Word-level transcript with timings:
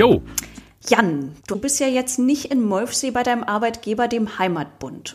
Jo. 0.00 0.22
Jan, 0.88 1.32
du 1.46 1.56
bist 1.56 1.78
ja 1.78 1.86
jetzt 1.86 2.18
nicht 2.18 2.46
in 2.46 2.62
Molfsee 2.62 3.10
bei 3.10 3.22
deinem 3.22 3.42
Arbeitgeber, 3.42 4.08
dem 4.08 4.38
Heimatbund. 4.38 5.14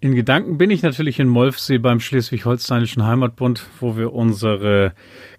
In 0.00 0.14
Gedanken 0.14 0.58
bin 0.58 0.70
ich 0.70 0.82
natürlich 0.82 1.18
in 1.18 1.26
Molfsee 1.26 1.78
beim 1.78 2.00
Schleswig-Holsteinischen 2.00 3.06
Heimatbund, 3.06 3.66
wo 3.80 3.96
wir 3.96 4.12
unsere 4.12 4.92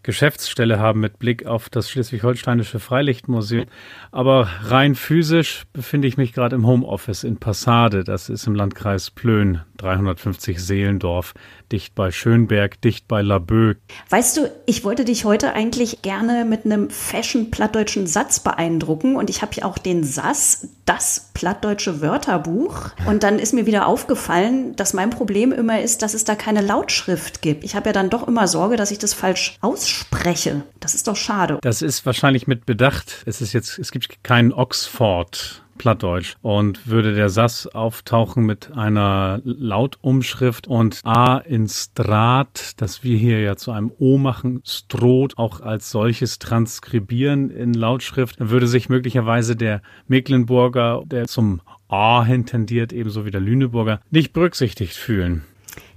Geschäftsstelle 0.03 0.79
haben 0.79 0.99
mit 0.99 1.19
Blick 1.19 1.45
auf 1.45 1.69
das 1.69 1.89
Schleswig-Holsteinische 1.89 2.79
Freilichtmuseum. 2.79 3.65
Aber 4.11 4.47
rein 4.63 4.95
physisch 4.95 5.63
befinde 5.73 6.07
ich 6.07 6.17
mich 6.17 6.33
gerade 6.33 6.55
im 6.55 6.65
Homeoffice 6.65 7.23
in 7.23 7.37
Passade. 7.37 8.03
Das 8.03 8.29
ist 8.29 8.47
im 8.47 8.55
Landkreis 8.55 9.11
Plön, 9.11 9.61
350 9.77 10.63
Seelendorf, 10.63 11.33
dicht 11.71 11.93
bei 11.95 12.11
Schönberg, 12.11 12.79
dicht 12.81 13.07
bei 13.07 13.21
Laboe. 13.21 13.75
Weißt 14.09 14.37
du, 14.37 14.51
ich 14.65 14.83
wollte 14.83 15.05
dich 15.05 15.25
heute 15.25 15.53
eigentlich 15.53 16.01
gerne 16.01 16.45
mit 16.45 16.65
einem 16.65 16.89
fashion-plattdeutschen 16.89 18.07
Satz 18.07 18.39
beeindrucken 18.39 19.15
und 19.15 19.29
ich 19.29 19.41
habe 19.41 19.53
hier 19.53 19.65
auch 19.65 19.77
den 19.77 20.03
Sass, 20.03 20.69
das 20.85 21.31
plattdeutsche 21.33 22.01
Wörterbuch. 22.01 22.91
Und 23.05 23.23
dann 23.23 23.39
ist 23.39 23.53
mir 23.53 23.65
wieder 23.65 23.87
aufgefallen, 23.87 24.75
dass 24.75 24.93
mein 24.93 25.09
Problem 25.09 25.51
immer 25.51 25.81
ist, 25.81 26.01
dass 26.01 26.13
es 26.13 26.23
da 26.23 26.35
keine 26.35 26.61
Lautschrift 26.61 27.41
gibt. 27.41 27.63
Ich 27.63 27.75
habe 27.75 27.89
ja 27.89 27.93
dann 27.93 28.09
doch 28.09 28.27
immer 28.27 28.47
Sorge, 28.47 28.77
dass 28.77 28.91
ich 28.91 28.99
das 28.99 29.13
falsch 29.13 29.57
ausspreche 29.61 29.96
spreche. 29.97 30.63
Das 30.79 30.95
ist 30.95 31.07
doch 31.07 31.15
schade. 31.15 31.59
Das 31.61 31.81
ist 31.81 32.05
wahrscheinlich 32.05 32.47
mit 32.47 32.65
Bedacht. 32.65 33.23
Es 33.25 33.41
ist 33.41 33.53
jetzt, 33.53 33.79
es 33.79 33.91
gibt 33.91 34.23
keinen 34.23 34.53
Oxford. 34.53 35.63
Plattdeutsch. 35.77 36.35
Und 36.41 36.87
würde 36.87 37.13
der 37.13 37.29
Sass 37.29 37.67
auftauchen 37.67 38.45
mit 38.45 38.71
einer 38.75 39.41
Lautumschrift 39.43 40.67
und 40.67 41.01
A 41.03 41.37
in 41.37 41.67
Strat, 41.67 42.73
das 42.77 43.03
wir 43.03 43.17
hier 43.17 43.41
ja 43.41 43.55
zu 43.55 43.71
einem 43.71 43.91
O 43.99 44.17
machen, 44.17 44.61
Stroht 44.65 45.37
auch 45.37 45.61
als 45.61 45.91
solches 45.91 46.39
transkribieren 46.39 47.49
in 47.49 47.73
Lautschrift, 47.73 48.39
dann 48.39 48.49
würde 48.49 48.67
sich 48.67 48.89
möglicherweise 48.89 49.55
der 49.55 49.81
Mecklenburger, 50.07 51.03
der 51.05 51.27
zum 51.27 51.61
A 51.87 52.23
hin 52.23 52.45
tendiert, 52.45 52.91
ebenso 52.91 53.25
wie 53.25 53.31
der 53.31 53.41
Lüneburger, 53.41 54.01
nicht 54.11 54.33
berücksichtigt 54.33 54.95
fühlen. 54.95 55.43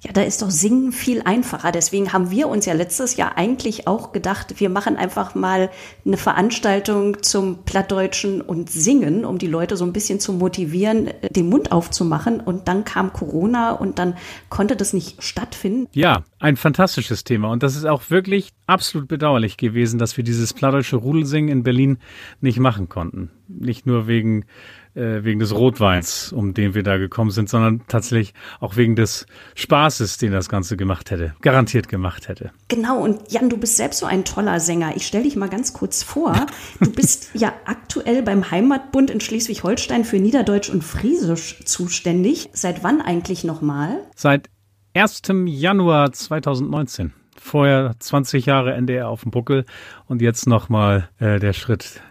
Ja, 0.02 0.12
da 0.12 0.22
ist 0.22 0.40
doch 0.40 0.50
Singen 0.50 0.92
viel 0.92 1.20
einfacher. 1.22 1.72
Deswegen 1.72 2.12
haben 2.12 2.30
wir 2.30 2.48
uns 2.48 2.64
ja 2.64 2.72
letztes 2.72 3.16
Jahr 3.16 3.36
eigentlich 3.36 3.86
auch 3.86 4.12
gedacht, 4.12 4.58
wir 4.58 4.70
machen 4.70 4.96
einfach 4.96 5.34
mal 5.34 5.70
eine 6.06 6.16
Veranstaltung 6.16 7.22
zum 7.22 7.64
Plattdeutschen 7.64 8.40
und 8.40 8.70
Singen, 8.70 9.26
um 9.26 9.36
die 9.36 9.46
Leute 9.46 9.76
so 9.76 9.84
ein 9.84 9.92
bisschen 9.92 10.18
zu 10.18 10.32
motivieren, 10.32 11.10
den 11.30 11.50
Mund 11.50 11.70
aufzumachen. 11.70 12.40
Und 12.40 12.66
dann 12.66 12.84
kam 12.84 13.12
Corona 13.12 13.72
und 13.72 13.98
dann 13.98 14.14
konnte 14.48 14.74
das 14.74 14.94
nicht 14.94 15.22
stattfinden. 15.22 15.86
Ja, 15.92 16.24
ein 16.38 16.56
fantastisches 16.56 17.24
Thema. 17.24 17.50
Und 17.50 17.62
das 17.62 17.76
ist 17.76 17.84
auch 17.84 18.08
wirklich 18.08 18.52
absolut 18.66 19.06
bedauerlich 19.06 19.58
gewesen, 19.58 19.98
dass 19.98 20.16
wir 20.16 20.24
dieses 20.24 20.54
plattdeutsche 20.54 20.96
Rudelsingen 20.96 21.50
in 21.50 21.62
Berlin 21.62 21.98
nicht 22.40 22.58
machen 22.58 22.88
konnten. 22.88 23.30
Nicht 23.48 23.84
nur 23.84 24.06
wegen 24.06 24.46
äh, 24.94 25.24
wegen 25.24 25.40
des 25.40 25.54
Rotweins, 25.54 26.32
um 26.32 26.54
den 26.54 26.74
wir 26.74 26.82
da 26.82 26.96
gekommen 26.96 27.30
sind, 27.30 27.48
sondern 27.48 27.82
tatsächlich 27.88 28.34
auch 28.60 28.76
wegen 28.76 28.96
des 28.96 29.26
Spaßes, 29.54 30.18
den 30.18 30.32
das 30.32 30.48
Ganze 30.48 30.76
gemacht 30.76 31.10
hätte, 31.10 31.34
garantiert 31.40 31.88
gemacht 31.88 32.28
hätte. 32.28 32.52
Genau, 32.68 33.00
und 33.02 33.30
Jan, 33.30 33.48
du 33.48 33.56
bist 33.56 33.76
selbst 33.76 33.98
so 33.98 34.06
ein 34.06 34.24
toller 34.24 34.60
Sänger. 34.60 34.96
Ich 34.96 35.06
stelle 35.06 35.24
dich 35.24 35.36
mal 35.36 35.48
ganz 35.48 35.72
kurz 35.72 36.02
vor. 36.02 36.46
Du 36.80 36.90
bist 36.90 37.30
ja 37.34 37.52
aktuell 37.66 38.22
beim 38.22 38.50
Heimatbund 38.50 39.10
in 39.10 39.20
Schleswig-Holstein 39.20 40.04
für 40.04 40.18
Niederdeutsch 40.18 40.70
und 40.70 40.82
Friesisch 40.82 41.64
zuständig. 41.64 42.50
Seit 42.52 42.82
wann 42.82 43.00
eigentlich 43.00 43.44
nochmal? 43.44 43.98
Seit 44.16 44.48
1. 44.94 45.22
Januar 45.46 46.12
2019 46.12 47.12
vorher 47.40 47.94
20 47.98 48.46
Jahre 48.46 48.74
NDR 48.74 49.08
auf 49.08 49.22
dem 49.22 49.30
Buckel 49.30 49.64
und 50.06 50.20
jetzt 50.20 50.46
nochmal 50.46 51.08
äh, 51.18 51.38
der 51.38 51.52
Schritt 51.52 52.02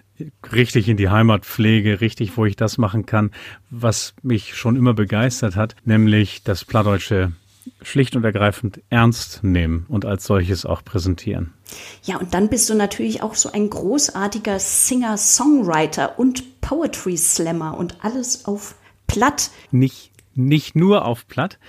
richtig 0.52 0.90
in 0.90 0.98
die 0.98 1.10
Heimatpflege, 1.10 2.02
richtig, 2.02 2.38
wo 2.38 2.46
ich 2.46 2.56
das 2.56 2.78
machen 2.78 3.06
kann, 3.06 3.32
was 3.70 4.14
mich 4.22 4.56
schon 4.56 4.76
immer 4.76 4.94
begeistert 4.94 5.56
hat, 5.56 5.76
nämlich 5.86 6.44
das 6.44 6.66
Plattdeutsche 6.66 7.32
schlicht 7.82 8.16
und 8.16 8.24
ergreifend 8.24 8.82
ernst 8.90 9.44
nehmen 9.44 9.86
und 9.90 10.06
als 10.06 10.26
solches 10.26 10.66
auch 10.66 10.84
präsentieren. 10.84 11.54
Ja, 12.04 12.18
und 12.18 12.34
dann 12.34 12.50
bist 12.50 12.70
du 12.70 12.76
natürlich 12.76 13.22
auch 13.22 13.36
so 13.36 13.52
ein 13.52 13.70
großartiger 13.70 14.60
Singer-Songwriter 14.60 16.18
und 16.18 16.62
Poetry 16.62 17.18
Slammer 17.18 17.78
und 17.78 18.04
alles 18.04 18.46
auf 18.46 18.76
Platt. 19.08 19.52
Nicht 19.72 20.09
nicht 20.40 20.76
nur 20.76 21.06
auf 21.06 21.28
Platt. 21.28 21.60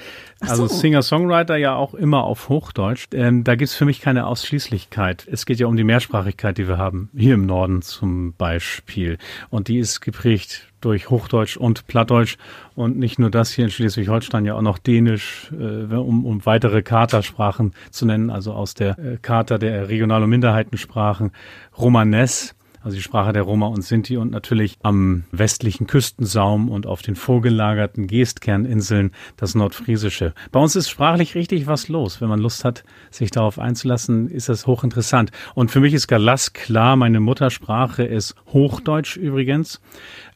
Also 0.41 0.67
so. 0.67 0.75
Singer-Songwriter 0.77 1.57
ja 1.57 1.75
auch 1.75 1.95
immer 1.95 2.25
auf 2.25 2.49
Hochdeutsch. 2.49 3.09
Ähm, 3.13 3.45
da 3.45 3.57
gibt's 3.57 3.75
für 3.75 3.85
mich 3.85 4.01
keine 4.01 4.27
Ausschließlichkeit. 4.27 5.27
Es 5.31 5.45
geht 5.45 5.59
ja 5.59 5.67
um 5.67 5.77
die 5.77 5.85
Mehrsprachigkeit, 5.85 6.57
die 6.57 6.69
wir 6.69 6.79
haben. 6.79 7.11
Hier 7.15 7.35
im 7.35 7.47
Norden 7.47 7.83
zum 7.83 8.33
Beispiel. 8.35 9.19
Und 9.51 9.69
die 9.69 9.79
ist 9.79 10.01
geprägt 10.01 10.69
durch 10.81 11.11
Hochdeutsch 11.11 11.57
und 11.57 11.87
Plattdeutsch. 11.87 12.39
Und 12.75 12.99
nicht 12.99 13.19
nur 13.19 13.31
das 13.31 13.53
hier 13.53 13.67
in 13.67 13.71
Schleswig-Holstein, 13.71 14.45
ja 14.45 14.55
auch 14.55 14.63
noch 14.63 14.79
Dänisch, 14.79 15.53
äh, 15.53 15.95
um, 15.95 16.25
um 16.25 16.47
weitere 16.47 16.83
Katersprachen 16.83 17.75
zu 17.91 18.07
nennen, 18.07 18.31
also 18.31 18.53
aus 18.53 18.75
der 18.75 18.99
äh, 18.99 19.19
Charta 19.21 19.59
der 19.59 19.89
Regional- 19.89 20.23
und 20.23 20.31
Minderheitensprachen. 20.31 21.33
Romanes 21.77 22.55
also 22.83 22.97
die 22.97 23.03
Sprache 23.03 23.33
der 23.33 23.43
Roma 23.43 23.67
und 23.67 23.83
Sinti 23.83 24.17
und 24.17 24.31
natürlich 24.31 24.79
am 24.83 25.25
westlichen 25.33 25.87
Küstensaum 25.87 26.69
und 26.69 26.87
auf 26.87 27.03
den 27.03 27.17
vorgelagerten 27.17 28.07
Geestkerninseln 28.07 29.13
das 29.37 29.55
Nordfriesische. 29.55 30.35
Bei 30.51 30.61
uns 30.61 30.77
ist 30.77 30.89
sprachlich 30.89 31.35
richtig 31.35 31.67
was 31.67 31.89
los. 31.89 32.21
Wenn 32.21 32.29
man 32.29 32.41
Lust 32.41 32.65
hat, 32.65 32.85
sich 33.11 33.31
darauf 33.31 33.59
einzulassen, 33.59 34.29
ist 34.29 34.49
das 34.49 34.67
hochinteressant. 34.67 35.31
Und 35.55 35.71
für 35.71 35.81
mich 35.81 35.95
ist 35.95 36.09
Galas 36.09 36.53
klar, 36.53 36.97
meine 36.97 37.21
Muttersprache 37.21 38.05
ist 38.05 38.35
Hochdeutsch 38.53 39.17
übrigens 39.17 39.81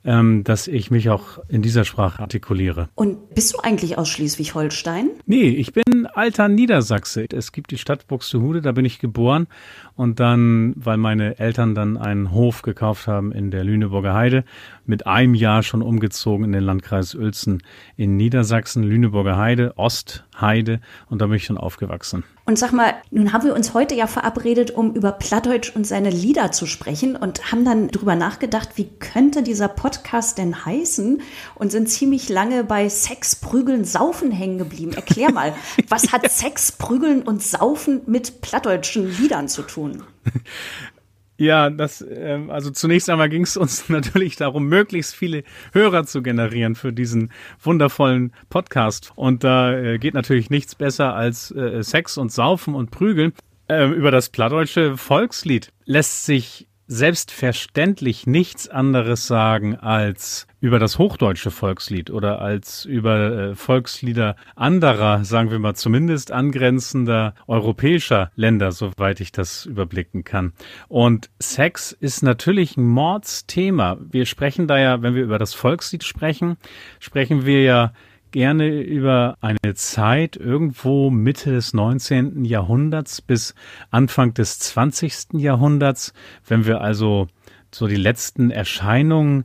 ähm, 0.04 0.44
dass 0.44 0.68
ich 0.68 0.90
mich 0.90 1.08
auch 1.08 1.38
in 1.48 1.62
dieser 1.62 1.84
Sprache 1.84 2.20
artikuliere. 2.20 2.88
Und 2.94 3.34
bist 3.34 3.54
du 3.54 3.58
eigentlich 3.60 3.96
aus 3.96 4.08
Schleswig-Holstein? 4.10 5.10
Nee, 5.26 5.48
ich 5.48 5.72
bin 5.72 6.06
alter 6.06 6.48
Niedersachse. 6.48 7.26
Es 7.32 7.52
gibt 7.52 7.70
die 7.70 7.78
Stadt 7.78 8.06
Buxtehude, 8.06 8.60
da 8.60 8.72
bin 8.72 8.84
ich 8.84 8.98
geboren. 8.98 9.46
Und 9.96 10.20
dann, 10.20 10.74
weil 10.76 10.96
meine 10.96 11.38
Eltern 11.38 11.74
dann 11.74 11.96
einen 11.96 12.32
Hof 12.32 12.62
gekauft 12.62 13.06
haben 13.06 13.32
in 13.32 13.50
der 13.50 13.64
Lüneburger 13.64 14.14
Heide, 14.14 14.44
mit 14.84 15.06
einem 15.06 15.34
Jahr 15.34 15.62
schon 15.62 15.82
umgezogen 15.82 16.44
in 16.44 16.52
den 16.52 16.64
Landkreis 16.64 17.14
Uelzen 17.14 17.62
in 17.96 18.16
Niedersachsen, 18.16 18.82
Lüneburger 18.82 19.38
Heide, 19.38 19.72
Ostheide. 19.76 20.80
Und 21.08 21.22
da 21.22 21.26
bin 21.26 21.36
ich 21.36 21.44
schon 21.44 21.58
aufgewachsen. 21.58 22.24
Und 22.46 22.58
sag 22.58 22.72
mal, 22.72 22.94
nun 23.10 23.32
haben 23.32 23.46
wir 23.46 23.54
uns 23.54 23.72
heute 23.72 23.94
ja 23.94 24.06
verabredet, 24.06 24.70
um 24.70 24.92
über 24.92 25.12
Plattdeutsch 25.12 25.74
und 25.74 25.86
seine 25.86 26.10
Lieder 26.10 26.52
zu 26.52 26.66
sprechen 26.66 27.16
und 27.16 27.50
haben 27.50 27.64
dann 27.64 27.88
drüber 27.88 28.16
nachgedacht, 28.16 28.70
wie 28.74 28.90
könnte 28.98 29.42
dieser 29.42 29.68
Podcast 29.68 30.36
denn 30.36 30.66
heißen 30.66 31.22
und 31.54 31.72
sind 31.72 31.88
ziemlich 31.88 32.28
lange 32.28 32.62
bei 32.62 32.90
Sex, 32.90 33.36
Prügeln, 33.36 33.86
Saufen 33.86 34.30
hängen 34.30 34.58
geblieben. 34.58 34.92
Erklär 34.92 35.32
mal, 35.32 35.54
was 35.88 36.12
hat 36.12 36.30
Sex, 36.30 36.72
Prügeln 36.72 37.22
und 37.22 37.42
Saufen 37.42 38.02
mit 38.06 38.42
plattdeutschen 38.42 39.10
Liedern 39.16 39.48
zu 39.48 39.62
tun? 39.62 40.02
Ja, 41.36 41.68
das, 41.68 42.04
ähm, 42.08 42.50
also 42.50 42.70
zunächst 42.70 43.10
einmal 43.10 43.28
ging 43.28 43.42
es 43.42 43.56
uns 43.56 43.88
natürlich 43.88 44.36
darum, 44.36 44.66
möglichst 44.66 45.14
viele 45.14 45.42
Hörer 45.72 46.04
zu 46.04 46.22
generieren 46.22 46.76
für 46.76 46.92
diesen 46.92 47.32
wundervollen 47.60 48.32
Podcast. 48.50 49.12
Und 49.16 49.42
da 49.42 49.76
äh, 49.76 49.98
geht 49.98 50.14
natürlich 50.14 50.50
nichts 50.50 50.74
besser 50.74 51.14
als 51.14 51.50
äh, 51.50 51.82
Sex 51.82 52.18
und 52.18 52.32
Saufen 52.32 52.74
und 52.74 52.90
Prügeln. 52.90 53.32
Ähm, 53.68 53.92
über 53.94 54.10
das 54.10 54.28
plattdeutsche 54.28 54.96
Volkslied 54.96 55.72
lässt 55.86 56.26
sich 56.26 56.68
selbstverständlich 56.86 58.26
nichts 58.26 58.68
anderes 58.68 59.26
sagen 59.26 59.76
als 59.76 60.46
über 60.60 60.78
das 60.78 60.98
hochdeutsche 60.98 61.50
Volkslied 61.50 62.10
oder 62.10 62.40
als 62.40 62.84
über 62.84 63.50
äh, 63.50 63.54
Volkslieder 63.54 64.36
anderer, 64.56 65.24
sagen 65.24 65.50
wir 65.50 65.58
mal 65.58 65.74
zumindest 65.74 66.32
angrenzender 66.32 67.34
europäischer 67.46 68.30
Länder, 68.34 68.72
soweit 68.72 69.20
ich 69.20 69.32
das 69.32 69.66
überblicken 69.66 70.24
kann. 70.24 70.52
Und 70.88 71.30
Sex 71.38 71.92
ist 71.92 72.22
natürlich 72.22 72.76
ein 72.76 72.86
Mordsthema. 72.86 73.98
Wir 74.00 74.26
sprechen 74.26 74.66
da 74.66 74.78
ja, 74.78 75.02
wenn 75.02 75.14
wir 75.14 75.22
über 75.22 75.38
das 75.38 75.54
Volkslied 75.54 76.04
sprechen, 76.04 76.56
sprechen 76.98 77.44
wir 77.44 77.62
ja 77.62 77.92
gerne 78.34 78.82
über 78.82 79.38
eine 79.40 79.74
Zeit 79.74 80.34
irgendwo 80.34 81.08
Mitte 81.08 81.52
des 81.52 81.72
19. 81.72 82.44
Jahrhunderts 82.44 83.22
bis 83.22 83.54
Anfang 83.92 84.34
des 84.34 84.58
20. 84.58 85.34
Jahrhunderts, 85.34 86.12
wenn 86.44 86.66
wir 86.66 86.80
also 86.80 87.28
so 87.70 87.86
die 87.86 87.94
letzten 87.94 88.50
Erscheinungen 88.50 89.44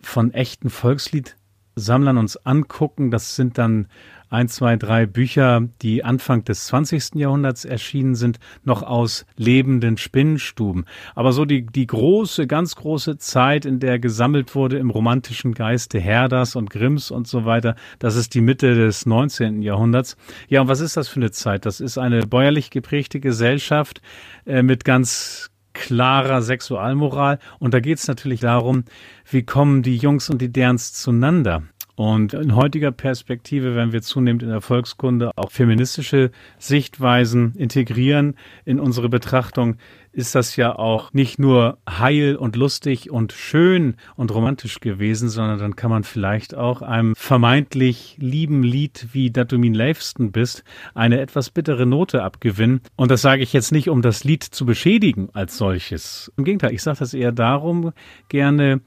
von 0.00 0.32
echten 0.32 0.70
Volksliedsammlern 0.70 2.16
uns 2.16 2.38
angucken, 2.38 3.10
das 3.10 3.36
sind 3.36 3.58
dann 3.58 3.88
ein, 4.32 4.48
zwei, 4.48 4.76
drei 4.76 5.06
Bücher, 5.06 5.68
die 5.82 6.04
Anfang 6.04 6.44
des 6.44 6.66
20. 6.66 7.16
Jahrhunderts 7.16 7.64
erschienen 7.64 8.14
sind, 8.14 8.38
noch 8.64 8.82
aus 8.82 9.26
lebenden 9.36 9.98
Spinnenstuben. 9.98 10.86
Aber 11.14 11.32
so 11.32 11.44
die, 11.44 11.66
die 11.66 11.86
große, 11.86 12.46
ganz 12.46 12.74
große 12.76 13.18
Zeit, 13.18 13.66
in 13.66 13.78
der 13.78 13.98
gesammelt 13.98 14.54
wurde 14.54 14.78
im 14.78 14.90
romantischen 14.90 15.52
Geiste 15.52 16.00
Herders 16.00 16.56
und 16.56 16.70
Grimms 16.70 17.10
und 17.10 17.28
so 17.28 17.44
weiter, 17.44 17.76
das 17.98 18.16
ist 18.16 18.34
die 18.34 18.40
Mitte 18.40 18.74
des 18.74 19.04
19. 19.04 19.60
Jahrhunderts. 19.60 20.16
Ja, 20.48 20.62
und 20.62 20.68
was 20.68 20.80
ist 20.80 20.96
das 20.96 21.08
für 21.08 21.20
eine 21.20 21.30
Zeit? 21.30 21.66
Das 21.66 21.80
ist 21.80 21.98
eine 21.98 22.26
bäuerlich 22.26 22.70
geprägte 22.70 23.20
Gesellschaft 23.20 24.00
äh, 24.46 24.62
mit 24.62 24.84
ganz 24.84 25.50
klarer 25.74 26.42
Sexualmoral. 26.42 27.38
Und 27.58 27.74
da 27.74 27.80
geht 27.80 27.98
es 27.98 28.08
natürlich 28.08 28.40
darum, 28.40 28.84
wie 29.30 29.42
kommen 29.42 29.82
die 29.82 29.96
Jungs 29.96 30.30
und 30.30 30.40
die 30.40 30.52
Derns 30.52 30.92
zueinander. 30.92 31.62
Und 31.94 32.32
in 32.32 32.56
heutiger 32.56 32.90
Perspektive, 32.90 33.76
wenn 33.76 33.92
wir 33.92 34.02
zunehmend 34.02 34.42
in 34.42 34.48
der 34.48 34.62
Volkskunde 34.62 35.30
auch 35.36 35.50
feministische 35.50 36.30
Sichtweisen 36.58 37.54
integrieren 37.56 38.36
in 38.64 38.80
unsere 38.80 39.10
Betrachtung, 39.10 39.76
ist 40.12 40.34
das 40.34 40.56
ja 40.56 40.76
auch 40.78 41.12
nicht 41.12 41.38
nur 41.38 41.78
heil 41.88 42.36
und 42.36 42.54
lustig 42.56 43.10
und 43.10 43.32
schön 43.32 43.96
und 44.14 44.32
romantisch 44.32 44.80
gewesen, 44.80 45.28
sondern 45.30 45.58
dann 45.58 45.76
kann 45.76 45.90
man 45.90 46.04
vielleicht 46.04 46.54
auch 46.54 46.82
einem 46.82 47.14
vermeintlich 47.16 48.16
lieben 48.20 48.62
Lied 48.62 49.08
wie 49.12 49.30
Dat 49.30 49.52
du 49.52 49.58
min 49.58 49.74
leifsten 49.74 50.32
bist 50.32 50.64
eine 50.94 51.20
etwas 51.20 51.50
bittere 51.50 51.86
Note 51.86 52.22
abgewinnen. 52.22 52.82
Und 52.96 53.10
das 53.10 53.22
sage 53.22 53.42
ich 53.42 53.52
jetzt 53.52 53.72
nicht, 53.72 53.88
um 53.88 54.02
das 54.02 54.24
Lied 54.24 54.42
zu 54.42 54.66
beschädigen 54.66 55.30
als 55.32 55.56
solches. 55.56 56.30
Im 56.36 56.44
Gegenteil, 56.44 56.72
ich 56.72 56.82
sage 56.82 56.98
das 56.98 57.14
eher 57.14 57.32
darum 57.32 57.92
gerne, 58.28 58.80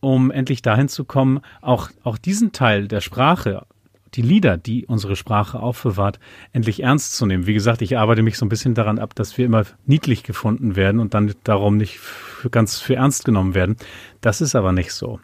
um 0.00 0.30
endlich 0.30 0.62
dahin 0.62 0.88
zu 0.88 1.04
kommen, 1.04 1.40
auch, 1.60 1.90
auch 2.02 2.18
diesen 2.18 2.52
Teil 2.52 2.88
der 2.88 3.00
Sprache, 3.00 3.66
die 4.14 4.22
Lieder, 4.22 4.56
die 4.56 4.86
unsere 4.86 5.14
Sprache 5.14 5.60
aufbewahrt, 5.60 6.18
endlich 6.52 6.82
ernst 6.82 7.16
zu 7.16 7.26
nehmen. 7.26 7.46
Wie 7.46 7.54
gesagt, 7.54 7.82
ich 7.82 7.96
arbeite 7.96 8.22
mich 8.22 8.38
so 8.38 8.44
ein 8.44 8.48
bisschen 8.48 8.74
daran 8.74 8.98
ab, 8.98 9.14
dass 9.14 9.38
wir 9.38 9.44
immer 9.44 9.64
niedlich 9.86 10.22
gefunden 10.22 10.74
werden 10.74 11.00
und 11.00 11.14
dann 11.14 11.34
darum 11.44 11.76
nicht 11.76 11.98
für, 11.98 12.50
ganz 12.50 12.78
für 12.78 12.96
ernst 12.96 13.24
genommen 13.24 13.54
werden. 13.54 13.76
Das 14.20 14.40
ist 14.40 14.54
aber 14.54 14.72
nicht 14.72 14.92
so. 14.92 15.20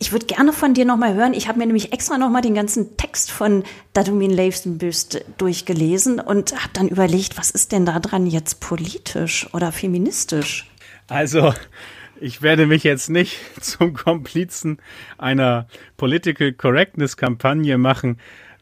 Ich 0.00 0.12
würde 0.12 0.26
gerne 0.26 0.52
von 0.52 0.74
dir 0.74 0.84
nochmal 0.84 1.14
hören. 1.14 1.34
Ich 1.34 1.48
habe 1.48 1.58
mir 1.58 1.66
nämlich 1.66 1.92
extra 1.92 2.18
nochmal 2.18 2.42
den 2.42 2.54
ganzen 2.54 2.96
Text 2.96 3.32
von 3.32 3.64
Dadumin 3.94 4.30
Leifsenbüst 4.30 5.24
durchgelesen 5.38 6.20
und 6.20 6.52
habe 6.52 6.72
dann 6.72 6.88
überlegt, 6.88 7.36
was 7.36 7.50
ist 7.50 7.72
denn 7.72 7.84
da 7.84 7.98
dran 7.98 8.26
jetzt 8.26 8.60
politisch 8.60 9.52
oder 9.52 9.72
feministisch? 9.72 10.70
Also, 11.08 11.52
ich 12.20 12.42
werde 12.42 12.66
mich 12.66 12.84
jetzt 12.84 13.10
nicht 13.10 13.38
zum 13.60 13.94
Komplizen 13.94 14.78
einer 15.16 15.66
Political 15.96 16.52
Correctness 16.52 17.16
Kampagne 17.16 17.78
machen, 17.78 18.18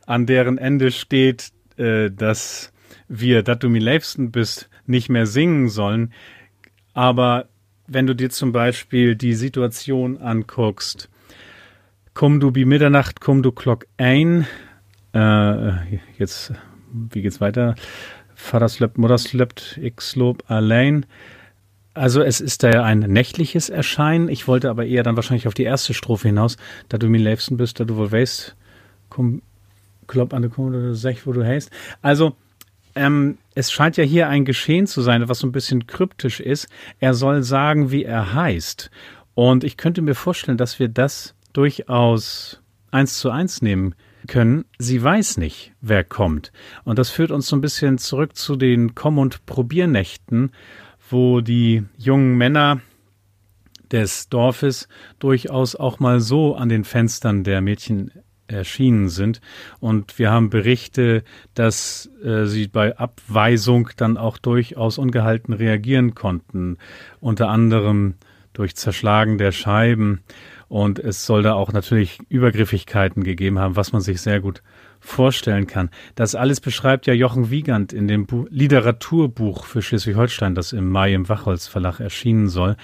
an 0.06 0.26
deren 0.26 0.58
Ende 0.58 0.90
steht, 0.90 1.52
äh, 1.76 2.10
dass 2.10 2.72
wir, 3.08 3.42
dass 3.42 3.58
du 3.58 3.68
mir 3.68 3.80
liebsten 3.80 4.30
bist, 4.30 4.68
nicht 4.86 5.08
mehr 5.08 5.26
singen 5.26 5.68
sollen. 5.68 6.12
Aber 6.94 7.48
wenn 7.86 8.06
du 8.06 8.14
dir 8.14 8.30
zum 8.30 8.52
Beispiel 8.52 9.16
die 9.16 9.34
Situation 9.34 10.18
anguckst, 10.18 11.08
komm 12.14 12.40
du 12.40 12.50
bi 12.50 12.64
Mitternacht, 12.64 13.20
komm 13.20 13.42
du 13.42 13.52
Glock 13.52 13.86
ein, 13.96 14.46
äh, 15.12 15.96
jetzt, 16.18 16.52
wie 16.92 17.22
geht's 17.22 17.40
weiter? 17.40 17.74
Vater 18.34 18.68
slöpt, 18.68 18.98
Mutter 18.98 19.18
slöpt, 19.18 19.78
ich 19.80 20.00
slob 20.00 20.44
allein. 20.48 21.06
Also 21.96 22.20
es 22.22 22.42
ist 22.42 22.62
da 22.62 22.70
ja 22.70 22.82
ein 22.84 22.98
nächtliches 22.98 23.70
Erscheinen. 23.70 24.28
Ich 24.28 24.46
wollte 24.46 24.68
aber 24.68 24.84
eher 24.84 25.02
dann 25.02 25.16
wahrscheinlich 25.16 25.48
auf 25.48 25.54
die 25.54 25.62
erste 25.62 25.94
Strophe 25.94 26.28
hinaus, 26.28 26.58
da 26.90 26.98
du 26.98 27.08
mir 27.08 27.18
liebsten 27.18 27.56
bist, 27.56 27.80
da 27.80 27.84
du 27.84 27.96
wohl 27.96 28.12
weißt, 28.12 28.54
komm, 29.08 29.40
klopp 30.06 30.34
an 30.34 30.42
der 30.42 30.50
Kunde, 30.50 30.94
sech, 30.94 31.26
wo 31.26 31.32
du 31.32 31.42
heißt. 31.42 31.70
Also 32.02 32.36
ähm, 32.94 33.38
es 33.54 33.72
scheint 33.72 33.96
ja 33.96 34.04
hier 34.04 34.28
ein 34.28 34.44
Geschehen 34.44 34.86
zu 34.86 35.00
sein, 35.00 35.26
was 35.30 35.38
so 35.38 35.46
ein 35.46 35.52
bisschen 35.52 35.86
kryptisch 35.86 36.40
ist. 36.40 36.68
Er 37.00 37.14
soll 37.14 37.42
sagen, 37.42 37.90
wie 37.90 38.04
er 38.04 38.34
heißt. 38.34 38.90
Und 39.34 39.64
ich 39.64 39.78
könnte 39.78 40.02
mir 40.02 40.14
vorstellen, 40.14 40.58
dass 40.58 40.78
wir 40.78 40.88
das 40.88 41.34
durchaus 41.54 42.60
eins 42.90 43.18
zu 43.18 43.30
eins 43.30 43.62
nehmen 43.62 43.94
können. 44.28 44.66
Sie 44.78 45.02
weiß 45.02 45.38
nicht, 45.38 45.72
wer 45.80 46.04
kommt. 46.04 46.52
Und 46.84 46.98
das 46.98 47.08
führt 47.08 47.30
uns 47.30 47.46
so 47.46 47.56
ein 47.56 47.62
bisschen 47.62 47.96
zurück 47.96 48.36
zu 48.36 48.56
den 48.56 48.94
Komm- 48.94 49.18
und 49.18 49.46
Probiernächten 49.46 50.50
wo 51.10 51.40
die 51.40 51.84
jungen 51.96 52.36
Männer 52.36 52.80
des 53.90 54.28
Dorfes 54.28 54.88
durchaus 55.18 55.76
auch 55.76 56.00
mal 56.00 56.20
so 56.20 56.56
an 56.56 56.68
den 56.68 56.84
Fenstern 56.84 57.44
der 57.44 57.60
Mädchen 57.60 58.10
erschienen 58.48 59.08
sind. 59.08 59.40
Und 59.80 60.18
wir 60.18 60.30
haben 60.30 60.50
Berichte, 60.50 61.24
dass 61.54 62.10
äh, 62.22 62.44
sie 62.44 62.68
bei 62.68 62.96
Abweisung 62.96 63.90
dann 63.96 64.16
auch 64.16 64.38
durchaus 64.38 64.98
ungehalten 64.98 65.52
reagieren 65.52 66.14
konnten, 66.14 66.78
unter 67.20 67.48
anderem 67.48 68.14
durch 68.52 68.76
Zerschlagen 68.76 69.38
der 69.38 69.52
Scheiben. 69.52 70.22
Und 70.68 70.98
es 70.98 71.26
soll 71.26 71.42
da 71.42 71.54
auch 71.54 71.72
natürlich 71.72 72.18
Übergriffigkeiten 72.28 73.22
gegeben 73.22 73.58
haben, 73.58 73.76
was 73.76 73.92
man 73.92 74.00
sich 74.00 74.20
sehr 74.20 74.40
gut 74.40 74.62
vorstellen 75.06 75.66
kann. 75.66 75.90
Das 76.14 76.34
alles 76.34 76.60
beschreibt 76.60 77.06
ja 77.06 77.14
Jochen 77.14 77.50
Wiegand 77.50 77.92
in 77.92 78.08
dem 78.08 78.26
Bu 78.26 78.46
Literaturbuch 78.50 79.64
für 79.64 79.80
Schleswig-Holstein, 79.80 80.54
das 80.54 80.72
im 80.72 80.90
Mai 80.90 81.14
im 81.14 81.28
Wachholz 81.28 81.66
Verlag 81.66 82.00
erschienen 82.00 82.48
soll. 82.48 82.76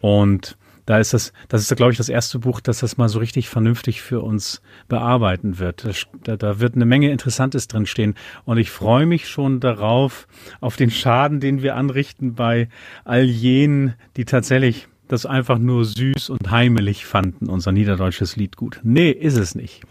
Und 0.00 0.56
da 0.86 0.98
ist 0.98 1.14
das, 1.14 1.32
das 1.48 1.62
ist, 1.62 1.76
glaube 1.76 1.92
ich, 1.92 1.98
das 1.98 2.08
erste 2.08 2.38
Buch, 2.38 2.60
das 2.60 2.80
das 2.80 2.96
mal 2.96 3.08
so 3.08 3.18
richtig 3.18 3.48
vernünftig 3.48 4.02
für 4.02 4.20
uns 4.20 4.60
bearbeiten 4.88 5.58
wird. 5.58 5.86
Da, 6.24 6.36
da 6.36 6.60
wird 6.60 6.74
eine 6.74 6.84
Menge 6.84 7.10
Interessantes 7.10 7.68
drin 7.68 7.86
stehen. 7.86 8.14
Und 8.44 8.58
ich 8.58 8.70
freue 8.70 9.06
mich 9.06 9.28
schon 9.28 9.60
darauf, 9.60 10.26
auf 10.60 10.76
den 10.76 10.90
Schaden, 10.90 11.40
den 11.40 11.62
wir 11.62 11.76
anrichten 11.76 12.34
bei 12.34 12.68
all 13.04 13.24
jenen, 13.24 13.94
die 14.16 14.24
tatsächlich 14.24 14.88
das 15.10 15.26
einfach 15.26 15.58
nur 15.58 15.84
süß 15.84 16.30
und 16.30 16.50
heimelig 16.50 17.04
fanden, 17.04 17.48
unser 17.48 17.72
niederdeutsches 17.72 18.36
Liedgut. 18.36 18.80
Nee, 18.82 19.10
ist 19.10 19.36
es 19.36 19.54
nicht. 19.54 19.82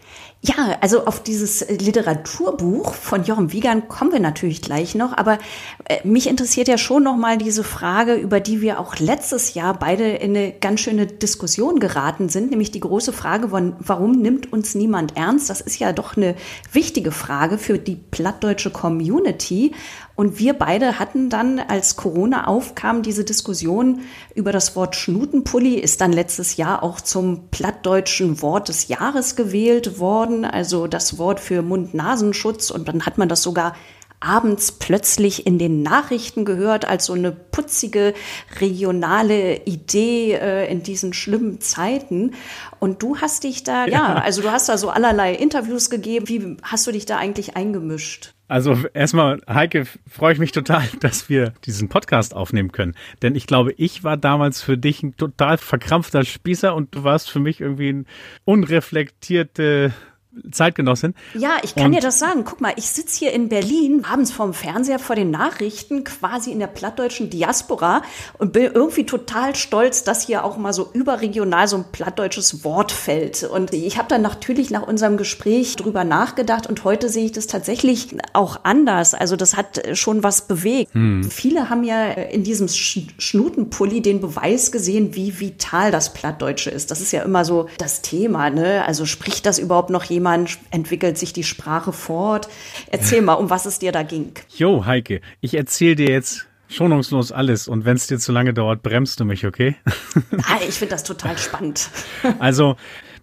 Ja, 0.42 0.78
also 0.80 1.04
auf 1.04 1.22
dieses 1.22 1.68
Literaturbuch 1.68 2.94
von 2.94 3.24
Jochen 3.24 3.52
Wiegand 3.52 3.90
kommen 3.90 4.10
wir 4.10 4.20
natürlich 4.20 4.62
gleich 4.62 4.94
noch, 4.94 5.14
aber 5.14 5.38
äh, 5.84 5.98
mich 6.02 6.26
interessiert 6.26 6.66
ja 6.66 6.78
schon 6.78 7.02
nochmal 7.02 7.36
diese 7.36 7.62
Frage, 7.62 8.14
über 8.14 8.40
die 8.40 8.62
wir 8.62 8.80
auch 8.80 8.98
letztes 8.98 9.52
Jahr 9.52 9.78
beide 9.78 10.12
in 10.12 10.34
eine 10.34 10.52
ganz 10.52 10.80
schöne 10.80 11.06
Diskussion 11.06 11.78
geraten 11.78 12.30
sind, 12.30 12.48
nämlich 12.48 12.70
die 12.70 12.80
große 12.80 13.12
Frage, 13.12 13.52
warum 13.52 14.12
nimmt 14.12 14.50
uns 14.50 14.74
niemand 14.74 15.14
ernst? 15.14 15.50
Das 15.50 15.60
ist 15.60 15.78
ja 15.78 15.92
doch 15.92 16.16
eine 16.16 16.34
wichtige 16.72 17.12
Frage 17.12 17.58
für 17.58 17.78
die 17.78 17.96
plattdeutsche 17.96 18.70
Community. 18.70 19.72
Und 20.20 20.38
wir 20.38 20.52
beide 20.52 20.98
hatten 20.98 21.30
dann, 21.30 21.60
als 21.60 21.96
Corona 21.96 22.46
aufkam, 22.46 23.02
diese 23.02 23.24
Diskussion 23.24 24.00
über 24.34 24.52
das 24.52 24.76
Wort 24.76 24.94
Schnutenpulli, 24.94 25.76
ist 25.76 26.02
dann 26.02 26.12
letztes 26.12 26.58
Jahr 26.58 26.82
auch 26.82 27.00
zum 27.00 27.48
plattdeutschen 27.50 28.42
Wort 28.42 28.68
des 28.68 28.88
Jahres 28.88 29.34
gewählt 29.34 29.98
worden, 29.98 30.29
also 30.44 30.86
das 30.86 31.18
Wort 31.18 31.40
für 31.40 31.62
Mund-Nasenschutz. 31.62 32.70
Und 32.70 32.88
dann 32.88 33.06
hat 33.06 33.18
man 33.18 33.28
das 33.28 33.42
sogar 33.42 33.74
abends 34.20 34.72
plötzlich 34.72 35.46
in 35.46 35.58
den 35.58 35.82
Nachrichten 35.82 36.44
gehört 36.44 36.84
als 36.84 37.06
so 37.06 37.14
eine 37.14 37.32
putzige 37.32 38.14
regionale 38.60 39.64
Idee 39.64 40.34
äh, 40.34 40.70
in 40.70 40.82
diesen 40.82 41.14
schlimmen 41.14 41.60
Zeiten. 41.60 42.34
Und 42.78 43.02
du 43.02 43.16
hast 43.16 43.44
dich 43.44 43.64
da, 43.64 43.86
ja. 43.86 43.92
ja, 43.92 44.14
also 44.16 44.42
du 44.42 44.52
hast 44.52 44.68
da 44.68 44.76
so 44.76 44.90
allerlei 44.90 45.34
Interviews 45.34 45.88
gegeben. 45.88 46.28
Wie 46.28 46.56
hast 46.62 46.86
du 46.86 46.92
dich 46.92 47.06
da 47.06 47.16
eigentlich 47.16 47.56
eingemischt? 47.56 48.34
Also 48.46 48.76
erstmal, 48.94 49.40
Heike, 49.48 49.86
freue 50.08 50.32
ich 50.32 50.38
mich 50.38 50.52
total, 50.52 50.82
dass 51.00 51.28
wir 51.28 51.54
diesen 51.64 51.88
Podcast 51.88 52.34
aufnehmen 52.34 52.72
können. 52.72 52.94
Denn 53.22 53.34
ich 53.36 53.46
glaube, 53.46 53.72
ich 53.76 54.04
war 54.04 54.18
damals 54.18 54.60
für 54.60 54.76
dich 54.76 55.02
ein 55.02 55.16
total 55.16 55.56
verkrampfter 55.56 56.24
Spießer 56.24 56.74
und 56.74 56.94
du 56.94 57.04
warst 57.04 57.30
für 57.30 57.38
mich 57.38 57.60
irgendwie 57.60 57.90
ein 57.90 58.06
unreflektierte 58.44 59.94
Zeitgenossin. 60.50 61.14
Ja, 61.34 61.58
ich 61.62 61.74
kann 61.74 61.86
und 61.86 61.92
dir 61.92 62.00
das 62.00 62.18
sagen. 62.18 62.44
Guck 62.44 62.60
mal, 62.60 62.72
ich 62.76 62.86
sitze 62.86 63.18
hier 63.18 63.32
in 63.32 63.48
Berlin, 63.48 64.04
abends 64.10 64.32
vorm 64.32 64.54
Fernseher 64.54 64.98
vor 64.98 65.16
den 65.16 65.30
Nachrichten, 65.30 66.04
quasi 66.04 66.50
in 66.50 66.58
der 66.58 66.66
plattdeutschen 66.66 67.30
Diaspora 67.30 68.02
und 68.38 68.52
bin 68.52 68.70
irgendwie 68.72 69.06
total 69.06 69.54
stolz, 69.54 70.04
dass 70.04 70.26
hier 70.26 70.44
auch 70.44 70.56
mal 70.56 70.72
so 70.72 70.90
überregional 70.92 71.68
so 71.68 71.76
ein 71.76 71.84
plattdeutsches 71.92 72.64
Wort 72.64 72.92
fällt. 72.92 73.44
Und 73.44 73.72
ich 73.72 73.98
habe 73.98 74.08
dann 74.08 74.22
natürlich 74.22 74.70
nach 74.70 74.86
unserem 74.86 75.16
Gespräch 75.16 75.76
drüber 75.76 76.04
nachgedacht 76.04 76.66
und 76.66 76.84
heute 76.84 77.08
sehe 77.08 77.26
ich 77.26 77.32
das 77.32 77.46
tatsächlich 77.46 78.08
auch 78.32 78.60
anders. 78.62 79.14
Also 79.14 79.36
das 79.36 79.56
hat 79.56 79.82
schon 79.96 80.22
was 80.22 80.46
bewegt. 80.46 80.94
Hm. 80.94 81.24
Viele 81.24 81.70
haben 81.70 81.84
ja 81.84 82.04
in 82.04 82.44
diesem 82.44 82.68
Schnutenpulli 82.68 84.00
den 84.00 84.20
Beweis 84.20 84.72
gesehen, 84.72 85.14
wie 85.14 85.38
vital 85.40 85.90
das 85.90 86.12
Plattdeutsche 86.12 86.70
ist. 86.70 86.90
Das 86.90 87.00
ist 87.00 87.12
ja 87.12 87.22
immer 87.22 87.44
so 87.44 87.68
das 87.78 88.02
Thema. 88.02 88.50
Ne? 88.50 88.84
Also 88.86 89.06
spricht 89.06 89.46
das 89.46 89.58
überhaupt 89.58 89.90
noch 89.90 90.04
jemand? 90.04 90.29
Man 90.30 90.46
entwickelt 90.70 91.18
sich 91.18 91.32
die 91.32 91.42
Sprache 91.42 91.92
fort. 91.92 92.48
Erzähl 92.90 93.20
mal, 93.20 93.34
um 93.34 93.50
was 93.50 93.66
es 93.66 93.80
dir 93.80 93.90
da 93.90 94.04
ging. 94.04 94.32
Jo, 94.48 94.86
Heike, 94.86 95.20
ich 95.40 95.54
erzähle 95.54 95.96
dir 95.96 96.10
jetzt 96.10 96.46
schonungslos 96.68 97.32
alles 97.32 97.66
und 97.66 97.84
wenn 97.84 97.96
es 97.96 98.06
dir 98.06 98.18
zu 98.20 98.30
lange 98.30 98.54
dauert, 98.54 98.82
bremst 98.82 99.18
du 99.18 99.24
mich, 99.24 99.44
okay? 99.44 99.74
Ah, 100.46 100.60
ich 100.68 100.76
finde 100.76 100.92
das 100.92 101.02
total 101.02 101.36
spannend. 101.36 101.90
Also 102.38 102.76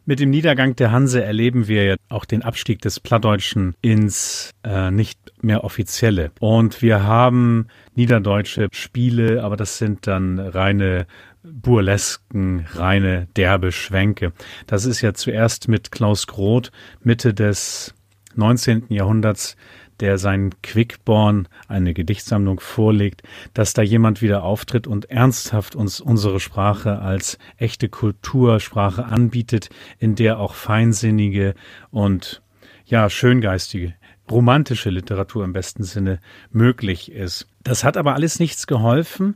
mit 0.05 0.19
dem 0.19 0.29
Niedergang 0.29 0.75
der 0.75 0.91
Hanse 0.91 1.23
erleben 1.23 1.67
wir 1.67 1.83
ja 1.83 1.95
auch 2.09 2.25
den 2.25 2.41
Abstieg 2.41 2.81
des 2.81 2.99
Plattdeutschen 2.99 3.75
ins 3.81 4.51
äh, 4.63 4.91
nicht 4.91 5.19
mehr 5.41 5.63
offizielle. 5.63 6.31
Und 6.39 6.81
wir 6.81 7.03
haben 7.03 7.67
niederdeutsche 7.95 8.67
Spiele, 8.71 9.43
aber 9.43 9.55
das 9.55 9.77
sind 9.77 10.07
dann 10.07 10.39
reine 10.39 11.07
burlesken, 11.51 12.65
reine, 12.73 13.27
derbe 13.35 13.71
Schwänke. 13.71 14.33
Das 14.65 14.85
ist 14.85 15.01
ja 15.01 15.13
zuerst 15.13 15.67
mit 15.67 15.91
Klaus 15.91 16.27
Groth 16.27 16.71
Mitte 17.01 17.33
des 17.33 17.93
19. 18.35 18.85
Jahrhunderts 18.89 19.55
der 19.99 20.17
sein 20.17 20.51
Quickborn, 20.61 21.47
eine 21.67 21.93
Gedichtsammlung 21.93 22.59
vorlegt, 22.59 23.23
dass 23.53 23.73
da 23.73 23.81
jemand 23.81 24.21
wieder 24.21 24.43
auftritt 24.43 24.87
und 24.87 25.09
ernsthaft 25.09 25.75
uns 25.75 25.99
unsere 25.99 26.39
Sprache 26.39 26.99
als 26.99 27.37
echte 27.57 27.89
Kultursprache 27.89 29.05
anbietet, 29.05 29.69
in 29.97 30.15
der 30.15 30.39
auch 30.39 30.53
feinsinnige 30.53 31.55
und 31.89 32.41
ja, 32.85 33.09
schöngeistige 33.09 33.95
romantische 34.29 34.89
Literatur 34.89 35.43
im 35.43 35.53
besten 35.53 35.83
Sinne 35.83 36.19
möglich 36.51 37.11
ist. 37.11 37.47
Das 37.63 37.83
hat 37.83 37.97
aber 37.97 38.13
alles 38.13 38.39
nichts 38.39 38.67
geholfen. 38.67 39.35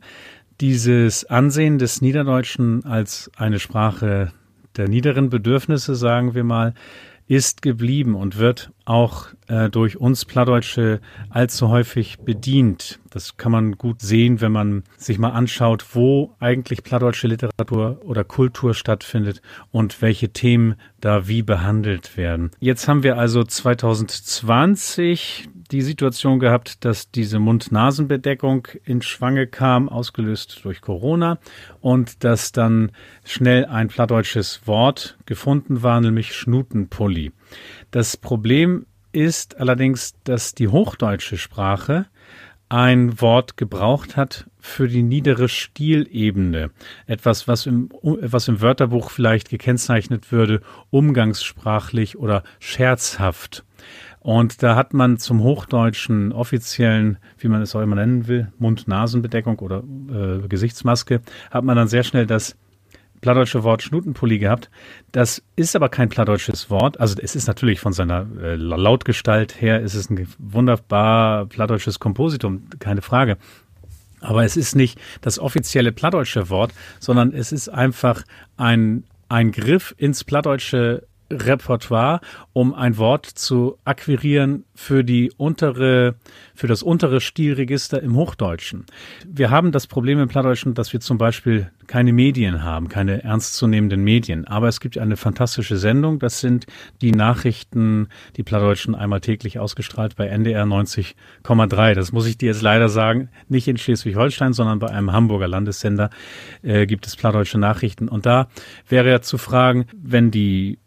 Dieses 0.62 1.26
Ansehen 1.26 1.80
des 1.80 2.02
Niederdeutschen 2.02 2.86
als 2.86 3.32
eine 3.36 3.58
Sprache 3.58 4.32
der 4.78 4.88
niederen 4.88 5.32
Bedürfnisse, 5.32 5.96
sagen 5.96 6.36
wir 6.36 6.44
mal, 6.44 6.76
ist 7.28 7.64
geblieben 7.64 8.14
und 8.14 8.38
wird 8.38 8.72
auch 8.86 9.28
äh, 9.48 9.70
durch 9.70 9.98
uns 9.98 10.26
Plattdeutsche 10.26 11.00
allzu 11.30 11.70
häufig 11.70 12.20
bedient. 12.20 13.00
Das 13.10 13.38
kann 13.38 13.52
man 13.52 13.78
gut 13.80 14.02
sehen, 14.02 14.40
wenn 14.40 14.52
man 14.52 14.84
sich 14.98 15.18
mal 15.18 15.30
anschaut, 15.30 15.84
wo 15.94 16.36
eigentlich 16.40 16.84
plattdeutsche 16.84 17.28
Literatur 17.28 18.00
oder 18.04 18.24
Kultur 18.24 18.76
stattfindet 18.76 19.42
und 19.72 20.00
welche 20.02 20.30
Themen 20.30 20.76
da 21.00 21.28
wie 21.28 21.42
behandelt 21.42 22.18
werden. 22.18 22.52
Jetzt 22.60 22.88
haben 22.88 23.02
wir 23.02 23.18
also 23.18 23.44
2020 23.44 25.50
die 25.72 25.82
Situation 25.82 26.40
gehabt, 26.40 26.84
dass 26.86 27.12
diese 27.12 27.40
Mund-Nasen-Bedeckung 27.40 28.68
in 28.84 29.02
Schwange 29.02 29.48
kam, 29.48 29.90
ausgelöst 29.90 30.60
durch 30.64 30.82
Corona 30.82 31.40
und 31.80 32.24
dass 32.24 32.52
dann 32.52 32.92
schnell 33.24 33.66
ein 33.66 33.88
plattdeutsches 33.88 34.68
Wort 34.68 35.18
gefunden 35.26 35.82
war, 35.82 36.02
nämlich 36.02 36.36
Schnutenpulli. 36.36 37.32
Das 37.92 38.18
Problem 38.18 38.86
ist 39.14 39.60
allerdings, 39.60 40.16
dass 40.24 40.54
die 40.54 40.68
hochdeutsche 40.68 41.38
Sprache 41.38 42.06
ein 42.70 43.20
Wort 43.20 43.58
gebraucht 43.58 44.16
hat 44.16 44.50
für 44.58 44.88
die 44.88 45.04
niedere 45.04 45.50
Stilebene. 45.50 46.72
Etwas, 47.06 47.46
was 47.46 47.66
im, 47.66 47.90
was 48.02 48.48
im 48.48 48.62
Wörterbuch 48.62 49.12
vielleicht 49.12 49.50
gekennzeichnet 49.50 50.32
würde, 50.32 50.62
umgangssprachlich 50.90 52.18
oder 52.18 52.44
scherzhaft. 52.60 53.66
Und 54.22 54.62
da 54.62 54.76
hat 54.76 54.94
man 54.94 55.18
zum 55.18 55.42
hochdeutschen 55.42 56.32
offiziellen, 56.32 57.18
wie 57.40 57.48
man 57.48 57.62
es 57.64 57.76
auch 57.76 57.82
immer 57.82 57.96
nennen 57.96 58.28
will, 58.28 58.52
Mund-Nasen-Bedeckung 58.60 59.58
oder 59.60 59.84
äh, 60.10 60.48
Gesichtsmaske, 60.48 61.22
hat 61.50 61.64
man 61.64 61.76
dann 61.76 61.88
sehr 61.88 62.04
schnell 62.04 62.28
das 62.28 62.56
plattdeutsche 63.22 63.64
Wort 63.64 63.82
Schnutenpulli 63.82 64.38
gehabt. 64.38 64.70
Das 65.12 65.42
ist 65.56 65.76
aber 65.76 65.90
kein 65.90 66.10
plattdeutsches 66.10 66.70
Wort. 66.70 67.00
Also 67.00 67.16
es 67.20 67.36
ist 67.36 67.48
natürlich 67.48 67.80
von 67.80 67.94
seiner 67.94 68.28
äh, 68.40 68.56
Lautgestalt 68.56 69.60
her, 69.60 69.82
ist 69.82 69.96
es 69.96 70.12
ein 70.12 70.28
wunderbar 70.38 71.48
plattdeutsches 71.48 72.00
Kompositum, 72.00 72.68
keine 72.78 73.02
Frage. 73.02 73.38
Aber 74.20 74.44
es 74.44 74.56
ist 74.56 74.76
nicht 74.76 75.00
das 75.22 75.40
offizielle 75.40 75.92
plattdeutsche 75.92 76.50
Wort, 76.50 76.74
sondern 77.00 77.34
es 77.34 77.52
ist 77.52 77.70
einfach 77.70 78.24
ein, 78.56 79.04
ein 79.30 79.52
Griff 79.52 79.96
ins 79.98 80.24
plattdeutsche 80.24 81.08
Repertoire, 81.32 82.22
um 82.54 82.74
ein 82.74 82.98
Wort 82.98 83.26
zu 83.26 83.78
akquirieren 83.86 84.66
für 84.76 85.04
die 85.04 85.32
untere, 85.38 86.16
für 86.56 86.68
das 86.68 86.84
untere 86.84 87.22
Stilregister 87.22 88.02
im 88.02 88.16
Hochdeutschen. 88.16 88.86
Wir 89.28 89.50
haben 89.50 89.72
das 89.72 89.88
Problem 89.88 90.20
im 90.20 90.28
Plattdeutschen, 90.28 90.74
dass 90.74 90.94
wir 90.94 91.00
zum 91.00 91.18
Beispiel 91.18 91.72
keine 91.88 92.14
Medien 92.14 92.64
haben, 92.64 92.88
keine 92.88 93.24
ernstzunehmenden 93.24 94.04
Medien. 94.04 94.48
Aber 94.48 94.68
es 94.68 94.80
gibt 94.80 94.98
eine 94.98 95.18
fantastische 95.18 95.78
Sendung. 95.78 96.20
Das 96.20 96.40
sind 96.40 96.66
die 97.02 97.12
Nachrichten, 97.12 98.08
die 98.38 98.44
Plattdeutschen 98.44 98.96
einmal 98.96 99.20
täglich 99.20 99.60
ausgestrahlt 99.60 100.16
bei 100.16 100.28
NDR 100.28 100.64
90,3. 100.64 101.94
Das 101.94 102.12
muss 102.12 102.28
ich 102.28 102.38
dir 102.38 102.48
jetzt 102.48 102.62
leider 102.62 102.90
sagen. 102.90 103.30
Nicht 103.50 103.68
in 103.68 103.78
Schleswig-Holstein, 103.78 104.54
sondern 104.54 104.80
bei 104.80 104.88
einem 104.88 105.12
Hamburger 105.12 105.48
Landessender 105.48 106.10
äh, 106.62 106.86
gibt 106.86 107.08
es 107.08 107.16
Plattdeutsche 107.16 107.58
Nachrichten. 107.58 108.08
Und 108.08 108.26
da 108.26 108.48
wäre 108.88 109.10
ja 109.10 109.22
zu 109.22 109.38
fragen, 109.38 109.86
wenn 109.94 110.32
die 110.32 110.80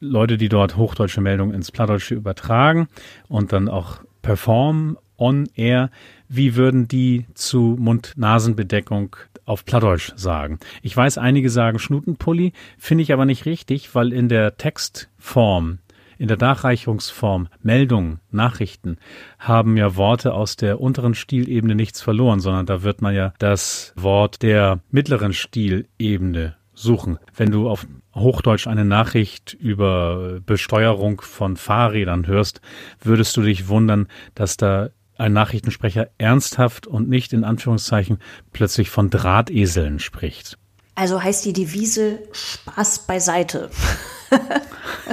Leute, 0.00 0.36
die 0.36 0.48
dort 0.48 0.76
hochdeutsche 0.76 1.20
Meldungen 1.20 1.54
ins 1.54 1.72
Plattdeutsche 1.72 2.14
übertragen 2.14 2.88
und 3.28 3.52
dann 3.52 3.68
auch 3.68 4.00
performen 4.22 4.96
on 5.18 5.48
air, 5.54 5.90
wie 6.28 6.56
würden 6.56 6.88
die 6.88 7.26
zu 7.34 7.76
Mund-Nasen-Bedeckung 7.78 9.16
auf 9.44 9.64
Plattdeutsch 9.64 10.12
sagen? 10.16 10.58
Ich 10.82 10.96
weiß, 10.96 11.18
einige 11.18 11.50
sagen 11.50 11.78
Schnutenpulli, 11.78 12.52
finde 12.78 13.02
ich 13.02 13.12
aber 13.12 13.24
nicht 13.24 13.46
richtig, 13.46 13.94
weil 13.94 14.12
in 14.12 14.28
der 14.28 14.56
Textform 14.56 15.78
in 16.18 16.28
der 16.28 16.38
Nachreichungsform 16.38 17.48
Meldungen, 17.62 18.20
Nachrichten 18.30 18.98
haben 19.40 19.76
ja 19.76 19.96
Worte 19.96 20.34
aus 20.34 20.54
der 20.54 20.80
unteren 20.80 21.14
Stilebene 21.14 21.74
nichts 21.74 22.00
verloren, 22.00 22.38
sondern 22.38 22.64
da 22.64 22.84
wird 22.84 23.02
man 23.02 23.12
ja 23.12 23.34
das 23.40 23.92
Wort 23.96 24.42
der 24.42 24.78
mittleren 24.92 25.32
Stilebene 25.32 26.54
suchen. 26.82 27.18
Wenn 27.34 27.50
du 27.50 27.68
auf 27.68 27.86
Hochdeutsch 28.14 28.66
eine 28.66 28.84
Nachricht 28.84 29.54
über 29.54 30.40
Besteuerung 30.44 31.20
von 31.20 31.56
Fahrrädern 31.56 32.26
hörst, 32.26 32.60
würdest 33.00 33.36
du 33.36 33.42
dich 33.42 33.68
wundern, 33.68 34.08
dass 34.34 34.56
da 34.56 34.90
ein 35.16 35.32
Nachrichtensprecher 35.32 36.08
ernsthaft 36.18 36.86
und 36.86 37.08
nicht 37.08 37.32
in 37.32 37.44
Anführungszeichen 37.44 38.18
plötzlich 38.52 38.90
von 38.90 39.10
Drahteseln 39.10 39.98
spricht. 39.98 40.58
Also 40.94 41.22
heißt 41.22 41.44
die 41.44 41.52
Devise 41.52 42.18
Spaß 42.32 43.06
beiseite. 43.06 43.70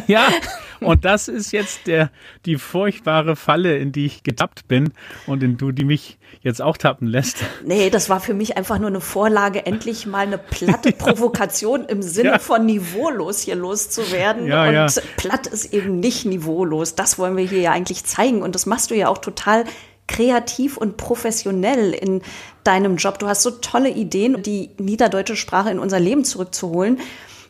ja, 0.08 0.28
und 0.80 1.06
das 1.06 1.28
ist 1.28 1.52
jetzt 1.52 1.88
der, 1.88 2.12
die 2.46 2.58
furchtbare 2.58 3.36
Falle, 3.36 3.78
in 3.78 3.92
die 3.92 4.06
ich 4.06 4.24
getappt 4.24 4.68
bin 4.68 4.94
und 5.28 5.44
in 5.44 5.58
du, 5.58 5.72
die 5.72 5.86
mich 5.86 6.18
jetzt 6.42 6.62
auch 6.62 6.78
tappen 6.78 7.08
lässt. 7.08 7.38
Nee, 7.66 7.90
das 7.90 8.10
war 8.10 8.20
für 8.20 8.34
mich 8.34 8.58
einfach 8.58 8.80
nur 8.80 8.88
eine 8.88 9.02
Vorlage, 9.02 9.66
endlich 9.66 10.06
mal 10.06 10.20
eine 10.20 10.38
platte 10.38 10.92
Provokation 10.98 11.86
im 11.86 12.02
Sinne 12.02 12.30
ja. 12.30 12.40
von 12.40 12.66
niveaulos 12.66 13.42
hier 13.42 13.56
loszuwerden. 13.56 14.48
Ja, 14.48 14.68
und 14.68 14.74
ja. 14.74 14.88
platt 15.18 15.48
ist 15.48 15.74
eben 15.74 16.00
nicht 16.00 16.26
niveaulos. 16.26 16.96
Das 16.96 17.18
wollen 17.18 17.36
wir 17.36 17.46
hier 17.46 17.62
ja 17.62 17.72
eigentlich 17.72 18.06
zeigen. 18.06 18.42
Und 18.42 18.56
das 18.56 18.66
machst 18.66 18.92
du 18.92 18.96
ja 18.96 19.08
auch 19.08 19.18
total 19.18 19.66
kreativ 20.08 20.76
und 20.76 20.98
professionell 20.98 21.94
in 21.94 22.22
deinem 22.64 22.98
Job. 22.98 23.20
Du 23.20 23.28
hast 23.28 23.44
so 23.44 23.52
tolle 23.52 23.90
Ideen, 23.90 24.42
die 24.42 24.72
niederdeutsche 24.78 25.36
Sprache 25.36 25.70
in 25.70 25.80
unser 25.80 26.00
Leben 26.00 26.26
zurückzuholen. 26.26 27.00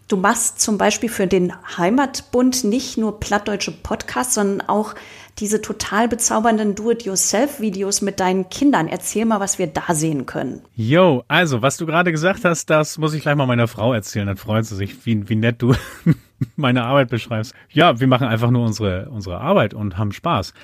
Du 0.10 0.18
machst 0.18 0.60
zum 0.60 0.80
Beispiel 0.80 1.08
für 1.08 1.28
den 1.28 1.54
Heimatbund 1.78 2.64
nicht 2.64 2.98
nur 2.98 3.20
plattdeutsche 3.20 3.72
Podcasts, 3.72 4.34
sondern 4.34 4.68
auch 4.68 4.96
diese 5.38 5.62
total 5.62 6.08
bezaubernden 6.08 6.74
Do-it-yourself-Videos 6.74 8.02
mit 8.02 8.20
deinen 8.20 8.50
Kindern. 8.50 8.88
Erzähl 8.88 9.26
mal, 9.26 9.40
was 9.40 9.60
wir 9.60 9.68
da 9.68 9.94
sehen 9.94 10.26
können. 10.26 10.64
Yo, 10.76 11.24
also, 11.28 11.62
was 11.62 11.78
du 11.78 11.86
gerade 11.86 12.12
gesagt 12.12 12.44
hast, 12.44 12.72
das 12.72 12.98
muss 12.98 13.14
ich 13.14 13.22
gleich 13.22 13.36
mal 13.36 13.46
meiner 13.46 13.68
Frau 13.68 13.94
erzählen. 13.94 14.26
Dann 14.26 14.38
freut 14.38 14.66
sie 14.66 14.76
sich, 14.76 15.06
wie, 15.06 15.30
wie 15.30 15.36
nett 15.36 15.62
du 15.62 15.76
meine 16.56 16.86
Arbeit 16.86 17.10
beschreibst. 17.10 17.54
Ja, 17.70 18.00
wir 18.00 18.08
machen 18.08 18.28
einfach 18.28 18.50
nur 18.50 18.66
unsere, 18.66 19.12
unsere 19.12 19.40
Arbeit 19.40 19.76
und 19.76 20.00
haben 20.00 20.12
Spaß. 20.12 20.56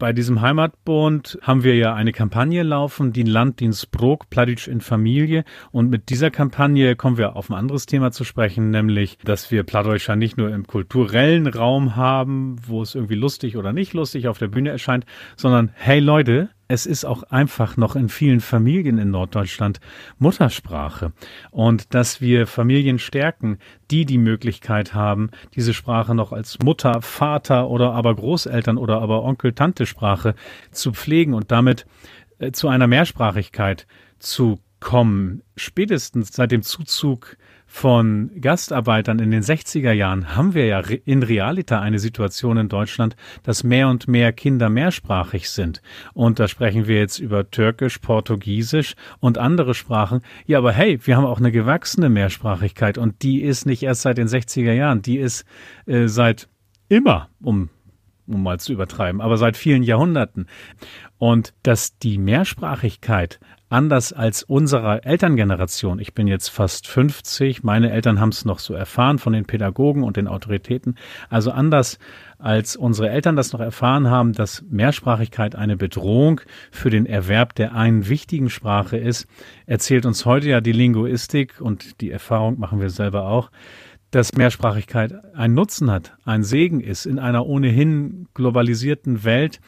Bei 0.00 0.14
diesem 0.14 0.40
Heimatbund 0.40 1.38
haben 1.42 1.62
wir 1.62 1.76
ja 1.76 1.92
eine 1.92 2.12
Kampagne 2.12 2.62
laufen, 2.62 3.12
die 3.12 3.22
Landdienst 3.22 3.90
Brok, 3.90 4.30
Pladic 4.30 4.66
in 4.66 4.80
Familie. 4.80 5.44
Und 5.72 5.90
mit 5.90 6.08
dieser 6.08 6.30
Kampagne 6.30 6.96
kommen 6.96 7.18
wir 7.18 7.36
auf 7.36 7.50
ein 7.50 7.54
anderes 7.54 7.84
Thema 7.84 8.10
zu 8.10 8.24
sprechen, 8.24 8.70
nämlich, 8.70 9.18
dass 9.24 9.50
wir 9.50 9.62
Plattdeutscher 9.62 10.16
nicht 10.16 10.38
nur 10.38 10.54
im 10.54 10.66
kulturellen 10.66 11.46
Raum 11.46 11.96
haben, 11.96 12.56
wo 12.66 12.80
es 12.80 12.94
irgendwie 12.94 13.14
lustig 13.14 13.58
oder 13.58 13.74
nicht 13.74 13.92
lustig 13.92 14.26
auf 14.26 14.38
der 14.38 14.48
Bühne 14.48 14.70
erscheint, 14.70 15.04
sondern, 15.36 15.70
hey 15.74 16.00
Leute, 16.00 16.48
es 16.70 16.86
ist 16.86 17.04
auch 17.04 17.24
einfach 17.24 17.76
noch 17.76 17.96
in 17.96 18.08
vielen 18.08 18.40
Familien 18.40 18.98
in 18.98 19.10
Norddeutschland 19.10 19.80
Muttersprache. 20.18 21.12
Und 21.50 21.94
dass 21.94 22.20
wir 22.20 22.46
Familien 22.46 23.00
stärken, 23.00 23.58
die 23.90 24.04
die 24.04 24.18
Möglichkeit 24.18 24.94
haben, 24.94 25.30
diese 25.56 25.74
Sprache 25.74 26.14
noch 26.14 26.30
als 26.30 26.60
Mutter, 26.62 27.02
Vater 27.02 27.68
oder 27.68 27.92
aber 27.92 28.14
Großeltern 28.14 28.78
oder 28.78 29.00
aber 29.00 29.24
Onkel, 29.24 29.52
Tante 29.52 29.84
Sprache 29.84 30.36
zu 30.70 30.92
pflegen 30.92 31.34
und 31.34 31.50
damit 31.50 31.86
äh, 32.38 32.52
zu 32.52 32.68
einer 32.68 32.86
Mehrsprachigkeit 32.86 33.88
zu 34.20 34.60
kommen. 34.78 35.42
Spätestens 35.56 36.32
seit 36.32 36.52
dem 36.52 36.62
Zuzug 36.62 37.36
von 37.72 38.32
Gastarbeitern 38.40 39.20
in 39.20 39.30
den 39.30 39.44
60er 39.44 39.92
Jahren 39.92 40.34
haben 40.34 40.54
wir 40.54 40.66
ja 40.66 40.80
in 40.80 41.22
Realita 41.22 41.78
eine 41.78 42.00
Situation 42.00 42.56
in 42.56 42.68
Deutschland, 42.68 43.14
dass 43.44 43.62
mehr 43.62 43.86
und 43.88 44.08
mehr 44.08 44.32
Kinder 44.32 44.68
mehrsprachig 44.68 45.48
sind. 45.48 45.80
Und 46.12 46.40
da 46.40 46.48
sprechen 46.48 46.88
wir 46.88 46.98
jetzt 46.98 47.20
über 47.20 47.48
Türkisch, 47.48 47.98
Portugiesisch 47.98 48.96
und 49.20 49.38
andere 49.38 49.74
Sprachen. 49.74 50.22
Ja, 50.46 50.58
aber 50.58 50.72
hey, 50.72 50.98
wir 51.06 51.16
haben 51.16 51.24
auch 51.24 51.38
eine 51.38 51.52
gewachsene 51.52 52.08
Mehrsprachigkeit 52.08 52.98
und 52.98 53.22
die 53.22 53.40
ist 53.40 53.66
nicht 53.66 53.84
erst 53.84 54.02
seit 54.02 54.18
den 54.18 54.26
60er 54.26 54.72
Jahren, 54.72 55.00
die 55.00 55.18
ist 55.18 55.44
äh, 55.86 56.08
seit 56.08 56.48
immer, 56.88 57.28
um 57.40 57.70
um 58.26 58.42
mal 58.44 58.60
zu 58.60 58.72
übertreiben, 58.72 59.20
aber 59.20 59.36
seit 59.36 59.56
vielen 59.56 59.82
Jahrhunderten. 59.82 60.46
Und 61.18 61.52
dass 61.64 61.98
die 61.98 62.16
Mehrsprachigkeit 62.16 63.40
anders 63.70 64.12
als 64.12 64.42
unserer 64.42 65.06
Elterngeneration. 65.06 66.00
Ich 66.00 66.12
bin 66.12 66.26
jetzt 66.26 66.48
fast 66.48 66.86
50, 66.88 67.62
meine 67.62 67.90
Eltern 67.92 68.20
haben 68.20 68.30
es 68.30 68.44
noch 68.44 68.58
so 68.58 68.74
erfahren 68.74 69.18
von 69.18 69.32
den 69.32 69.46
Pädagogen 69.46 70.02
und 70.02 70.16
den 70.16 70.26
Autoritäten. 70.26 70.96
Also 71.30 71.52
anders 71.52 71.98
als 72.38 72.76
unsere 72.76 73.10
Eltern 73.10 73.36
das 73.36 73.52
noch 73.52 73.60
erfahren 73.60 74.10
haben, 74.10 74.32
dass 74.32 74.64
Mehrsprachigkeit 74.68 75.54
eine 75.54 75.76
Bedrohung 75.76 76.40
für 76.72 76.90
den 76.90 77.06
Erwerb 77.06 77.54
der 77.54 77.74
einen 77.74 78.08
wichtigen 78.08 78.50
Sprache 78.50 78.96
ist, 78.96 79.26
erzählt 79.66 80.04
uns 80.04 80.26
heute 80.26 80.48
ja 80.48 80.60
die 80.60 80.72
Linguistik 80.72 81.60
und 81.60 82.00
die 82.00 82.10
Erfahrung 82.10 82.58
machen 82.58 82.80
wir 82.80 82.90
selber 82.90 83.26
auch, 83.26 83.50
dass 84.10 84.34
Mehrsprachigkeit 84.34 85.14
einen 85.34 85.54
Nutzen 85.54 85.90
hat, 85.90 86.16
ein 86.24 86.42
Segen 86.42 86.80
ist. 86.80 87.06
In 87.06 87.20
einer 87.20 87.46
ohnehin 87.46 88.26
globalisierten 88.34 89.22
Welt 89.22 89.60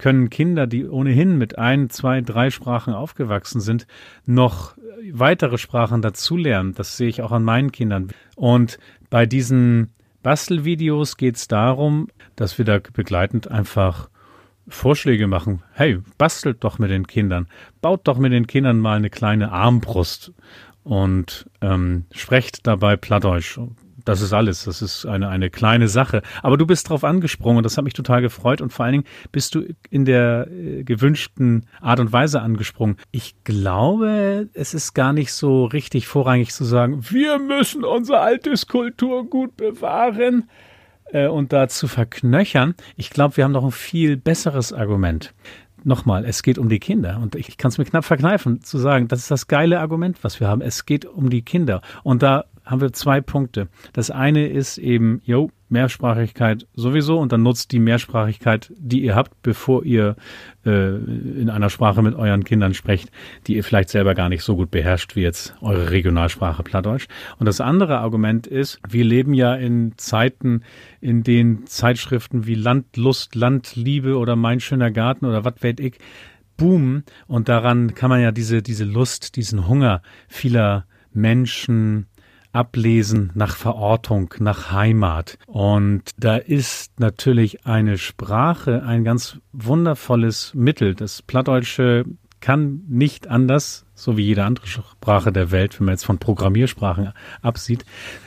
können 0.00 0.30
Kinder, 0.30 0.66
die 0.66 0.88
ohnehin 0.88 1.36
mit 1.36 1.58
ein, 1.58 1.90
zwei, 1.90 2.22
drei 2.22 2.48
Sprachen 2.50 2.94
aufgewachsen 2.94 3.60
sind, 3.60 3.86
noch 4.24 4.74
weitere 5.12 5.58
Sprachen 5.58 6.00
dazulernen. 6.00 6.74
Das 6.74 6.96
sehe 6.96 7.08
ich 7.08 7.20
auch 7.20 7.32
an 7.32 7.44
meinen 7.44 7.70
Kindern. 7.70 8.08
Und 8.34 8.78
bei 9.10 9.26
diesen 9.26 9.92
Bastelvideos 10.22 11.18
geht 11.18 11.36
es 11.36 11.48
darum, 11.48 12.08
dass 12.34 12.56
wir 12.56 12.64
da 12.64 12.80
begleitend 12.92 13.50
einfach 13.50 14.08
Vorschläge 14.68 15.26
machen. 15.26 15.62
Hey, 15.72 15.98
bastelt 16.16 16.64
doch 16.64 16.78
mit 16.78 16.90
den 16.90 17.06
Kindern, 17.06 17.46
baut 17.82 18.08
doch 18.08 18.16
mit 18.16 18.32
den 18.32 18.46
Kindern 18.46 18.78
mal 18.78 18.96
eine 18.96 19.10
kleine 19.10 19.52
Armbrust 19.52 20.32
und 20.82 21.50
ähm, 21.60 22.06
sprecht 22.12 22.66
dabei 22.66 22.96
Plattdeutsch 22.96 23.58
das 24.10 24.22
ist 24.22 24.32
alles. 24.32 24.64
Das 24.64 24.82
ist 24.82 25.06
eine, 25.06 25.28
eine 25.28 25.50
kleine 25.50 25.86
Sache. 25.86 26.22
Aber 26.42 26.56
du 26.56 26.66
bist 26.66 26.88
drauf 26.88 27.04
angesprungen 27.04 27.62
das 27.62 27.76
hat 27.76 27.84
mich 27.84 27.94
total 27.94 28.22
gefreut. 28.22 28.60
Und 28.60 28.72
vor 28.72 28.84
allen 28.84 28.92
Dingen 28.92 29.04
bist 29.30 29.54
du 29.54 29.62
in 29.88 30.04
der 30.04 30.48
äh, 30.50 30.82
gewünschten 30.82 31.66
Art 31.80 32.00
und 32.00 32.12
Weise 32.12 32.42
angesprungen. 32.42 32.96
Ich 33.12 33.44
glaube, 33.44 34.48
es 34.52 34.74
ist 34.74 34.94
gar 34.94 35.12
nicht 35.12 35.32
so 35.32 35.64
richtig 35.64 36.08
vorrangig 36.08 36.52
zu 36.52 36.64
sagen, 36.64 37.04
wir 37.10 37.38
müssen 37.38 37.84
unser 37.84 38.20
altes 38.20 38.66
Kulturgut 38.66 39.56
bewahren 39.56 40.50
äh, 41.12 41.28
und 41.28 41.52
dazu 41.52 41.86
verknöchern. 41.86 42.74
Ich 42.96 43.10
glaube, 43.10 43.36
wir 43.36 43.44
haben 43.44 43.52
noch 43.52 43.64
ein 43.64 43.70
viel 43.70 44.16
besseres 44.16 44.72
Argument 44.72 45.32
nochmal, 45.84 46.24
es 46.24 46.42
geht 46.42 46.58
um 46.58 46.68
die 46.68 46.78
Kinder. 46.78 47.20
Und 47.22 47.34
ich 47.34 47.56
kann 47.56 47.70
es 47.70 47.78
mir 47.78 47.84
knapp 47.84 48.04
verkneifen, 48.04 48.62
zu 48.62 48.78
sagen, 48.78 49.08
das 49.08 49.20
ist 49.20 49.30
das 49.30 49.46
geile 49.46 49.80
Argument, 49.80 50.22
was 50.22 50.40
wir 50.40 50.48
haben. 50.48 50.60
Es 50.60 50.86
geht 50.86 51.04
um 51.04 51.30
die 51.30 51.42
Kinder. 51.42 51.80
Und 52.02 52.22
da 52.22 52.44
haben 52.70 52.80
wir 52.80 52.92
zwei 52.92 53.20
Punkte. 53.20 53.68
Das 53.92 54.10
eine 54.10 54.46
ist 54.46 54.78
eben, 54.78 55.20
jo, 55.24 55.50
Mehrsprachigkeit 55.70 56.66
sowieso 56.74 57.18
und 57.18 57.32
dann 57.32 57.42
nutzt 57.42 57.72
die 57.72 57.78
Mehrsprachigkeit, 57.78 58.72
die 58.76 59.02
ihr 59.02 59.14
habt, 59.14 59.40
bevor 59.42 59.84
ihr 59.84 60.16
äh, 60.66 60.96
in 60.96 61.48
einer 61.48 61.70
Sprache 61.70 62.02
mit 62.02 62.14
euren 62.16 62.44
Kindern 62.44 62.74
sprecht, 62.74 63.10
die 63.46 63.56
ihr 63.56 63.64
vielleicht 63.64 63.88
selber 63.88 64.14
gar 64.14 64.28
nicht 64.28 64.42
so 64.42 64.56
gut 64.56 64.70
beherrscht 64.70 65.14
wie 65.14 65.22
jetzt 65.22 65.54
eure 65.60 65.90
Regionalsprache 65.90 66.64
Plattdeutsch. 66.64 67.06
Und 67.38 67.46
das 67.46 67.60
andere 67.60 67.98
Argument 67.98 68.46
ist, 68.46 68.80
wir 68.88 69.04
leben 69.04 69.32
ja 69.32 69.54
in 69.54 69.92
Zeiten, 69.96 70.62
in 71.00 71.22
denen 71.22 71.66
Zeitschriften 71.66 72.46
wie 72.46 72.56
Landlust, 72.56 73.36
Landliebe 73.36 74.16
oder 74.18 74.34
Mein 74.34 74.60
schöner 74.60 74.90
Garten 74.90 75.24
oder 75.24 75.44
was 75.44 75.62
weiß 75.62 75.76
ich 75.78 75.98
boomen 76.56 77.04
und 77.26 77.48
daran 77.48 77.94
kann 77.94 78.10
man 78.10 78.20
ja 78.20 78.32
diese, 78.32 78.60
diese 78.60 78.84
Lust, 78.84 79.36
diesen 79.36 79.66
Hunger 79.66 80.02
vieler 80.28 80.84
Menschen 81.12 82.06
ablesen 82.52 83.30
nach 83.34 83.56
Verortung, 83.56 84.34
nach 84.38 84.72
Heimat. 84.72 85.38
Und 85.46 86.02
da 86.18 86.36
ist 86.36 86.98
natürlich 86.98 87.66
eine 87.66 87.98
Sprache 87.98 88.82
ein 88.82 89.04
ganz 89.04 89.38
wundervolles 89.52 90.52
Mittel. 90.54 90.94
Das 90.94 91.22
Plattdeutsche 91.22 92.04
kann 92.40 92.82
nicht 92.88 93.28
anders, 93.28 93.84
so 93.94 94.16
wie 94.16 94.24
jede 94.24 94.44
andere 94.44 94.66
Sprache 94.66 95.32
der 95.32 95.50
Welt, 95.50 95.78
wenn 95.78 95.86
man 95.86 95.94
jetzt 95.94 96.04
von 96.04 96.18
Programmiersprachen 96.18 97.12
absieht, 97.42 97.84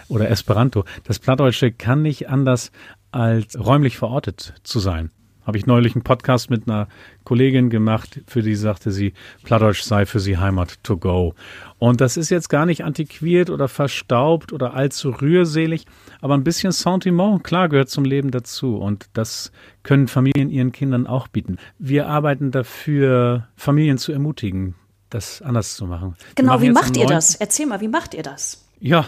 oder 0.08 0.30
Esperanto. 0.30 0.86
Das 1.04 1.20
Plattdeutsche 1.20 1.72
kann 1.72 2.02
nicht 2.02 2.30
anders 2.30 2.72
als 3.12 3.58
räumlich 3.60 3.98
verortet 3.98 4.54
zu 4.64 4.80
sein. 4.80 5.10
Habe 5.46 5.58
ich 5.58 5.66
neulich 5.66 5.94
einen 5.94 6.04
Podcast 6.04 6.50
mit 6.50 6.70
einer 6.70 6.88
Kollegin 7.26 7.70
gemacht, 7.70 8.22
für 8.28 8.42
die 8.42 8.56
sagte 8.56 8.92
sie, 8.92 9.14
Plattdeutsch 9.44 9.82
sei 9.82 10.06
für 10.06 10.22
sie 10.22 10.38
Heimat 10.38 10.82
to 10.84 10.98
go. 10.98 11.36
Und 11.84 12.00
das 12.00 12.16
ist 12.16 12.30
jetzt 12.30 12.48
gar 12.48 12.66
nicht 12.66 12.86
antiquiert 12.86 13.50
oder 13.50 13.68
verstaubt 13.68 14.54
oder 14.54 14.74
allzu 14.74 15.10
rührselig, 15.10 15.86
aber 16.22 16.34
ein 16.34 16.46
bisschen 16.46 16.72
Sentiment, 16.72 17.44
klar, 17.44 17.68
gehört 17.68 17.90
zum 17.90 18.06
Leben 18.06 18.32
dazu. 18.32 18.78
Und 18.78 19.08
das 19.12 19.52
können 19.84 20.08
Familien 20.08 20.50
ihren 20.50 20.72
Kindern 20.72 21.08
auch 21.08 21.28
bieten. 21.28 21.58
Wir 21.80 22.08
arbeiten 22.08 22.52
dafür, 22.52 23.50
Familien 23.58 23.98
zu 23.98 24.14
ermutigen, 24.14 24.76
das 25.10 25.42
anders 25.42 25.76
zu 25.76 25.86
machen. 25.86 26.16
Genau, 26.36 26.62
wie 26.62 26.70
macht 26.70 26.96
ihr 26.96 27.06
das? 27.06 27.36
Erzähl 27.36 27.66
mal, 27.66 27.82
wie 27.82 27.90
macht 27.90 28.14
ihr 28.14 28.24
das? 28.24 28.66
Ja, 28.80 29.06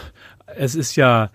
es 0.54 0.74
ist 0.74 0.96
ja, 0.96 1.30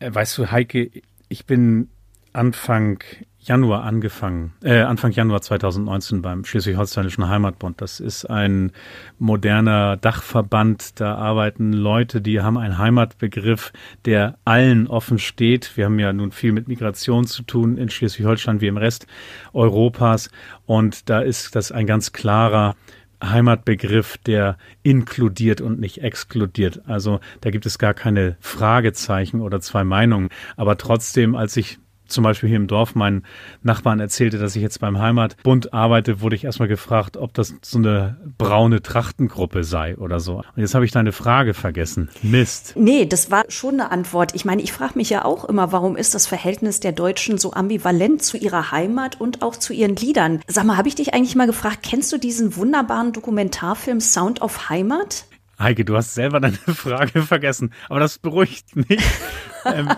äh, 0.00 0.14
weißt 0.14 0.36
du, 0.36 0.50
Heike, 0.50 0.90
ich 1.30 1.46
bin 1.46 1.88
Anfang 2.34 3.02
Januar 3.44 3.82
angefangen, 3.82 4.52
äh, 4.62 4.82
Anfang 4.82 5.10
Januar 5.10 5.42
2019 5.42 6.22
beim 6.22 6.44
Schleswig-Holsteinischen 6.44 7.28
Heimatbund. 7.28 7.80
Das 7.80 7.98
ist 7.98 8.24
ein 8.24 8.70
moderner 9.18 9.96
Dachverband. 9.96 11.00
Da 11.00 11.16
arbeiten 11.16 11.72
Leute, 11.72 12.20
die 12.20 12.40
haben 12.40 12.56
einen 12.56 12.78
Heimatbegriff, 12.78 13.72
der 14.04 14.38
allen 14.44 14.86
offen 14.86 15.18
steht. 15.18 15.76
Wir 15.76 15.86
haben 15.86 15.98
ja 15.98 16.12
nun 16.12 16.30
viel 16.30 16.52
mit 16.52 16.68
Migration 16.68 17.26
zu 17.26 17.42
tun 17.42 17.78
in 17.78 17.90
Schleswig-Holstein 17.90 18.60
wie 18.60 18.68
im 18.68 18.76
Rest 18.76 19.08
Europas. 19.52 20.30
Und 20.64 21.10
da 21.10 21.20
ist 21.20 21.56
das 21.56 21.72
ein 21.72 21.86
ganz 21.88 22.12
klarer 22.12 22.76
Heimatbegriff, 23.24 24.18
der 24.18 24.56
inkludiert 24.84 25.60
und 25.60 25.80
nicht 25.80 25.98
exkludiert. 25.98 26.82
Also 26.86 27.18
da 27.40 27.50
gibt 27.50 27.66
es 27.66 27.78
gar 27.78 27.94
keine 27.94 28.36
Fragezeichen 28.38 29.40
oder 29.40 29.60
zwei 29.60 29.82
Meinungen. 29.82 30.28
Aber 30.56 30.78
trotzdem, 30.78 31.34
als 31.34 31.56
ich 31.56 31.80
zum 32.12 32.24
Beispiel 32.24 32.48
hier 32.48 32.56
im 32.56 32.66
Dorf 32.66 32.94
meinen 32.94 33.24
Nachbarn 33.62 34.00
erzählte, 34.00 34.38
dass 34.38 34.56
ich 34.56 34.62
jetzt 34.62 34.80
beim 34.80 34.98
Heimatbund 34.98 35.72
arbeite, 35.72 36.20
wurde 36.20 36.36
ich 36.36 36.44
erstmal 36.44 36.68
gefragt, 36.68 37.16
ob 37.16 37.34
das 37.34 37.54
so 37.62 37.78
eine 37.78 38.16
braune 38.38 38.82
Trachtengruppe 38.82 39.64
sei 39.64 39.96
oder 39.96 40.20
so. 40.20 40.36
Und 40.36 40.44
jetzt 40.56 40.74
habe 40.74 40.84
ich 40.84 40.92
deine 40.92 41.12
Frage 41.12 41.54
vergessen. 41.54 42.08
Mist. 42.22 42.74
Nee, 42.76 43.06
das 43.06 43.30
war 43.30 43.44
schon 43.48 43.74
eine 43.74 43.90
Antwort. 43.90 44.34
Ich 44.34 44.44
meine, 44.44 44.62
ich 44.62 44.72
frage 44.72 44.92
mich 44.96 45.10
ja 45.10 45.24
auch 45.24 45.44
immer, 45.44 45.72
warum 45.72 45.96
ist 45.96 46.14
das 46.14 46.26
Verhältnis 46.26 46.80
der 46.80 46.92
Deutschen 46.92 47.38
so 47.38 47.52
ambivalent 47.52 48.22
zu 48.22 48.36
ihrer 48.36 48.70
Heimat 48.70 49.20
und 49.20 49.42
auch 49.42 49.56
zu 49.56 49.72
ihren 49.72 49.96
Liedern? 49.96 50.40
Sag 50.46 50.64
mal, 50.64 50.76
habe 50.76 50.88
ich 50.88 50.94
dich 50.94 51.14
eigentlich 51.14 51.36
mal 51.36 51.46
gefragt, 51.46 51.80
kennst 51.82 52.12
du 52.12 52.18
diesen 52.18 52.56
wunderbaren 52.56 53.12
Dokumentarfilm 53.12 54.00
Sound 54.00 54.42
of 54.42 54.68
Heimat? 54.68 55.24
Heike, 55.58 55.84
du 55.84 55.96
hast 55.96 56.14
selber 56.14 56.40
deine 56.40 56.56
Frage 56.74 57.22
vergessen, 57.22 57.72
aber 57.88 58.00
das 58.00 58.18
beruhigt 58.18 58.74
mich. 58.74 59.02
ähm, 59.64 59.90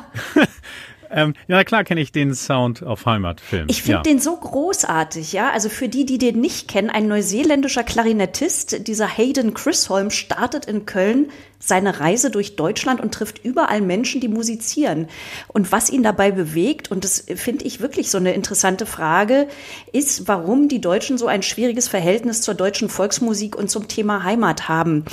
ähm, 1.11 1.35
ja, 1.49 1.64
klar 1.64 1.85
kenne 1.85 2.01
ich 2.01 2.12
den 2.12 2.35
Sound 2.35 2.83
auf 2.83 3.07
Heimatfilm. 3.07 3.67
Ich 3.69 3.83
finde 3.83 3.99
ja. 3.99 4.03
den 4.03 4.19
so 4.19 4.37
großartig, 4.37 5.33
ja. 5.33 5.51
Also 5.51 5.69
für 5.69 5.88
die, 5.88 6.05
die 6.05 6.19
den 6.19 6.40
nicht 6.40 6.69
kennen, 6.69 6.90
ein 6.90 7.09
neuseeländischer 7.09 7.85
Klarinettist, 7.85 8.87
dieser 8.87 9.09
Hayden 9.09 9.55
Chrisholm, 9.55 10.11
startet 10.11 10.67
in 10.67 10.87
Köln 10.87 11.31
seine 11.66 12.00
Reise 12.00 12.31
durch 12.31 12.57
Deutschland 12.57 13.00
und 13.00 13.14
trifft 13.14 13.44
überall 13.44 13.81
Menschen, 13.81 14.20
die 14.20 14.29
musizieren. 14.29 15.09
Und 15.48 15.72
was 15.72 15.90
ihn 15.90 16.03
dabei 16.03 16.31
bewegt, 16.31 16.90
und 16.90 17.05
das 17.05 17.24
finde 17.35 17.64
ich 17.64 17.81
wirklich 17.81 18.11
so 18.11 18.18
eine 18.18 18.35
interessante 18.35 18.87
Frage, 18.87 19.48
ist, 19.92 20.29
warum 20.29 20.68
die 20.68 20.81
Deutschen 20.81 21.18
so 21.18 21.27
ein 21.27 21.42
schwieriges 21.42 21.88
Verhältnis 21.88 22.42
zur 22.42 22.55
deutschen 22.55 22.88
Volksmusik 22.88 23.57
und 23.57 23.70
zum 23.70 23.88
Thema 23.88 24.24
Heimat 24.24 24.68
haben. 24.68 25.05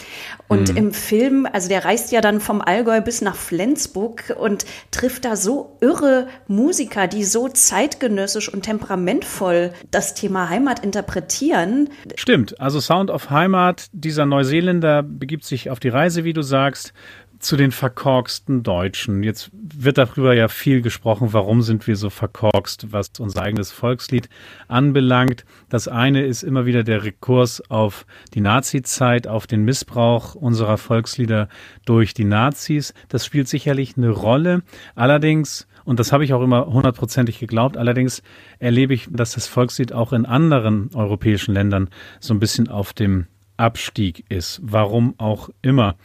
Und 0.47 0.71
mhm. 0.71 0.77
im 0.77 0.93
Film, 0.93 1.47
also 1.51 1.69
der 1.69 1.85
reist 1.85 2.11
ja 2.11 2.21
dann 2.21 2.41
vom 2.41 2.61
Allgäu 2.61 3.01
bis 3.01 3.21
nach 3.21 3.35
Flensburg 3.35 4.35
und 4.37 4.65
trifft 4.91 5.25
da 5.25 5.35
so 5.35 5.77
irre 5.79 6.27
Musiker, 6.47 7.07
die 7.07 7.23
so 7.23 7.47
zeitgenössisch 7.47 8.53
und 8.53 8.63
temperamentvoll 8.63 9.71
das 9.89 10.13
Thema 10.13 10.49
Heimat 10.49 10.83
interpretieren. 10.83 11.89
Stimmt, 12.15 12.59
also 12.59 12.79
Sound 12.81 13.09
of 13.09 13.29
Heimat, 13.29 13.87
dieser 13.93 14.25
Neuseeländer 14.25 15.03
begibt 15.03 15.45
sich 15.45 15.69
auf 15.69 15.79
die 15.79 15.89
Reise, 15.89 16.23
wie 16.23 16.33
du 16.41 16.47
sagst, 16.47 16.93
zu 17.39 17.58
den 17.58 17.71
verkorksten 17.71 18.62
Deutschen. 18.62 19.23
Jetzt 19.23 19.49
wird 19.54 19.97
darüber 19.97 20.36
ja 20.36 20.47
viel 20.47 20.82
gesprochen, 20.82 21.34
warum 21.34 21.63
sind 21.63 21.88
wir 21.88 21.95
so 21.95 22.12
verkorkst, 22.12 22.91
was 22.91 23.12
unser 23.19 23.41
eigenes 23.41 23.71
Volkslied 23.71 24.30
anbelangt. 24.67 25.43
Das 25.67 25.88
eine 25.88 26.23
ist 26.23 26.43
immer 26.43 26.67
wieder 26.67 26.84
der 26.84 27.04
Rekurs 27.04 27.63
auf 27.71 28.06
die 28.36 28.41
Nazizeit, 28.41 29.27
auf 29.27 29.47
den 29.47 29.63
Missbrauch 29.63 30.36
unserer 30.36 30.77
Volkslieder 30.77 31.49
durch 31.86 32.13
die 32.13 32.25
Nazis. 32.25 32.93
Das 33.10 33.25
spielt 33.25 33.47
sicherlich 33.47 33.97
eine 33.97 34.10
Rolle. 34.10 34.62
Allerdings 34.95 35.67
und 35.84 35.99
das 35.99 36.12
habe 36.12 36.23
ich 36.23 36.34
auch 36.36 36.43
immer 36.43 36.67
hundertprozentig 36.67 37.39
geglaubt. 37.39 37.75
Allerdings 37.75 38.21
erlebe 38.60 38.93
ich, 38.93 39.08
dass 39.10 39.32
das 39.32 39.47
Volkslied 39.47 39.93
auch 39.93 40.13
in 40.13 40.27
anderen 40.27 40.91
europäischen 40.93 41.56
Ländern 41.56 41.89
so 42.19 42.36
ein 42.36 42.39
bisschen 42.39 42.67
auf 42.67 42.93
dem 42.93 43.25
Abstieg 43.58 44.25
ist. 44.30 44.60
Warum 44.63 45.15
auch 45.17 45.49
immer. 45.63 45.95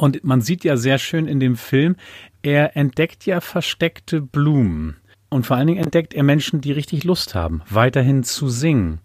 Und 0.00 0.24
man 0.24 0.40
sieht 0.40 0.64
ja 0.64 0.78
sehr 0.78 0.96
schön 0.96 1.26
in 1.26 1.40
dem 1.40 1.56
Film, 1.56 1.94
er 2.40 2.74
entdeckt 2.74 3.26
ja 3.26 3.42
versteckte 3.42 4.22
Blumen. 4.22 4.96
Und 5.28 5.44
vor 5.44 5.58
allen 5.58 5.66
Dingen 5.66 5.84
entdeckt 5.84 6.14
er 6.14 6.22
Menschen, 6.22 6.62
die 6.62 6.72
richtig 6.72 7.04
Lust 7.04 7.34
haben, 7.34 7.60
weiterhin 7.68 8.22
zu 8.22 8.48
singen 8.48 9.00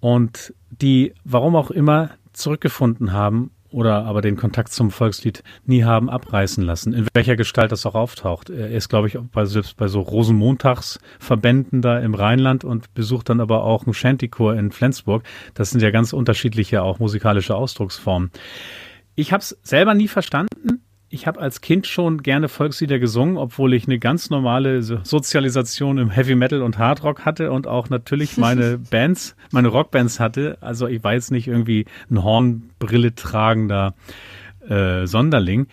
und 0.00 0.52
die, 0.68 1.14
warum 1.22 1.54
auch 1.54 1.70
immer, 1.70 2.10
zurückgefunden 2.32 3.12
haben 3.12 3.52
oder 3.70 4.04
aber 4.04 4.20
den 4.20 4.36
Kontakt 4.36 4.72
zum 4.72 4.90
Volkslied 4.90 5.44
nie 5.64 5.84
haben 5.84 6.10
abreißen 6.10 6.64
lassen, 6.64 6.92
in 6.92 7.06
welcher 7.14 7.36
Gestalt 7.36 7.70
das 7.70 7.86
auch 7.86 7.94
auftaucht. 7.94 8.50
Er 8.50 8.68
ist, 8.68 8.88
glaube 8.88 9.06
ich, 9.06 9.16
bei, 9.32 9.44
selbst 9.44 9.76
bei 9.76 9.86
so 9.86 10.00
Rosenmontagsverbänden 10.00 11.82
da 11.82 12.00
im 12.00 12.14
Rheinland 12.14 12.64
und 12.64 12.92
besucht 12.94 13.28
dann 13.28 13.40
aber 13.40 13.62
auch 13.62 13.86
einen 13.86 13.94
Shantychor 13.94 14.54
in 14.54 14.72
Flensburg. 14.72 15.22
Das 15.54 15.70
sind 15.70 15.82
ja 15.82 15.90
ganz 15.90 16.12
unterschiedliche 16.12 16.82
auch 16.82 16.98
musikalische 16.98 17.54
Ausdrucksformen. 17.54 18.32
Ich 19.14 19.32
habe 19.32 19.42
es 19.42 19.58
selber 19.62 19.94
nie 19.94 20.08
verstanden 20.08 20.82
ich 21.12 21.26
habe 21.26 21.40
als 21.40 21.60
Kind 21.60 21.86
schon 21.86 22.22
gerne 22.22 22.48
Volkslieder 22.48 22.98
gesungen, 22.98 23.36
obwohl 23.36 23.74
ich 23.74 23.86
eine 23.86 23.98
ganz 23.98 24.30
normale 24.30 24.82
Sozialisation 24.82 25.98
im 25.98 26.08
Heavy 26.08 26.34
Metal 26.34 26.62
und 26.62 26.78
Hard 26.78 27.04
Rock 27.04 27.26
hatte 27.26 27.52
und 27.52 27.66
auch 27.66 27.90
natürlich 27.90 28.38
meine 28.38 28.78
Bands, 28.90 29.36
meine 29.50 29.68
Rockbands 29.68 30.20
hatte. 30.20 30.56
Also 30.62 30.86
ich 30.86 31.04
war 31.04 31.12
jetzt 31.12 31.30
nicht 31.30 31.48
irgendwie 31.48 31.84
ein 32.10 32.24
Hornbrille 32.24 33.14
tragender 33.14 33.94
äh, 34.66 35.06
Sonderling. 35.06 35.66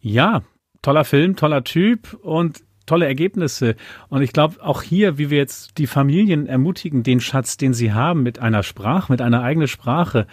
Ja, 0.00 0.42
toller 0.82 1.04
Film, 1.04 1.36
toller 1.36 1.62
Typ 1.62 2.14
und 2.14 2.64
tolle 2.84 3.06
Ergebnisse. 3.06 3.76
Und 4.08 4.22
ich 4.22 4.32
glaube, 4.32 4.56
auch 4.60 4.82
hier, 4.82 5.18
wie 5.18 5.30
wir 5.30 5.38
jetzt 5.38 5.78
die 5.78 5.86
Familien 5.86 6.48
ermutigen, 6.48 7.04
den 7.04 7.20
Schatz, 7.20 7.56
den 7.56 7.74
sie 7.74 7.92
haben, 7.92 8.24
mit 8.24 8.40
einer 8.40 8.64
Sprache, 8.64 9.12
mit 9.12 9.22
einer 9.22 9.44
eigenen 9.44 9.68
Sprache, 9.68 10.26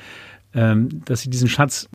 ähm, 0.56 1.04
dass 1.06 1.22
sie 1.22 1.30
diesen 1.30 1.48
Schatz 1.48 1.88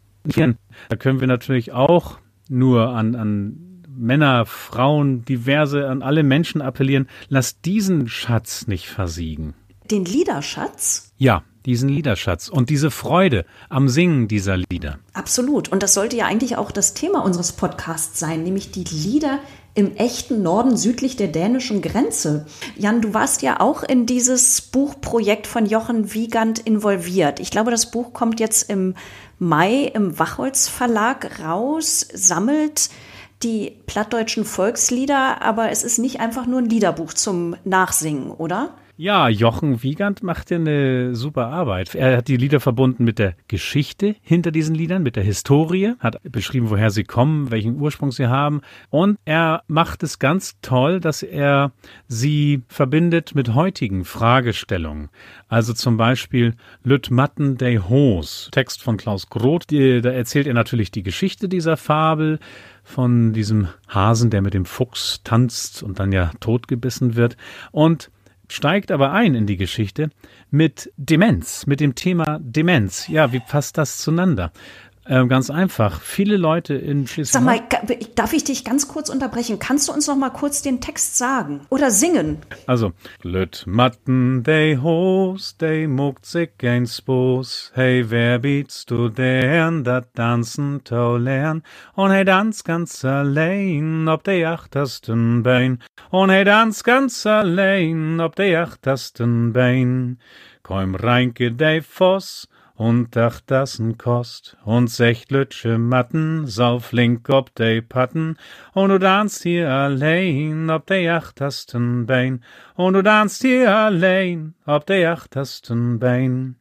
da 0.89 0.97
können 0.97 1.21
wir 1.21 1.27
natürlich 1.27 1.73
auch 1.73 2.19
nur 2.49 2.91
an, 2.91 3.15
an 3.15 3.83
Männer, 3.97 4.47
Frauen, 4.47 5.25
diverse, 5.25 5.89
an 5.89 6.03
alle 6.03 6.23
Menschen 6.23 6.61
appellieren, 6.61 7.09
lass 7.29 7.61
diesen 7.61 8.09
Schatz 8.09 8.67
nicht 8.67 8.89
versiegen. 8.89 9.55
Den 9.91 10.05
Liederschatz? 10.05 11.13
Ja, 11.17 11.45
diesen 11.65 11.89
Liederschatz 11.89 12.49
und 12.49 12.71
diese 12.71 12.91
Freude 12.91 13.45
am 13.69 13.89
Singen 13.89 14.29
dieser 14.29 14.57
Lieder. 14.57 14.99
Absolut. 15.13 15.69
Und 15.69 15.83
das 15.83 15.95
sollte 15.95 16.17
ja 16.17 16.27
eigentlich 16.27 16.57
auch 16.57 16.71
das 16.71 16.95
Thema 16.95 17.25
unseres 17.25 17.53
Podcasts 17.53 18.19
sein, 18.19 18.43
nämlich 18.43 18.71
die 18.71 18.85
Lieder 18.85 19.41
im 19.75 19.95
echten 19.97 20.43
Norden 20.43 20.77
südlich 20.77 21.17
der 21.17 21.29
dänischen 21.29 21.83
Grenze. 21.83 22.47
Jan, 22.77 23.03
du 23.03 23.13
warst 23.13 23.43
ja 23.43 23.61
auch 23.61 23.83
in 23.83 24.07
dieses 24.07 24.63
Buchprojekt 24.63 25.47
von 25.47 25.67
Jochen 25.67 26.15
Wiegand 26.15 26.59
involviert. 26.61 27.41
Ich 27.41 27.51
glaube, 27.51 27.71
das 27.71 27.91
Buch 27.91 28.15
kommt 28.15 28.41
jetzt 28.41 28.71
im 28.71 28.95
Mai 29.39 29.91
im 29.95 30.19
Wachholz 30.19 30.69
Verlag 30.69 31.41
raus, 31.41 32.07
sammelt 32.13 32.89
die 33.43 33.79
plattdeutschen 33.87 34.45
Volkslieder, 34.45 35.43
aber 35.43 35.71
es 35.71 35.83
ist 35.83 35.99
nicht 35.99 36.21
einfach 36.21 36.47
nur 36.47 36.61
ein 36.61 36.71
Liederbuch 36.71 37.13
zum 37.13 37.55
Nachsingen, 37.65 38.31
oder? 38.31 38.75
Ja, 38.99 39.29
Jochen 39.29 39.83
Wiegand 39.83 40.23
macht 40.23 40.51
ja 40.51 40.57
eine 40.57 41.15
super 41.15 41.49
Arbeit. 41.49 41.95
Er 41.95 42.17
hat 42.17 42.29
die 42.29 42.39
Lieder 42.39 42.61
verbunden 42.61 43.05
mit 43.05 43.19
der 43.19 43.35
Geschichte 43.47 44.17
hinter 44.23 44.51
diesen 44.51 44.75
Liedern, 44.75 45.03
mit 45.03 45.17
der 45.17 45.23
Historie, 45.23 45.93
hat 45.99 46.19
beschrieben, 46.23 46.71
woher 46.71 46.89
sie 46.89 47.05
kommen, 47.05 47.51
welchen 47.51 47.79
Ursprung 47.79 48.11
sie 48.11 48.29
haben. 48.29 48.63
Und 48.89 49.19
er 49.27 49.65
macht 49.69 50.03
es 50.03 50.19
ganz 50.19 50.57
toll, 50.63 50.99
dass 50.99 51.23
er 51.23 51.73
sie 52.09 52.63
verbindet 52.69 53.35
mit 53.35 53.53
heutigen 53.53 54.07
Fragestellungen. 54.07 55.11
Also 55.47 55.75
zum 55.75 55.99
Beispiel 55.99 56.55
Lüt 56.83 57.11
Matten 57.11 57.59
de 57.59 57.81
Hoos, 57.81 58.49
Text 58.51 58.83
von 58.83 58.97
Klaus 58.97 59.29
Groth. 59.29 59.71
Da 59.71 60.11
erzählt 60.11 60.47
er 60.47 60.55
natürlich 60.55 60.91
die 60.91 61.03
Geschichte 61.03 61.51
dieser 61.51 61.77
Fabel 61.77 62.39
von 62.83 63.35
diesem 63.35 63.69
Hasen, 63.89 64.31
der 64.31 64.41
mit 64.41 64.55
dem 64.55 64.65
Fuchs 64.65 65.21
tanzt 65.23 65.83
und 65.83 65.99
dann 65.99 66.13
ja 66.13 66.31
totgebissen 66.41 67.15
wird. 67.15 67.37
Und 67.73 68.11
steigt 68.49 68.91
aber 68.91 69.13
ein 69.13 69.35
in 69.35 69.47
die 69.47 69.57
Geschichte 69.57 70.11
mit 70.51 70.93
Demenz, 70.97 71.67
mit 71.67 71.81
dem 71.81 71.95
Thema 71.95 72.39
Demenz. 72.41 73.09
Ja, 73.09 73.33
wie 73.33 73.41
passt 73.41 73.79
das 73.79 73.99
zueinander? 73.99 74.53
Ähm, 75.09 75.29
ganz 75.29 75.51
einfach. 75.51 76.01
Viele 76.01 76.37
Leute 76.37 76.75
in 76.75 77.07
Schleswig. 77.07 77.33
Sag 77.33 77.43
mal, 77.43 77.61
darf 78.17 78.33
ich 78.33 78.45
dich 78.45 78.65
ganz 78.65 78.89
kurz 78.89 79.09
unterbrechen? 79.09 79.59
Kannst 79.59 79.89
du 79.89 79.93
uns 79.93 80.07
noch 80.09 80.17
mal 80.17 80.31
kurz 80.31 80.63
den 80.63 80.81
Text 80.81 81.17
sagen 81.17 81.61
oder 81.71 81.91
singen? 81.91 82.39
Also, 82.67 82.93
Lüt 83.23 83.65
matten 83.67 84.43
de 84.43 84.79
hos, 84.79 85.57
de 85.57 85.87
muckt 85.87 86.27
sich 86.27 86.51
ein 86.63 86.87
Spos. 86.87 87.71
Hey, 87.75 88.11
wer 88.11 88.41
bietst 88.41 88.91
du 88.91 89.09
deren, 89.09 89.85
dat 89.85 90.15
Tanzen 90.15 90.83
to 90.83 91.17
lern? 91.17 91.63
Und 91.95 92.11
hey, 92.11 92.25
dans 92.25 92.65
ganz 92.65 93.05
allein, 93.05 94.09
ob 94.09 94.25
de 94.25 94.45
achtersten 94.45 95.43
Bein. 95.43 95.83
Und 96.11 96.31
hey, 96.31 96.45
dans 96.45 96.83
ganz 96.83 97.25
allein, 97.27 98.21
ob 98.21 98.35
de 98.35 98.57
achtersten 98.57 99.53
Bein. 99.53 100.19
Koim 100.67 100.97
reinke 100.97 101.53
de 101.53 101.81
Foss, 101.81 102.49
und 102.77 103.17
achtassen 103.17 103.97
kost 103.99 104.57
und 104.65 104.89
secht 104.89 105.31
lütsche 105.31 105.79
Matten, 105.79 106.47
sau 106.47 106.79
flink 106.79 107.29
ob 107.31 107.55
de 107.55 107.81
Patten, 107.81 108.37
und 108.75 108.91
du 108.91 108.99
danst 108.99 109.43
hier 109.43 109.71
allein 109.71 110.71
ob 110.71 110.87
de 110.87 111.09
achtasten 111.09 112.07
Bein, 112.07 112.43
und 112.75 112.93
du 112.93 113.03
danst 113.03 113.43
hier 113.43 113.75
allein 113.75 114.55
ob 114.67 114.87
de 114.87 115.07
achtasten 115.07 115.99
Bein. 115.99 116.57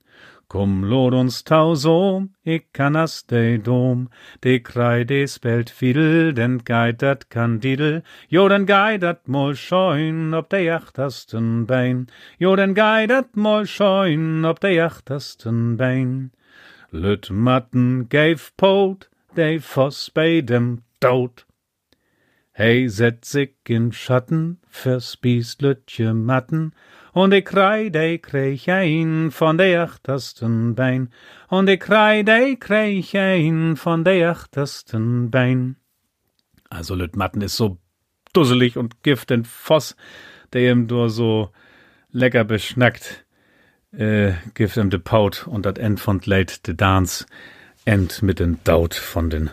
Komm, 0.56 0.86
lod 0.86 1.14
uns 1.14 1.42
tausom, 1.44 2.30
ik 2.46 2.72
kann 2.72 2.96
as 2.96 3.24
de 3.24 3.58
Dom, 3.58 4.08
de 4.40 4.60
krei 4.60 5.04
de 5.04 5.28
spelt 5.28 5.70
fiedel, 5.70 6.32
den 6.32 6.62
geit 6.64 7.00
dat 7.00 7.28
Kandidel, 7.28 8.02
jo 8.30 8.48
den 8.48 8.66
geit 8.66 9.02
dat 9.02 9.28
mol 9.28 9.52
scheun, 9.54 10.34
ob 10.34 10.48
de 10.50 10.62
achtersten 10.72 11.66
Bein, 11.66 12.08
jo 12.40 12.56
den 12.56 12.74
geit 12.74 13.10
dat 13.10 13.36
mol 13.36 13.68
scheun, 13.68 14.46
ob 14.46 14.62
de 14.62 14.80
achtersten 14.80 15.76
Bein. 15.76 16.32
Lüt 16.94 17.30
Matten 17.30 18.08
gave 18.08 18.54
Pot, 18.56 19.10
de 19.36 19.60
Voss 19.60 20.10
bei 20.10 20.40
dem 20.40 20.84
Tod. 21.02 21.46
Hey, 22.54 22.88
setz 22.88 23.32
sich 23.32 23.56
in 23.68 23.92
Schatten, 23.92 24.60
verspießt 24.70 25.62
Lütje 25.62 26.14
Matten, 26.14 26.72
und 27.16 27.34
ich 27.34 27.46
krei, 27.46 27.88
de 27.88 28.18
krieg 28.18 28.68
ein 28.68 29.32
von 29.32 29.58
de 29.58 29.78
achtersten 29.78 30.76
Bein, 30.76 31.10
und 31.48 31.70
ich 31.70 31.80
krei, 31.80 32.24
de 32.24 32.58
krieg 32.58 33.16
ein 33.16 33.78
von 33.78 34.04
de 34.04 34.26
achtersten 34.26 35.32
Bein. 35.32 35.78
Also 36.70 36.94
Lütmatten 36.94 37.42
ist 37.42 37.56
so 37.56 37.78
dusselig 38.34 38.78
und 38.78 39.02
Gift 39.02 39.32
und 39.32 39.48
Voss, 39.48 39.96
der 40.52 40.74
ihm 40.74 40.88
nur 40.88 41.10
so 41.10 41.52
lecker 42.12 42.44
beschnackt, 42.44 43.26
äh, 43.94 44.34
Gift 44.54 44.76
ihm 44.76 44.90
de 44.90 45.00
Paut 45.00 45.48
und 45.48 45.66
dat 45.66 45.78
End 45.78 46.02
von 46.02 46.20
Late 46.26 46.60
de 46.68 46.76
Dance, 46.76 47.26
End 47.86 48.24
mit 48.24 48.40
den 48.40 48.60
Daut 48.66 48.94
von 48.94 49.30
den 49.30 49.52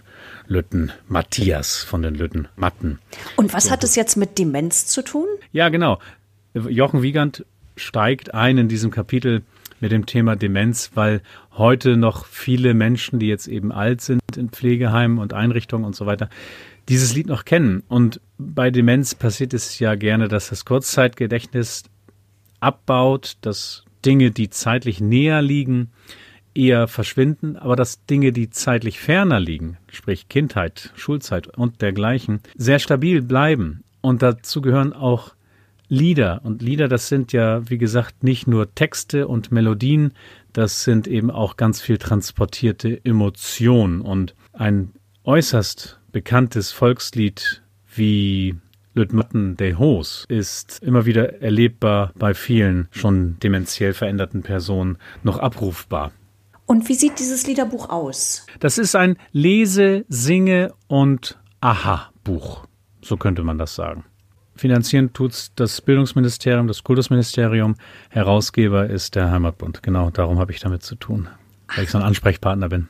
Lütten 0.49 0.91
Matthias, 1.07 1.77
von 1.77 2.03
den 2.03 2.17
Lütten 2.17 2.49
Matten. 2.57 2.99
Und 3.37 3.53
was 3.53 3.67
so. 3.67 3.71
hat 3.71 3.85
es 3.85 3.95
jetzt 3.95 4.17
mit 4.17 4.37
Demenz 4.37 4.87
zu 4.87 5.05
tun? 5.05 5.29
Ja, 5.53 5.69
genau. 5.69 6.01
Jochen 6.55 7.03
Wiegand 7.03 7.47
steigt 7.77 8.35
ein 8.35 8.59
in 8.59 8.69
diesem 8.69 8.91
Kapitel 8.91 9.43
mit 9.81 9.93
dem 9.93 10.07
Thema 10.07 10.37
Demenz, 10.37 10.93
weil 10.95 11.23
heute 11.53 11.97
noch 11.97 12.27
viele 12.27 12.73
Menschen, 12.73 13.19
die 13.19 13.27
jetzt 13.27 13.49
eben 13.49 13.73
alt 13.73 14.01
sind 14.01 14.21
in 14.37 14.51
Pflegeheimen 14.51 15.19
und 15.19 15.35
Einrichtungen 15.35 15.85
und 15.85 15.97
so 15.97 16.07
weiter, 16.07 16.31
dieses 16.89 17.15
Lied 17.15 17.27
noch 17.27 17.45
kennen. 17.45 17.83
Und 17.89 18.21
bei 18.39 18.71
Demenz 18.71 19.15
passiert 19.15 19.55
es 19.55 19.79
ja 19.79 19.95
gerne, 19.97 20.29
dass 20.29 20.51
das 20.51 20.65
Kurzzeitgedächtnis 20.65 21.85
abbaut, 22.61 23.37
dass 23.41 23.85
Dinge, 24.05 24.31
die 24.31 24.51
zeitlich 24.51 25.01
näher 25.01 25.43
liegen, 25.43 25.91
eher 26.55 26.87
verschwinden, 26.87 27.57
aber 27.57 27.77
dass 27.77 28.05
Dinge, 28.07 28.33
die 28.33 28.51
zeitlich 28.51 29.01
ferner 29.01 29.41
liegen, 29.41 29.79
sprich 29.91 30.29
Kindheit, 30.29 30.93
Schulzeit 30.95 31.57
und 31.57 31.83
dergleichen, 31.83 32.41
sehr 32.57 32.79
stabil 32.79 33.23
bleiben. 33.23 33.85
Und 34.01 34.23
dazu 34.23 34.61
gehören 34.61 34.93
auch 34.93 35.35
Lieder. 35.93 36.41
Und 36.43 36.63
Lieder, 36.63 36.89
das 36.89 37.09
sind 37.09 37.35
ja, 37.35 37.69
wie 37.69 37.77
gesagt, 37.77 38.25
nicht 38.25 38.47
nur 38.47 38.75
Texte 38.75 39.29
und 39.29 39.53
Melodien, 39.53 40.15
das 40.55 40.85
sind 40.85 41.07
eben 41.07 41.31
auch 41.31 41.59
ganz 41.59 41.83
viel 41.83 41.99
transportierte 41.99 43.05
Emotionen. 43.05 44.01
Und 44.01 44.35
ein 44.55 44.93
äußerst 45.25 46.01
bekanntes 46.11 46.73
Volkslied 46.73 47.63
wie 47.95 48.57
Lütmatten 48.95 49.59
de 49.59 49.75
Hoos 49.75 50.25
ist 50.29 50.83
immer 50.83 51.05
wieder 51.05 51.43
erlebbar 51.43 52.13
bei 52.15 52.33
vielen 52.33 52.89
schon 52.91 53.39
dementiell 53.41 53.93
veränderten 53.93 54.43
Personen 54.43 54.97
noch 55.23 55.41
abrufbar. 55.41 56.11
Und 56.65 56.89
wie 56.89 56.95
sieht 56.95 57.19
dieses 57.19 57.47
Liederbuch 57.47 57.91
aus? 57.91 58.47
Das 58.61 58.79
ist 58.79 58.97
ein 58.97 59.19
Lese-, 59.33 60.07
Singe- 60.09 60.73
und 60.87 61.39
Aha-Buch. 61.61 62.65
So 63.03 63.19
könnte 63.19 63.43
man 63.43 63.59
das 63.59 63.75
sagen. 63.75 64.07
Finanzieren 64.55 65.13
tut 65.13 65.53
das 65.57 65.81
Bildungsministerium, 65.81 66.69
das 66.69 66.85
Kultusministerium. 66.85 67.77
Herausgeber 68.11 68.89
ist 68.89 69.15
der 69.15 69.31
Heimatbund. 69.31 69.83
Genau, 69.83 70.11
darum 70.11 70.39
habe 70.39 70.53
ich 70.53 70.61
damit 70.61 70.83
zu 70.83 70.95
tun, 70.95 71.29
weil 71.75 71.85
ich 71.85 71.91
so 71.91 71.99
ein 71.99 72.05
Ansprechpartner 72.05 72.69
bin. 72.69 72.89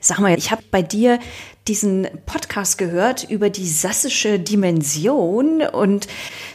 Sag 0.00 0.20
mal, 0.20 0.36
ich 0.38 0.52
habe 0.52 0.62
bei 0.70 0.80
dir 0.80 1.18
diesen 1.66 2.06
Podcast 2.24 2.78
gehört 2.78 3.24
über 3.28 3.50
die 3.50 3.66
sassische 3.66 4.38
Dimension 4.38 5.62
und 5.62 6.06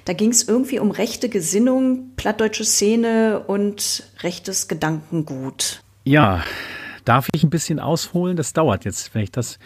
da 0.05 0.13
ging 0.13 0.31
es 0.31 0.47
irgendwie 0.47 0.79
um 0.79 0.91
rechte 0.91 1.27
Gesinnung, 1.27 2.11
plattdeutsche 2.15 2.63
Szene 2.63 3.43
und 3.45 4.09
rechtes 4.21 4.69
Gedankengut. 4.69 5.83
Ja, 6.05 6.43
darf 7.03 7.27
ich 7.33 7.43
ein 7.43 7.49
bisschen 7.49 7.79
ausholen? 7.79 8.37
Das 8.37 8.53
dauert 8.53 8.85
jetzt, 8.85 9.13
wenn 9.13 9.23
ich 9.23 9.31
das. 9.31 9.59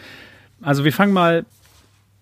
Also 0.60 0.84
wir 0.84 0.92
fangen 0.92 1.12
mal 1.12 1.46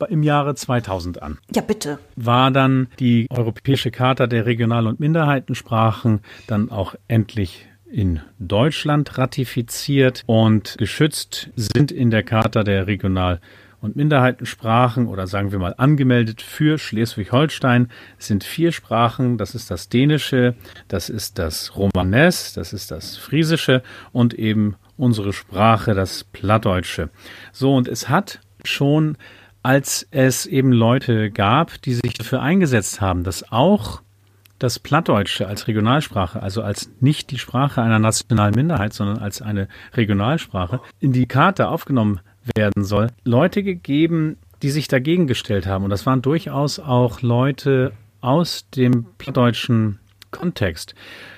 im 0.08 0.22
Jahre 0.22 0.54
2000 0.54 1.22
an. 1.22 1.38
Ja, 1.54 1.62
bitte. 1.62 1.98
War 2.16 2.50
dann 2.50 2.88
die 2.98 3.26
Europäische 3.30 3.90
Charta 3.90 4.26
der 4.26 4.46
Regional- 4.46 4.86
und 4.86 5.00
Minderheitensprachen 5.00 6.20
dann 6.46 6.70
auch 6.70 6.94
endlich 7.08 7.66
in 7.90 8.20
Deutschland 8.38 9.16
ratifiziert 9.16 10.22
und 10.26 10.76
geschützt 10.78 11.50
sind 11.56 11.92
in 11.92 12.10
der 12.10 12.22
Charta 12.22 12.62
der 12.62 12.86
Regional- 12.86 13.40
und 13.80 13.96
Minderheitensprachen 13.96 15.06
oder 15.06 15.26
sagen 15.26 15.52
wir 15.52 15.58
mal 15.58 15.74
angemeldet 15.76 16.42
für 16.42 16.78
Schleswig-Holstein 16.78 17.88
sind 18.18 18.42
vier 18.42 18.72
Sprachen. 18.72 19.38
Das 19.38 19.54
ist 19.54 19.70
das 19.70 19.88
Dänische, 19.88 20.54
das 20.88 21.08
ist 21.08 21.38
das 21.38 21.76
Romanes, 21.76 22.52
das 22.54 22.72
ist 22.72 22.90
das 22.90 23.16
Friesische 23.16 23.82
und 24.12 24.34
eben 24.34 24.76
unsere 24.96 25.32
Sprache, 25.32 25.94
das 25.94 26.24
Plattdeutsche. 26.24 27.10
So, 27.52 27.74
und 27.74 27.86
es 27.86 28.08
hat 28.08 28.40
schon, 28.64 29.16
als 29.66 30.06
es 30.12 30.46
eben 30.46 30.70
Leute 30.70 31.32
gab, 31.32 31.82
die 31.82 31.94
sich 31.94 32.14
dafür 32.14 32.40
eingesetzt 32.40 33.00
haben, 33.00 33.24
dass 33.24 33.50
auch 33.50 34.00
das 34.60 34.78
Plattdeutsche 34.78 35.48
als 35.48 35.66
Regionalsprache, 35.66 36.40
also 36.40 36.62
als 36.62 36.88
nicht 37.00 37.32
die 37.32 37.38
Sprache 37.38 37.82
einer 37.82 37.98
nationalen 37.98 38.54
Minderheit, 38.54 38.92
sondern 38.92 39.18
als 39.18 39.42
eine 39.42 39.66
Regionalsprache, 39.94 40.80
in 41.00 41.10
die 41.10 41.26
Karte 41.26 41.66
aufgenommen 41.66 42.20
werden 42.54 42.84
soll, 42.84 43.08
Leute 43.24 43.64
gegeben, 43.64 44.36
die 44.62 44.70
sich 44.70 44.86
dagegen 44.86 45.26
gestellt 45.26 45.66
haben. 45.66 45.82
Und 45.82 45.90
das 45.90 46.06
waren 46.06 46.22
durchaus 46.22 46.78
auch 46.78 47.22
Leute 47.22 47.90
aus 48.20 48.70
dem 48.70 49.06
plattdeutschen 49.18 49.98
Kontext. 50.30 50.94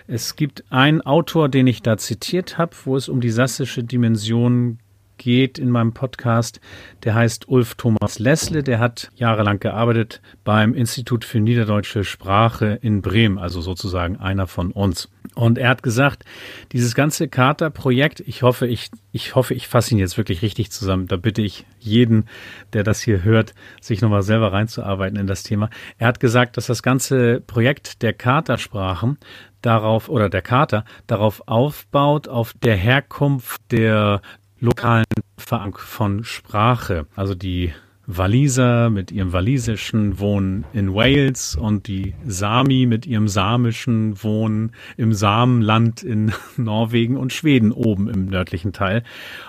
Es 0.07 0.37
gibt 0.37 0.71
einen 0.71 1.01
Autor, 1.01 1.49
den 1.49 1.67
ich 1.67 1.81
da 1.81 1.97
zitiert 1.97 2.59
habe, 2.59 2.77
wo 2.85 2.95
es 2.95 3.09
um 3.09 3.23
die 3.23 3.31
sassische 3.31 3.85
Dimension 3.85 4.81
geht 5.19 5.59
in 5.59 5.71
meinem 5.71 5.93
Podcast. 5.93 6.61
Der 7.05 7.15
heißt 7.15 7.49
Ulf 7.49 7.75
Thomas 7.75 8.19
Lessle. 8.19 8.63
Der 8.63 8.79
hat 8.79 9.11
jahrelang 9.17 9.61
gearbeitet 9.61 10.23
beim 10.45 10.75
Institut 10.75 11.25
für 11.25 11.41
Niederdeutsche 11.41 12.05
Sprache 12.05 12.79
in 12.81 13.03
Bremen, 13.03 13.39
also 13.39 13.61
sozusagen 13.61 14.17
einer 14.17 14.47
von 14.47 14.73
uns. 14.73 15.11
Und 15.35 15.59
er 15.59 15.69
hat 15.69 15.83
gesagt, 15.83 16.25
dieses 16.73 16.95
ganze 16.95 17.29
Charta-Projekt, 17.29 18.21
ich 18.21 18.43
hoffe, 18.43 18.67
ich, 18.67 18.91
ich 19.13 19.35
hoffe, 19.35 19.55
ich 19.55 19.69
fasse 19.69 19.93
ihn 19.93 19.99
jetzt 19.99 20.17
wirklich 20.17 20.43
richtig 20.43 20.73
zusammen. 20.73 21.07
Da 21.07 21.17
bitte 21.17 21.43
ich 21.43 21.65
jeden, 21.79 22.25
der 22.73 22.83
das 22.83 23.01
hier 23.01 23.23
hört, 23.23 23.55
sich 23.81 24.01
nochmal 24.01 24.23
selber 24.23 24.53
reinzuarbeiten 24.53 25.19
in 25.19 25.27
das 25.27 25.43
Thema. 25.43 25.71
Er 25.99 26.09
hat 26.09 26.19
gesagt, 26.19 26.57
dass 26.57 26.67
das 26.67 26.83
ganze 26.83 27.41
Projekt 27.41 28.03
der 28.03 28.15
Charta-Sprachen 28.15 29.19
darauf 29.63 30.09
oder 30.09 30.29
der 30.29 30.43
Charta 30.43 30.85
darauf 31.07 31.43
aufbaut, 31.47 32.29
auf 32.29 32.55
der 32.63 32.77
Herkunft 32.77 33.61
der 33.71 34.21
lokalen 34.61 35.05
Verankerung 35.37 35.87
von 35.87 36.25
Sprache. 36.25 37.07
Also 37.15 37.35
die 37.35 37.73
Waliser 38.11 38.89
mit 38.89 39.13
ihrem 39.13 39.35
Walisischen 39.35 40.19
wohnen 40.19 40.65
in 40.73 40.95
Wales 40.95 41.57
und 41.57 41.89
die 41.89 42.15
Sami 42.27 42.87
mit 42.87 43.05
ihrem 43.05 43.29
Samischen 43.29 44.23
wohnen 44.25 44.73
im 44.97 45.13
Samenland 45.13 46.03
in 46.03 46.33
Norwegen 46.57 47.19
und 47.19 47.35
Schweden 47.35 47.71
oben 47.71 48.09
im 48.09 48.25
nördlichen 48.25 48.73
Teil. 48.73 49.03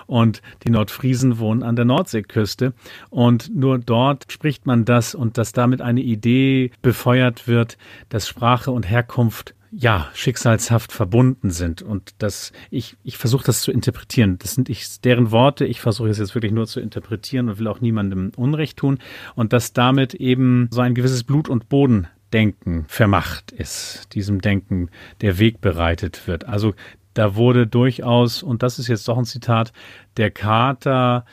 Und 0.06 0.42
die 0.64 0.70
Nordfriesen 0.70 1.38
wohnen 1.38 1.62
an 1.62 1.74
der 1.74 1.86
Nordseeküste. 1.86 2.74
Und 3.08 3.50
nur 3.56 3.78
dort 3.78 4.30
spricht 4.30 4.66
man 4.66 4.84
das 4.84 5.14
und 5.14 5.38
dass 5.38 5.52
damit 5.52 5.80
eine 5.80 6.02
Idee 6.02 6.70
befeuert 6.82 7.48
wird, 7.48 7.78
dass 8.10 8.28
Sprache 8.28 8.72
und 8.72 8.88
Herkunft 8.88 9.54
ja, 9.72 10.08
schicksalshaft 10.14 10.92
verbunden 10.92 11.50
sind. 11.50 11.82
Und 11.82 12.14
das, 12.18 12.52
ich, 12.70 12.96
ich 13.04 13.18
versuche 13.18 13.44
das 13.44 13.62
zu 13.62 13.70
interpretieren. 13.70 14.38
Das 14.38 14.54
sind 14.54 14.68
ich, 14.68 15.00
deren 15.00 15.30
Worte. 15.30 15.64
Ich 15.64 15.80
versuche 15.80 16.08
es 16.08 16.18
jetzt 16.18 16.34
wirklich 16.34 16.52
nur 16.52 16.66
zu 16.66 16.80
interpretieren 16.80 17.48
und 17.48 17.58
will 17.58 17.68
auch 17.68 17.80
niemandem 17.80 18.32
Unrecht 18.36 18.78
tun. 18.78 18.98
Und 19.36 19.52
dass 19.52 19.72
damit 19.72 20.14
eben 20.14 20.68
so 20.72 20.80
ein 20.80 20.94
gewisses 20.94 21.24
Blut- 21.24 21.48
und 21.48 21.68
Bodendenken 21.68 22.84
vermacht 22.88 23.52
ist, 23.52 24.08
diesem 24.14 24.40
Denken 24.40 24.90
der 25.20 25.38
Weg 25.38 25.60
bereitet 25.60 26.26
wird. 26.26 26.46
Also 26.46 26.74
da 27.14 27.36
wurde 27.36 27.66
durchaus, 27.66 28.42
und 28.42 28.62
das 28.62 28.78
ist 28.78 28.88
jetzt 28.88 29.06
doch 29.06 29.18
ein 29.18 29.24
Zitat, 29.24 29.72
der 30.16 30.30
Kater 30.30 31.24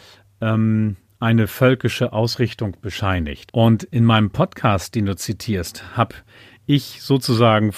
ähm, 0.41 0.97
eine 1.19 1.47
völkische 1.47 2.13
Ausrichtung 2.13 2.77
bescheinigt. 2.81 3.51
Und 3.53 3.83
in 3.83 4.05
meinem 4.05 4.29
Podcast, 4.29 4.93
den 4.93 5.07
du 5.07 5.15
zitierst, 5.15 5.97
habe 5.97 6.15
ich 6.67 7.01
sozusagen 7.01 7.73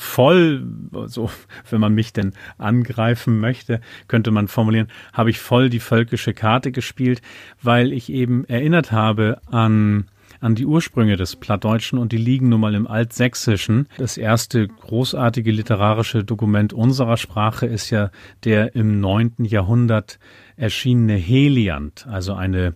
voll, 0.00 0.66
so 1.06 1.30
wenn 1.68 1.80
man 1.80 1.94
mich 1.94 2.12
denn 2.12 2.32
angreifen 2.58 3.38
möchte, 3.38 3.80
könnte 4.08 4.30
man 4.30 4.48
formulieren, 4.48 4.88
habe 5.12 5.30
ich 5.30 5.38
voll 5.38 5.68
die 5.68 5.80
völkische 5.80 6.34
Karte 6.34 6.72
gespielt, 6.72 7.20
weil 7.62 7.92
ich 7.92 8.10
eben 8.10 8.44
erinnert 8.46 8.92
habe 8.92 9.40
an 9.46 10.06
an 10.42 10.54
die 10.54 10.64
Ursprünge 10.64 11.16
des 11.16 11.36
Plattdeutschen 11.36 11.98
und 11.98 12.12
die 12.12 12.16
liegen 12.16 12.48
nun 12.48 12.60
mal 12.60 12.74
im 12.74 12.86
Altsächsischen. 12.86 13.88
Das 13.98 14.16
erste 14.16 14.66
großartige 14.66 15.50
literarische 15.50 16.24
Dokument 16.24 16.72
unserer 16.72 17.18
Sprache 17.18 17.66
ist 17.66 17.90
ja 17.90 18.10
der 18.44 18.74
im 18.74 19.00
neunten 19.00 19.44
Jahrhundert 19.44 20.18
erschienene 20.56 21.16
Heliant, 21.16 22.06
also 22.06 22.32
eine 22.32 22.74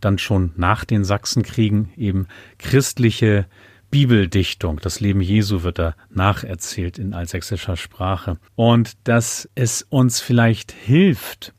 dann 0.00 0.18
schon 0.18 0.52
nach 0.56 0.84
den 0.84 1.04
Sachsenkriegen 1.04 1.88
eben 1.96 2.26
christliche 2.58 3.46
Bibeldichtung. 3.90 4.78
Das 4.80 5.00
Leben 5.00 5.20
Jesu 5.20 5.62
wird 5.62 5.78
da 5.78 5.94
nacherzählt 6.10 6.98
in 6.98 7.14
altsächsischer 7.14 7.76
Sprache. 7.76 8.38
Und 8.54 8.94
dass 9.04 9.48
es 9.54 9.82
uns 9.88 10.20
vielleicht 10.20 10.72
hilft, 10.72 11.54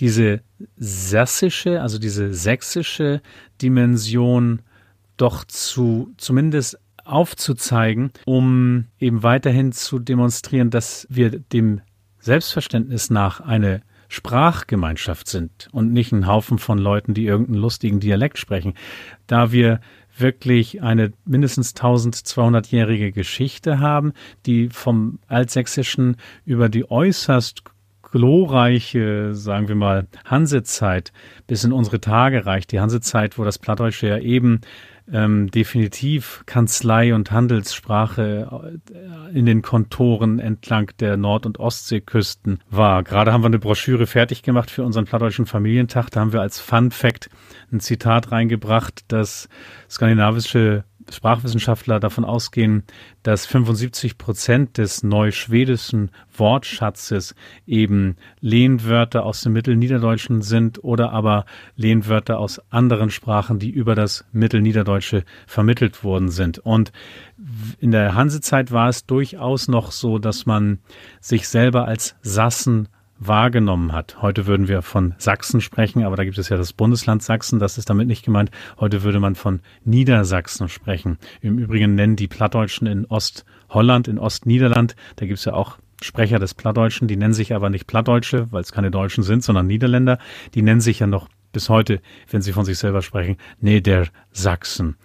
diese 0.00 0.40
sassische, 0.76 1.82
also 1.82 1.98
diese 1.98 2.34
sächsische 2.34 3.20
Dimension 3.62 4.62
doch 5.16 5.44
zu 5.44 6.12
zumindest 6.16 6.78
aufzuzeigen, 7.04 8.12
um 8.26 8.86
eben 8.98 9.22
weiterhin 9.22 9.72
zu 9.72 9.98
demonstrieren, 9.98 10.70
dass 10.70 11.06
wir 11.10 11.30
dem 11.30 11.80
Selbstverständnis 12.18 13.10
nach 13.10 13.40
eine 13.40 13.82
Sprachgemeinschaft 14.08 15.28
sind 15.28 15.68
und 15.72 15.92
nicht 15.92 16.12
ein 16.12 16.26
Haufen 16.26 16.58
von 16.58 16.78
Leuten, 16.78 17.14
die 17.14 17.26
irgendeinen 17.26 17.60
lustigen 17.60 18.00
Dialekt 18.00 18.38
sprechen. 18.38 18.74
Da 19.26 19.52
wir 19.52 19.80
wirklich 20.20 20.82
eine 20.82 21.12
mindestens 21.24 21.74
1200-jährige 21.74 23.12
Geschichte 23.12 23.80
haben, 23.80 24.12
die 24.46 24.68
vom 24.68 25.18
Altsächsischen 25.26 26.16
über 26.44 26.68
die 26.68 26.90
äußerst 26.90 27.62
glorreiche, 28.10 29.34
sagen 29.34 29.68
wir 29.68 29.74
mal, 29.74 30.06
Hansezeit 30.24 31.12
bis 31.46 31.64
in 31.64 31.72
unsere 31.72 32.00
Tage 32.00 32.46
reicht. 32.46 32.72
Die 32.72 32.80
Hansezeit, 32.80 33.38
wo 33.38 33.44
das 33.44 33.58
Plattdeutsche 33.58 34.08
ja 34.08 34.18
eben 34.18 34.60
ähm, 35.12 35.50
definitiv 35.50 36.42
Kanzlei- 36.46 37.14
und 37.14 37.30
Handelssprache 37.30 38.80
äh, 39.32 39.38
in 39.38 39.46
den 39.46 39.62
Kontoren 39.62 40.38
entlang 40.38 40.92
der 41.00 41.16
Nord- 41.16 41.46
und 41.46 41.58
Ostseeküsten 41.58 42.60
war. 42.70 43.02
Gerade 43.02 43.32
haben 43.32 43.42
wir 43.42 43.46
eine 43.46 43.58
Broschüre 43.58 44.06
fertig 44.06 44.42
gemacht 44.42 44.70
für 44.70 44.84
unseren 44.84 45.06
Plattdeutschen 45.06 45.46
Familientag. 45.46 46.10
Da 46.10 46.20
haben 46.20 46.32
wir 46.32 46.40
als 46.40 46.60
Fun 46.60 46.90
Fact 46.90 47.30
ein 47.72 47.80
Zitat 47.80 48.32
reingebracht, 48.32 49.04
dass 49.08 49.48
skandinavische 49.88 50.84
Sprachwissenschaftler 51.10 52.00
davon 52.00 52.24
ausgehen, 52.24 52.82
dass 53.22 53.46
75 53.46 54.18
Prozent 54.18 54.78
des 54.78 55.02
neuschwedischen 55.02 56.10
Wortschatzes 56.36 57.34
eben 57.66 58.16
Lehnwörter 58.40 59.24
aus 59.24 59.40
dem 59.42 59.52
Mittelniederdeutschen 59.54 60.42
sind 60.42 60.82
oder 60.84 61.12
aber 61.12 61.46
Lehnwörter 61.76 62.38
aus 62.38 62.60
anderen 62.70 63.10
Sprachen, 63.10 63.58
die 63.58 63.70
über 63.70 63.94
das 63.94 64.24
Mittelniederdeutsche 64.32 65.24
vermittelt 65.46 66.04
worden 66.04 66.28
sind. 66.28 66.58
Und 66.58 66.92
in 67.80 67.90
der 67.90 68.14
Hansezeit 68.14 68.72
war 68.72 68.88
es 68.88 69.06
durchaus 69.06 69.68
noch 69.68 69.92
so, 69.92 70.18
dass 70.18 70.46
man 70.46 70.78
sich 71.20 71.48
selber 71.48 71.86
als 71.86 72.16
Sassen 72.22 72.88
wahrgenommen 73.18 73.92
hat. 73.92 74.22
Heute 74.22 74.46
würden 74.46 74.68
wir 74.68 74.82
von 74.82 75.14
Sachsen 75.18 75.60
sprechen, 75.60 76.04
aber 76.04 76.16
da 76.16 76.24
gibt 76.24 76.38
es 76.38 76.48
ja 76.48 76.56
das 76.56 76.72
Bundesland 76.72 77.22
Sachsen, 77.22 77.58
das 77.58 77.78
ist 77.78 77.90
damit 77.90 78.08
nicht 78.08 78.24
gemeint. 78.24 78.50
Heute 78.78 79.02
würde 79.02 79.20
man 79.20 79.34
von 79.34 79.60
Niedersachsen 79.84 80.68
sprechen. 80.68 81.18
Im 81.40 81.58
Übrigen 81.58 81.94
nennen 81.94 82.16
die 82.16 82.28
Plattdeutschen 82.28 82.86
in 82.86 83.04
Ostholland, 83.06 84.08
in 84.08 84.18
Ostniederland, 84.18 84.96
da 85.16 85.26
gibt 85.26 85.38
es 85.38 85.44
ja 85.44 85.54
auch 85.54 85.78
Sprecher 86.00 86.38
des 86.38 86.54
Plattdeutschen, 86.54 87.08
die 87.08 87.16
nennen 87.16 87.34
sich 87.34 87.54
aber 87.54 87.70
nicht 87.70 87.86
Plattdeutsche, 87.86 88.46
weil 88.52 88.62
es 88.62 88.72
keine 88.72 88.90
Deutschen 88.90 89.24
sind, 89.24 89.42
sondern 89.42 89.66
Niederländer. 89.66 90.18
Die 90.54 90.62
nennen 90.62 90.80
sich 90.80 91.00
ja 91.00 91.08
noch 91.08 91.28
bis 91.52 91.68
heute, 91.68 92.00
wenn 92.30 92.42
sie 92.42 92.52
von 92.52 92.64
sich 92.64 92.78
selber 92.78 93.02
sprechen, 93.02 93.36
nee, 93.60 93.80
der 93.80 94.06
Sachsen. 94.30 94.96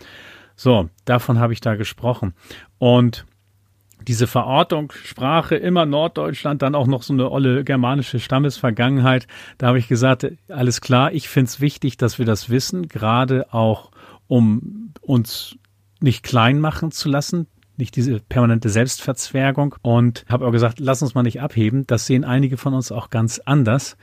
So, 0.56 0.90
davon 1.06 1.40
habe 1.40 1.54
ich 1.54 1.62
da 1.62 1.76
gesprochen. 1.76 2.34
Und 2.78 3.26
diese 4.08 4.28
Verortung, 4.28 4.92
Sprache, 5.04 5.56
immer 5.56 5.86
Norddeutschland, 5.86 6.62
dann 6.62 6.76
auch 6.76 6.88
noch 6.88 7.04
so 7.04 7.14
eine 7.14 7.32
olle 7.32 7.64
germanische 7.64 8.20
Stammesvergangenheit. 8.20 9.28
Da 9.58 9.68
habe 9.68 9.80
ich 9.80 9.88
gesagt, 9.88 10.28
alles 10.50 10.82
klar, 10.82 11.14
ich 11.14 11.30
finde 11.30 11.50
es 11.50 11.62
wichtig, 11.62 11.98
dass 11.98 12.20
wir 12.20 12.26
das 12.26 12.50
wissen, 12.50 12.88
gerade 12.88 13.54
auch 13.54 13.92
um 14.28 14.94
uns 15.02 15.56
nicht 16.00 16.24
klein 16.24 16.60
machen 16.60 16.92
zu 16.92 17.10
lassen, 17.10 17.48
nicht 17.78 17.96
diese 17.96 18.20
permanente 18.20 18.70
Selbstverzwergung 18.70 19.76
und 19.82 20.26
habe 20.30 20.46
auch 20.46 20.52
gesagt, 20.52 20.80
lass 20.80 21.02
uns 21.02 21.16
mal 21.16 21.24
nicht 21.24 21.42
abheben. 21.42 21.88
Das 21.88 22.06
sehen 22.06 22.24
einige 22.24 22.58
von 22.58 22.74
uns 22.74 22.92
auch 22.92 23.10
ganz 23.10 23.40
anders 23.40 23.98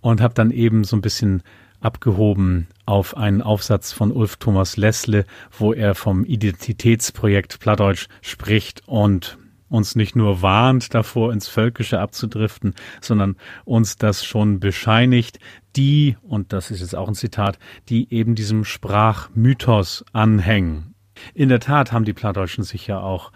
und 0.00 0.20
habe 0.20 0.34
dann 0.34 0.50
eben 0.50 0.84
so 0.84 0.96
ein 0.96 1.00
bisschen 1.00 1.42
abgehoben 1.80 2.68
auf 2.86 3.16
einen 3.16 3.42
Aufsatz 3.42 3.92
von 3.92 4.10
Ulf 4.10 4.36
Thomas 4.36 4.76
Lessle, 4.76 5.26
wo 5.56 5.72
er 5.72 5.94
vom 5.94 6.24
Identitätsprojekt 6.24 7.60
Plattdeutsch 7.60 8.08
spricht 8.22 8.82
und 8.86 9.38
uns 9.74 9.96
nicht 9.96 10.14
nur 10.14 10.40
warnt 10.40 10.94
davor, 10.94 11.32
ins 11.32 11.48
Völkische 11.48 11.98
abzudriften, 12.00 12.74
sondern 13.00 13.36
uns 13.64 13.96
das 13.96 14.24
schon 14.24 14.60
bescheinigt, 14.60 15.38
die, 15.76 16.16
und 16.22 16.52
das 16.52 16.70
ist 16.70 16.80
jetzt 16.80 16.94
auch 16.94 17.08
ein 17.08 17.14
Zitat, 17.14 17.58
die 17.88 18.12
eben 18.14 18.36
diesem 18.36 18.64
Sprachmythos 18.64 20.04
anhängen. 20.12 20.94
In 21.34 21.48
der 21.48 21.60
Tat 21.60 21.92
haben 21.92 22.04
die 22.04 22.12
Plattdeutschen 22.12 22.64
sich 22.64 22.86
ja 22.86 23.00
auch 23.00 23.32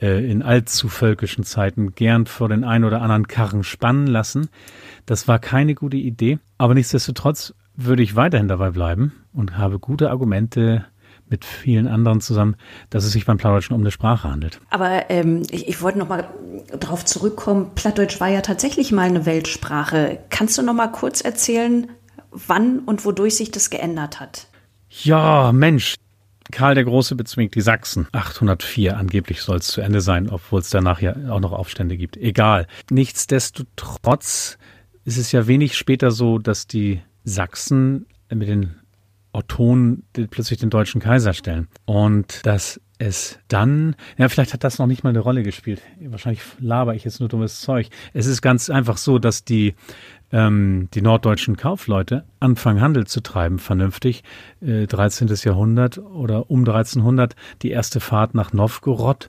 äh, 0.00 0.30
in 0.30 0.42
allzu 0.42 0.88
völkischen 0.88 1.44
Zeiten 1.44 1.94
gern 1.94 2.26
vor 2.26 2.48
den 2.48 2.64
ein 2.64 2.84
oder 2.84 3.02
anderen 3.02 3.26
Karren 3.26 3.64
spannen 3.64 4.06
lassen. 4.06 4.48
Das 5.06 5.26
war 5.26 5.38
keine 5.38 5.74
gute 5.74 5.96
Idee, 5.96 6.38
aber 6.58 6.74
nichtsdestotrotz 6.74 7.54
würde 7.76 8.02
ich 8.02 8.16
weiterhin 8.16 8.48
dabei 8.48 8.70
bleiben 8.70 9.12
und 9.32 9.56
habe 9.56 9.78
gute 9.78 10.10
Argumente 10.10 10.84
mit 11.30 11.44
vielen 11.44 11.86
anderen 11.86 12.20
zusammen, 12.20 12.56
dass 12.90 13.04
es 13.04 13.12
sich 13.12 13.24
beim 13.24 13.38
Plattdeutschen 13.38 13.74
um 13.74 13.80
eine 13.80 13.90
Sprache 13.90 14.28
handelt. 14.28 14.60
Aber 14.70 15.08
ähm, 15.10 15.42
ich, 15.50 15.68
ich 15.68 15.80
wollte 15.80 15.98
noch 15.98 16.08
mal 16.08 16.28
darauf 16.78 17.04
zurückkommen. 17.04 17.70
Plattdeutsch 17.74 18.20
war 18.20 18.28
ja 18.28 18.40
tatsächlich 18.40 18.92
mal 18.92 19.08
eine 19.08 19.26
Weltsprache. 19.26 20.18
Kannst 20.30 20.58
du 20.58 20.62
noch 20.62 20.74
mal 20.74 20.88
kurz 20.88 21.20
erzählen, 21.20 21.88
wann 22.30 22.80
und 22.80 23.04
wodurch 23.04 23.36
sich 23.36 23.50
das 23.50 23.70
geändert 23.70 24.20
hat? 24.20 24.48
Ja, 24.88 25.52
Mensch, 25.52 25.94
Karl 26.50 26.74
der 26.74 26.84
Große 26.84 27.14
bezwingt 27.14 27.54
die 27.54 27.60
Sachsen. 27.60 28.08
804 28.12 28.96
angeblich 28.96 29.42
soll 29.42 29.58
es 29.58 29.68
zu 29.68 29.80
Ende 29.80 30.00
sein, 30.00 30.28
obwohl 30.28 30.60
es 30.60 30.70
danach 30.70 31.00
ja 31.00 31.14
auch 31.30 31.40
noch 31.40 31.52
Aufstände 31.52 31.96
gibt. 31.96 32.16
Egal. 32.16 32.66
Nichtsdestotrotz 32.90 34.58
ist 35.04 35.16
es 35.16 35.32
ja 35.32 35.46
wenig 35.46 35.76
später 35.76 36.10
so, 36.10 36.38
dass 36.38 36.66
die 36.66 37.00
Sachsen 37.24 38.06
mit 38.32 38.48
den 38.48 38.79
Ottonen 39.32 40.04
plötzlich 40.30 40.58
den 40.58 40.70
deutschen 40.70 41.00
Kaiser 41.00 41.32
stellen. 41.32 41.68
Und 41.84 42.44
dass 42.46 42.80
es 42.98 43.38
dann, 43.48 43.96
ja, 44.18 44.28
vielleicht 44.28 44.52
hat 44.52 44.62
das 44.62 44.78
noch 44.78 44.86
nicht 44.86 45.04
mal 45.04 45.10
eine 45.10 45.20
Rolle 45.20 45.42
gespielt. 45.42 45.80
Wahrscheinlich 46.00 46.42
laber 46.58 46.94
ich 46.94 47.04
jetzt 47.04 47.20
nur 47.20 47.30
dummes 47.30 47.60
Zeug. 47.60 47.88
Es 48.12 48.26
ist 48.26 48.42
ganz 48.42 48.68
einfach 48.68 48.98
so, 48.98 49.18
dass 49.18 49.44
die 49.44 49.74
ähm, 50.32 50.88
die 50.94 51.02
norddeutschen 51.02 51.56
Kaufleute 51.56 52.24
anfangen 52.38 52.80
Handel 52.80 53.06
zu 53.06 53.20
treiben, 53.20 53.58
vernünftig, 53.58 54.22
äh, 54.60 54.86
13. 54.86 55.28
Jahrhundert 55.44 55.98
oder 55.98 56.50
um 56.50 56.60
1300 56.60 57.34
die 57.62 57.70
erste 57.70 58.00
Fahrt 58.00 58.34
nach 58.34 58.52
Novgorod, 58.52 59.28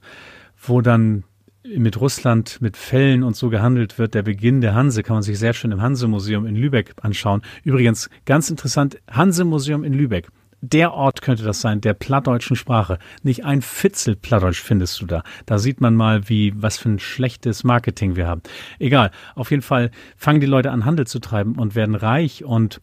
wo 0.62 0.82
dann 0.82 1.24
mit 1.64 2.00
Russland 2.00 2.62
mit 2.62 2.78
Fällen 2.78 3.24
und 3.24 3.36
so 3.36 3.50
gehandelt 3.50 4.00
wird. 4.00 4.14
Der 4.14 4.24
Beginn 4.24 4.62
der 4.62 4.74
Hanse 4.74 5.04
kann 5.04 5.16
man 5.16 5.24
sich 5.24 5.38
sehr 5.40 5.54
schön 5.54 5.72
im 5.72 5.82
Hanse-Museum 5.82 6.46
in 6.46 6.56
Lübeck 6.56 6.94
anschauen. 7.02 7.42
Übrigens, 7.64 8.10
ganz 8.26 8.50
interessant, 8.50 9.00
Hanse-Museum 9.10 9.84
in 9.84 9.94
Lübeck 9.94 10.30
der 10.62 10.94
Ort 10.94 11.24
könnte 11.24 11.44
das 11.44 11.60
sein, 11.60 11.82
der 11.82 11.96
plattdeutschen 11.96 12.56
Sprache. 12.56 13.00
Nicht 13.24 13.44
ein 13.46 13.62
Fitzel 13.62 14.16
Plattdeutsch 14.16 14.62
findest 14.62 15.02
du 15.02 15.08
da. 15.08 15.24
Da 15.48 15.58
sieht 15.58 15.82
man 15.82 15.96
mal, 15.96 16.30
wie, 16.30 16.54
was 16.56 16.78
für 16.78 16.90
ein 16.90 17.00
schlechtes 17.00 17.64
Marketing 17.64 18.16
wir 18.16 18.28
haben. 18.28 18.44
Egal. 18.78 19.12
Auf 19.36 19.50
jeden 19.50 19.64
Fall 19.64 19.90
fangen 20.16 20.40
die 20.40 20.48
Leute 20.48 20.72
an, 20.72 20.86
Handel 20.86 21.08
zu 21.08 21.20
treiben 21.20 21.56
und 21.56 21.76
werden 21.76 21.96
reich 21.96 22.46
und 22.46 22.80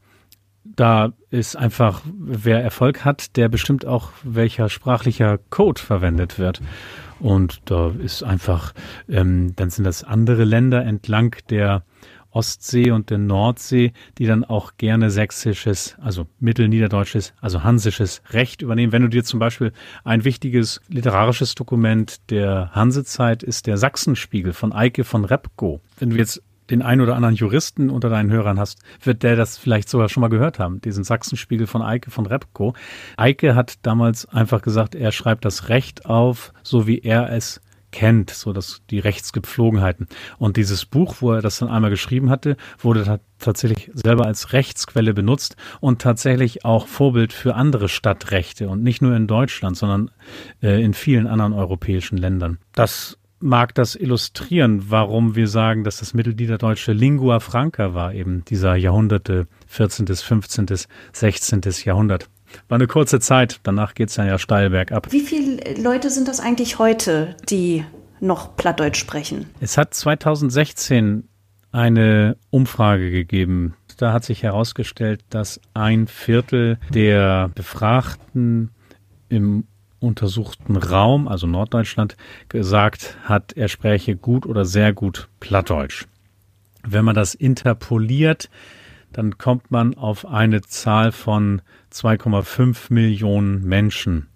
da 0.64 1.12
ist 1.31 1.57
einfach, 1.57 2.03
wer 2.05 2.62
Erfolg 2.62 3.05
hat, 3.05 3.37
der 3.37 3.49
bestimmt 3.49 3.87
auch, 3.87 4.11
welcher 4.23 4.69
sprachlicher 4.69 5.38
Code 5.51 5.81
verwendet 5.81 6.38
wird. 6.38 6.61
Und 7.20 7.61
da 7.64 7.92
ist 8.02 8.22
einfach, 8.22 8.74
ähm, 9.09 9.54
dann 9.57 9.70
sind 9.70 9.85
das 9.85 10.04
andere 10.04 10.44
Länder 10.44 10.85
entlang 10.85 11.37
der 11.50 11.83
Ostsee 12.31 12.90
und 12.90 13.11
der 13.11 13.18
Nordsee, 13.18 13.92
die 14.18 14.26
dann 14.26 14.44
auch 14.44 14.72
gerne 14.76 15.11
sächsisches, 15.11 15.96
also 16.00 16.26
mittelniederdeutsches, 16.40 17.33
also 17.40 17.64
hansisches 17.64 18.22
Recht 18.31 18.62
übernehmen. 18.62 18.92
Wenn 18.92 19.02
du 19.02 19.09
dir 19.09 19.24
zum 19.24 19.40
Beispiel 19.40 19.72
ein 20.04 20.24
wichtiges 20.24 20.81
literarisches 20.88 21.54
Dokument 21.54 22.31
der 22.31 22.70
Hansezeit 22.72 23.42
ist 23.42 23.66
der 23.66 23.78
Sachsenspiegel 23.78 24.52
von 24.52 24.72
Eike 24.72 25.04
von 25.04 25.24
Repko. 25.24 25.81
Wenn 25.98 26.11
du 26.11 26.16
jetzt 26.16 26.42
den 26.70 26.83
einen 26.83 27.00
oder 27.00 27.16
anderen 27.16 27.35
Juristen 27.35 27.90
unter 27.90 28.09
deinen 28.09 28.31
Hörern 28.31 28.59
hast, 28.59 28.81
wird 29.02 29.22
der 29.22 29.37
das 29.37 29.59
vielleicht 29.59 29.88
sogar 29.88 30.09
schon 30.09 30.20
mal 30.20 30.28
gehört 30.28 30.59
haben, 30.59 30.81
diesen 30.81 31.04
Sachsenspiegel 31.04 31.66
von 31.66 31.83
Eike 31.83 32.11
von 32.11 32.26
Repko. 32.26 32.74
Eike 33.16 33.54
hat 33.54 33.78
damals 33.83 34.26
einfach 34.26 34.62
gesagt, 34.62 34.94
er 34.94 35.12
schreibt 35.12 35.44
das 35.44 35.68
Recht 35.68 36.07
auf, 36.07 36.52
so 36.62 36.87
wie 36.87 36.98
er 36.98 37.33
es 37.33 37.61
kennt, 37.90 38.31
so 38.31 38.52
dass 38.52 38.83
die 38.90 38.98
Rechtsgepflogenheiten. 38.98 40.09
Und 40.38 40.57
dieses 40.57 40.85
Buch, 40.85 41.16
wo 41.20 41.33
er 41.33 41.42
das 41.42 41.59
dann 41.59 41.68
einmal 41.68 41.90
geschrieben 41.90 42.31
hatte, 42.31 42.57
wurde 42.78 43.20
tatsächlich 43.38 43.90
selber 43.94 44.26
als 44.26 44.52
Rechtsquelle 44.52 45.14
benutzt 45.14 45.57
und 45.81 46.02
tatsächlich 46.02 46.64
auch 46.64 46.87
Vorbild 46.87 47.33
für 47.33 47.54
andere 47.54 47.88
Stadtrechte 47.88 48.68
und 48.68 48.83
nicht 48.83 49.00
nur 49.00 49.16
in 49.16 49.26
Deutschland, 49.26 49.76
sondern 49.76 50.11
äh, 50.62 50.83
in 50.83 50.94
vielen 50.94 51.26
anderen 51.26 51.52
europäischen 51.52 52.18
Ländern. 52.18 52.59
Das 52.74 53.18
mag 53.40 53.74
das 53.74 53.94
illustrieren, 53.94 54.87
warum 54.88 55.37
wir 55.37 55.48
sagen, 55.48 55.85
dass 55.85 55.98
das 55.98 56.14
Mittelniederdeutsche 56.14 56.92
Lingua 56.92 57.40
Franca 57.40 57.94
war, 57.94 58.12
eben 58.14 58.44
dieser 58.44 58.74
Jahrhunderte, 58.77 59.46
14., 59.66 60.07
15., 60.07 60.66
16. 61.12 61.61
Jahrhundert. 61.85 62.29
War 62.68 62.77
eine 62.77 62.87
kurze 62.87 63.20
Zeit, 63.20 63.61
danach 63.62 63.94
geht 63.94 64.09
es 64.09 64.14
dann 64.14 64.27
ja 64.27 64.38
steil 64.38 64.70
bergab. 64.70 65.12
Wie 65.12 65.20
viele 65.20 65.61
Leute 65.81 66.11
sind 66.11 66.29
das 66.29 66.40
eigentlich 66.40 66.79
heute, 66.79 67.37
die 67.48 67.85
noch 68.20 68.57
Plattdeutsch 68.57 68.98
sprechen? 68.98 69.46
Es 69.61 69.77
hat 69.77 69.94
2016 69.94 71.29
eine 71.72 72.37
Umfrage 72.51 73.11
gegeben. 73.11 73.74
Da 73.98 74.12
hat 74.12 74.24
sich 74.24 74.42
herausgestellt, 74.42 75.22
dass 75.31 75.61
ein 75.74 76.07
Viertel 76.07 76.79
der 76.90 77.51
Befragten 77.55 78.70
im 79.29 79.64
untersuchten 80.01 80.77
Raum, 80.77 81.29
also 81.29 81.47
Norddeutschland, 81.47 82.17
gesagt 82.49 83.17
hat, 83.25 83.53
er 83.57 83.69
spräche 83.69 84.17
gut 84.17 84.47
oder 84.47 84.65
sehr 84.65 84.93
gut 84.93 85.29
Plattdeutsch. 85.41 86.07
Wenn 86.87 87.05
man 87.05 87.15
das 87.15 87.35
interpoliert, 87.35 88.49
dann 89.13 89.39
kommt 89.39 89.71
man 89.71 89.95
auf 89.95 90.27
eine 90.27 90.61
Zahl 90.63 91.13
von 91.13 91.63
2,5 91.93 92.93
Millionen 92.93 93.65
Menschen 93.65 94.29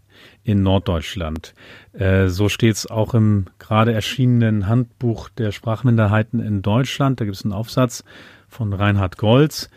in 0.45 0.63
Norddeutschland. 0.63 1.55
Äh, 1.93 2.29
so 2.29 2.49
steht 2.49 2.77
es 2.77 2.91
auch 2.91 3.15
im 3.15 3.47
gerade 3.59 3.93
erschienenen 3.93 4.67
Handbuch 4.67 5.29
der 5.29 5.53
Sprachminderheiten 5.53 6.41
in 6.41 6.63
Deutschland. 6.63 7.21
Da 7.21 7.25
gibt 7.25 7.37
es 7.37 7.45
einen 7.45 7.53
Aufsatz 7.53 8.05
von 8.49 8.73
Reinhard 8.73 9.19
Golz, 9.19 9.71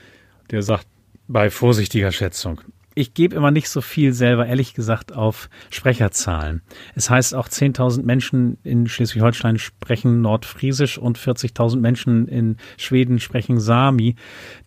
der 0.51 0.63
sagt, 0.63 0.87
bei 1.27 1.49
vorsichtiger 1.49 2.11
Schätzung 2.11 2.61
ich 2.95 3.13
gebe 3.13 3.35
immer 3.35 3.51
nicht 3.51 3.69
so 3.69 3.81
viel 3.81 4.13
selber, 4.13 4.47
ehrlich 4.47 4.73
gesagt, 4.73 5.13
auf 5.13 5.49
Sprecherzahlen. 5.69 6.61
Es 6.95 7.09
heißt 7.09 7.35
auch 7.35 7.49
10.000 7.49 8.03
Menschen 8.03 8.57
in 8.63 8.87
Schleswig-Holstein 8.87 9.59
sprechen 9.59 10.21
Nordfriesisch 10.21 10.97
und 10.97 11.19
40.000 11.19 11.79
Menschen 11.79 12.27
in 12.27 12.57
Schweden 12.77 13.19
sprechen 13.19 13.59
Sami. 13.59 14.15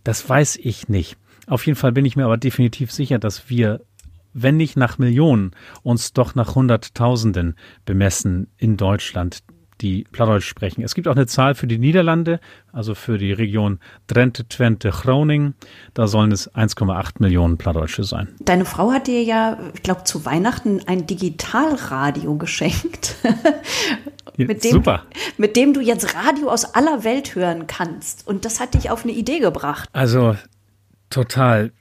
Das 0.04 0.28
weiß 0.28 0.56
ich 0.62 0.88
nicht. 0.88 1.16
Auf 1.46 1.66
jeden 1.66 1.76
Fall 1.76 1.92
bin 1.92 2.04
ich 2.04 2.16
mir 2.16 2.26
aber 2.26 2.36
definitiv 2.36 2.92
sicher, 2.92 3.18
dass 3.18 3.48
wir 3.48 3.80
wenn 4.34 4.56
nicht 4.56 4.76
nach 4.76 4.98
Millionen, 4.98 5.52
uns 5.82 6.12
doch 6.12 6.34
nach 6.34 6.54
Hunderttausenden 6.54 7.56
bemessen 7.84 8.48
in 8.56 8.76
Deutschland, 8.76 9.42
die 9.80 10.04
Plattdeutsch 10.10 10.46
sprechen. 10.46 10.82
Es 10.82 10.94
gibt 10.94 11.08
auch 11.08 11.16
eine 11.16 11.26
Zahl 11.26 11.54
für 11.54 11.66
die 11.66 11.78
Niederlande, 11.78 12.40
also 12.72 12.94
für 12.94 13.18
die 13.18 13.32
Region 13.32 13.78
Drenthe, 14.06 14.46
Twente, 14.48 14.90
Groningen. 14.90 15.54
Da 15.94 16.06
sollen 16.06 16.32
es 16.32 16.52
1,8 16.54 17.14
Millionen 17.20 17.58
Plattdeutsche 17.58 18.04
sein. 18.04 18.28
Deine 18.40 18.64
Frau 18.64 18.90
hat 18.92 19.06
dir 19.06 19.22
ja, 19.22 19.58
ich 19.74 19.82
glaube, 19.82 20.04
zu 20.04 20.24
Weihnachten 20.24 20.80
ein 20.86 21.06
Digitalradio 21.06 22.36
geschenkt. 22.36 23.16
mit 24.36 24.64
dem, 24.64 24.72
Super. 24.72 25.04
Mit 25.36 25.56
dem 25.56 25.72
du 25.72 25.80
jetzt 25.80 26.14
Radio 26.14 26.48
aus 26.48 26.74
aller 26.74 27.04
Welt 27.04 27.34
hören 27.34 27.66
kannst. 27.66 28.26
Und 28.26 28.44
das 28.44 28.60
hat 28.60 28.74
dich 28.74 28.90
auf 28.90 29.04
eine 29.04 29.12
Idee 29.12 29.38
gebracht. 29.38 29.88
Also 29.92 30.36
total 31.10 31.72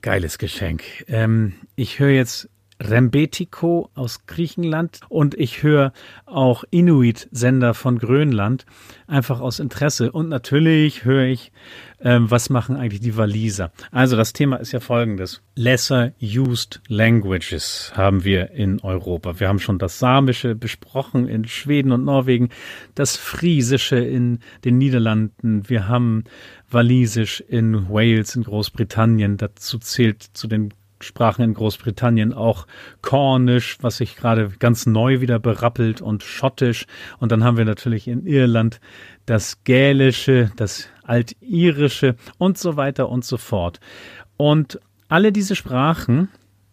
geiles 0.00 0.38
Geschenk. 0.38 0.82
Ähm, 1.06 1.54
ich 1.76 1.98
höre 1.98 2.10
jetzt 2.10 2.48
Rembetiko 2.82 3.90
aus 3.94 4.26
Griechenland 4.26 5.00
und 5.08 5.34
ich 5.34 5.62
höre 5.62 5.92
auch 6.26 6.64
Inuit-Sender 6.70 7.74
von 7.74 7.98
Grönland, 7.98 8.66
einfach 9.06 9.40
aus 9.40 9.60
Interesse. 9.60 10.12
Und 10.12 10.28
natürlich 10.28 11.04
höre 11.04 11.24
ich, 11.24 11.52
ähm, 12.00 12.30
was 12.30 12.50
machen 12.50 12.76
eigentlich 12.76 13.00
die 13.00 13.16
Waliser. 13.16 13.72
Also 13.90 14.16
das 14.16 14.32
Thema 14.32 14.56
ist 14.56 14.72
ja 14.72 14.80
folgendes. 14.80 15.42
Lesser 15.54 16.12
Used 16.20 16.80
Languages 16.88 17.92
haben 17.94 18.24
wir 18.24 18.50
in 18.50 18.80
Europa. 18.80 19.38
Wir 19.38 19.48
haben 19.48 19.60
schon 19.60 19.78
das 19.78 19.98
Samische 19.98 20.54
besprochen 20.54 21.28
in 21.28 21.46
Schweden 21.46 21.92
und 21.92 22.04
Norwegen, 22.04 22.48
das 22.94 23.16
Friesische 23.16 23.96
in 23.96 24.40
den 24.64 24.78
Niederlanden. 24.78 25.68
Wir 25.68 25.88
haben 25.88 26.24
Walisisch 26.70 27.40
in 27.40 27.88
Wales, 27.90 28.34
in 28.34 28.44
Großbritannien. 28.44 29.36
Dazu 29.36 29.78
zählt 29.78 30.22
zu 30.22 30.48
den 30.48 30.72
Sprachen 31.02 31.42
in 31.42 31.54
Großbritannien 31.54 32.32
auch 32.32 32.66
Cornisch, 33.00 33.78
was 33.80 33.98
sich 33.98 34.16
gerade 34.16 34.50
ganz 34.58 34.86
neu 34.86 35.20
wieder 35.20 35.38
berappelt 35.38 36.00
und 36.00 36.22
Schottisch. 36.22 36.86
Und 37.18 37.32
dann 37.32 37.44
haben 37.44 37.56
wir 37.56 37.64
natürlich 37.64 38.08
in 38.08 38.26
Irland 38.26 38.80
das 39.26 39.64
Gälische, 39.64 40.50
das 40.56 40.88
Altirische 41.04 42.16
und 42.38 42.58
so 42.58 42.76
weiter 42.76 43.08
und 43.08 43.24
so 43.24 43.36
fort. 43.36 43.80
Und 44.36 44.80
alle 45.08 45.32
diese 45.32 45.56
Sprachen 45.56 46.28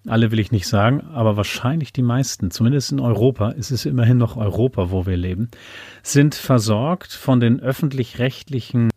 alle 0.08 0.32
will 0.32 0.40
ich 0.40 0.52
nicht 0.52 0.68
sagen, 0.68 1.02
aber 1.02 1.36
wahrscheinlich 1.36 1.92
die 1.92 2.02
meisten, 2.02 2.52
zumindest 2.52 2.92
in 2.92 3.00
Europa, 3.00 3.54
es 3.58 3.70
ist 3.70 3.86
immerhin 3.86 4.18
noch 4.18 4.38
Europa, 4.38 4.92
wo 4.92 5.06
wir 5.06 5.18
leben, 5.18 5.50
sind 6.04 6.36
versorgt 6.36 7.12
von 7.12 7.40
den 7.40 7.60
öffentlich-rechtlichen 7.60 8.90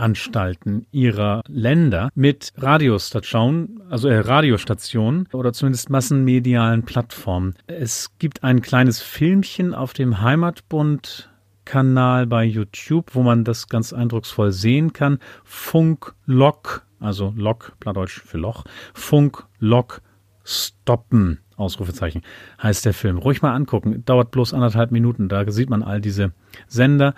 Medienanstalten 0.00 0.86
ihrer 0.90 1.42
Länder 1.46 2.10
mit 2.14 2.52
Radiostationen, 2.56 3.82
also 3.90 4.08
äh, 4.08 4.18
Radiostationen 4.18 5.28
oder 5.32 5.52
zumindest 5.52 5.90
massenmedialen 5.90 6.84
Plattformen. 6.84 7.54
Es 7.66 8.16
gibt 8.18 8.42
ein 8.42 8.62
kleines 8.62 9.02
Filmchen 9.02 9.74
auf 9.74 9.92
dem 9.92 10.22
Heimatbund 10.22 11.30
Kanal 11.66 12.26
bei 12.26 12.44
YouTube, 12.44 13.14
wo 13.14 13.22
man 13.22 13.44
das 13.44 13.68
ganz 13.68 13.92
eindrucksvoll 13.92 14.52
sehen 14.52 14.92
kann. 14.92 15.18
Funklok 15.44 16.86
also 16.98 17.32
Lok, 17.36 17.72
Plattdeutsch 17.80 18.20
für 18.20 18.38
Loch, 18.38 18.64
Funk, 18.94 19.46
Lok, 19.58 20.02
Stoppen, 20.44 21.40
Ausrufezeichen, 21.56 22.22
heißt 22.62 22.84
der 22.84 22.94
Film. 22.94 23.18
Ruhig 23.18 23.42
mal 23.42 23.54
angucken, 23.54 24.02
dauert 24.04 24.30
bloß 24.30 24.54
anderthalb 24.54 24.90
Minuten, 24.90 25.28
da 25.28 25.50
sieht 25.50 25.70
man 25.70 25.82
all 25.82 26.00
diese 26.00 26.32
Sender 26.68 27.14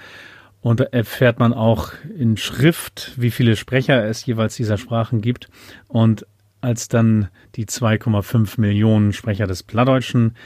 und 0.63 0.81
da 0.81 0.85
erfährt 0.85 1.39
man 1.39 1.53
auch 1.53 1.93
in 2.17 2.37
Schrift, 2.39 3.13
wie 3.17 3.31
viele 3.31 3.57
Sprecher 3.57 4.05
es 4.05 4.25
jeweils 4.25 4.57
dieser 4.57 4.79
Sprachen 4.79 5.21
gibt 5.21 5.49
und 5.89 6.27
als 6.63 6.89
dann 6.89 7.29
die 7.57 7.67
2,5 7.67 8.61
Millionen 8.61 9.13
Sprecher 9.13 9.47
des 9.47 9.65
Plattdeutschen 9.65 10.37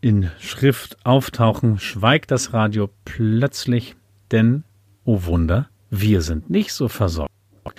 in 0.00 0.30
Schrift 0.40 1.04
auftauchen, 1.04 1.78
schweigt 1.78 2.30
das 2.30 2.54
Radio 2.54 2.88
plötzlich, 3.04 3.94
denn, 4.32 4.64
oh 5.04 5.24
Wunder, 5.24 5.68
wir 5.90 6.22
sind 6.22 6.48
nicht 6.48 6.72
so 6.72 6.88
versorgt 6.88 7.30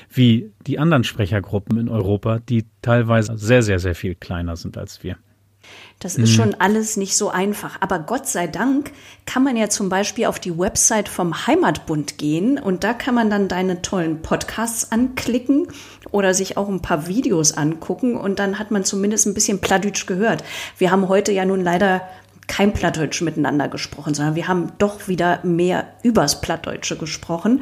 wie 0.10 0.52
die 0.68 0.80
anderen 0.80 1.04
Sprechergruppen 1.04 1.78
in 1.78 1.90
Europa, 1.90 2.40
die 2.40 2.66
teilweise 2.82 3.38
sehr, 3.38 3.64
sehr, 3.64 3.80
sehr 3.80 3.96
viel 3.96 4.16
kleiner 4.16 4.56
sind 4.56 4.78
als 4.78 5.04
wir. 5.04 5.18
Das 6.00 6.16
ist 6.16 6.34
schon 6.34 6.56
alles 6.56 6.98
nicht 6.98 7.16
so 7.16 7.30
einfach. 7.30 7.78
Aber 7.80 8.00
Gott 8.00 8.28
sei 8.28 8.48
Dank 8.48 8.92
kann 9.28 9.44
man 9.44 9.56
ja 9.56 9.70
zum 9.70 9.88
Beispiel 9.88 10.26
auf 10.26 10.40
die 10.40 10.58
Website 10.58 11.08
vom 11.08 11.46
Heimatbund 11.46 12.18
gehen 12.18 12.58
und 12.58 12.84
da 12.84 12.94
kann 12.94 13.14
man 13.14 13.30
dann 13.30 13.48
deine 13.48 13.84
tollen 13.84 14.24
Podcasts 14.24 14.92
anklicken 14.92 15.68
oder 16.10 16.34
sich 16.34 16.58
auch 16.58 16.70
ein 16.70 16.82
paar 16.82 17.08
Videos 17.08 17.56
angucken 17.56 18.18
und 18.18 18.40
dann 18.40 18.58
hat 18.58 18.72
man 18.72 18.84
zumindest 18.84 19.28
ein 19.28 19.36
bisschen 19.36 19.62
Plattdeutsch 19.62 20.08
gehört. 20.08 20.44
Wir 20.80 20.90
haben 20.90 21.08
heute 21.08 21.32
ja 21.32 21.46
nun 21.46 21.62
leider 21.62 22.02
kein 22.48 22.74
Plattdeutsch 22.74 23.22
miteinander 23.22 23.70
gesprochen, 23.70 24.14
sondern 24.14 24.36
wir 24.36 24.48
haben 24.48 24.74
doch 24.78 25.08
wieder 25.08 25.40
mehr 25.44 25.88
übers 26.04 26.42
Plattdeutsche 26.42 26.98
gesprochen. 26.98 27.62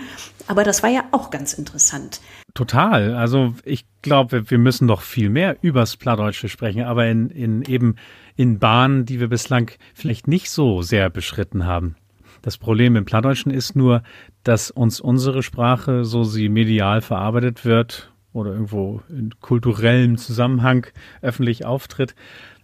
Aber 0.50 0.64
das 0.64 0.82
war 0.82 0.90
ja 0.90 1.04
auch 1.12 1.30
ganz 1.30 1.54
interessant. 1.54 2.22
Total. 2.56 3.14
Also 3.14 3.54
ich 3.66 3.86
glaube, 4.02 4.50
wir 4.50 4.58
müssen 4.58 4.88
doch 4.88 5.02
viel 5.02 5.30
mehr 5.30 5.58
übers 5.62 5.96
Plattdeutsche 5.96 6.50
sprechen, 6.50 6.82
aber 6.82 7.06
in, 7.06 7.30
in 7.30 7.62
eben 7.62 7.98
in 8.36 8.58
Bahnen, 8.58 9.06
die 9.06 9.20
wir 9.20 9.28
bislang 9.28 9.70
vielleicht 9.94 10.28
nicht 10.28 10.50
so 10.50 10.82
sehr 10.82 11.12
beschritten 11.12 11.68
haben. 11.68 11.98
Das 12.42 12.58
Problem 12.58 12.96
im 12.96 13.06
Plattdeutschen 13.06 13.52
ist 13.52 13.76
nur, 13.76 14.02
dass 14.44 14.72
uns 14.72 15.00
unsere 15.00 15.44
Sprache, 15.44 16.04
so 16.04 16.24
sie 16.24 16.50
medial 16.50 17.02
verarbeitet 17.02 17.64
wird 17.64 18.12
oder 18.34 18.52
irgendwo 18.52 19.04
in 19.08 19.30
kulturellem 19.42 20.18
Zusammenhang 20.18 20.88
öffentlich 21.22 21.64
auftritt, 21.64 22.16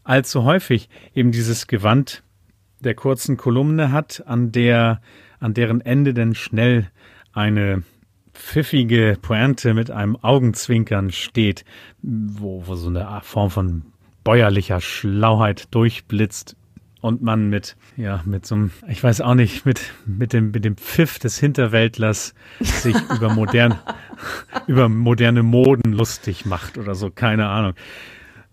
allzu 0.03 0.43
häufig 0.43 0.89
eben 1.13 1.31
dieses 1.31 1.67
Gewand 1.67 2.23
der 2.79 2.95
kurzen 2.95 3.37
Kolumne 3.37 3.91
hat, 3.91 4.23
an 4.25 4.51
der, 4.51 5.01
an 5.39 5.53
deren 5.53 5.81
Ende 5.81 6.15
denn 6.15 6.33
schnell 6.33 6.89
eine 7.35 7.83
pfiffige 8.33 9.17
Pointe 9.21 9.73
mit 9.73 9.91
einem 9.91 10.17
Augenzwinkern 10.21 11.11
steht, 11.11 11.63
wo, 12.01 12.63
wo 12.65 12.75
so 12.75 12.89
eine 12.89 13.19
Form 13.21 13.49
von 13.49 13.83
bäuerlicher 14.23 14.81
Schlauheit 14.81 15.73
durchblitzt 15.73 16.55
und 17.01 17.21
man 17.21 17.49
mit, 17.49 17.77
ja, 17.97 18.21
mit 18.25 18.45
so 18.45 18.55
einem, 18.55 18.71
ich 18.87 19.03
weiß 19.03 19.21
auch 19.21 19.35
nicht, 19.35 19.65
mit, 19.65 19.79
mit 20.05 20.33
dem, 20.33 20.51
mit 20.51 20.65
dem 20.65 20.75
Pfiff 20.75 21.19
des 21.19 21.37
Hinterwäldlers 21.37 22.33
sich 22.59 22.95
über 23.15 23.31
modern, 23.31 23.77
über 24.65 24.89
moderne 24.89 25.43
Moden 25.43 25.93
lustig 25.93 26.45
macht 26.45 26.77
oder 26.77 26.95
so, 26.95 27.11
keine 27.11 27.47
Ahnung. 27.47 27.73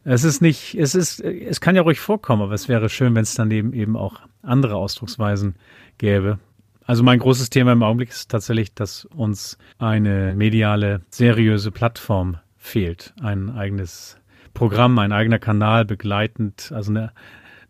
Es 0.04 0.24
ist 0.24 0.42
nicht, 0.42 0.74
es 0.74 0.94
ist, 0.94 1.20
es 1.20 1.60
kann 1.60 1.76
ja 1.76 1.82
ruhig 1.82 2.00
vorkommen, 2.00 2.42
aber 2.42 2.52
es 2.52 2.68
wäre 2.68 2.88
schön, 2.88 3.14
wenn 3.14 3.22
es 3.22 3.34
dann 3.34 3.50
eben 3.52 3.72
eben 3.72 3.96
auch 3.96 4.20
andere 4.42 4.74
Ausdrucksweisen 4.74 5.54
gäbe. 5.96 6.38
Also 6.84 7.02
mein 7.02 7.18
großes 7.18 7.50
Thema 7.50 7.72
im 7.72 7.82
Augenblick 7.82 8.10
ist 8.10 8.30
tatsächlich, 8.30 8.74
dass 8.74 9.04
uns 9.04 9.58
eine 9.78 10.34
mediale, 10.34 11.02
seriöse 11.10 11.70
Plattform 11.70 12.38
fehlt. 12.56 13.14
Ein 13.20 13.50
eigenes 13.50 14.18
Programm, 14.54 14.98
ein 14.98 15.12
eigener 15.12 15.38
Kanal 15.38 15.84
begleitend, 15.84 16.72
also 16.72 16.90
eine, 16.90 17.12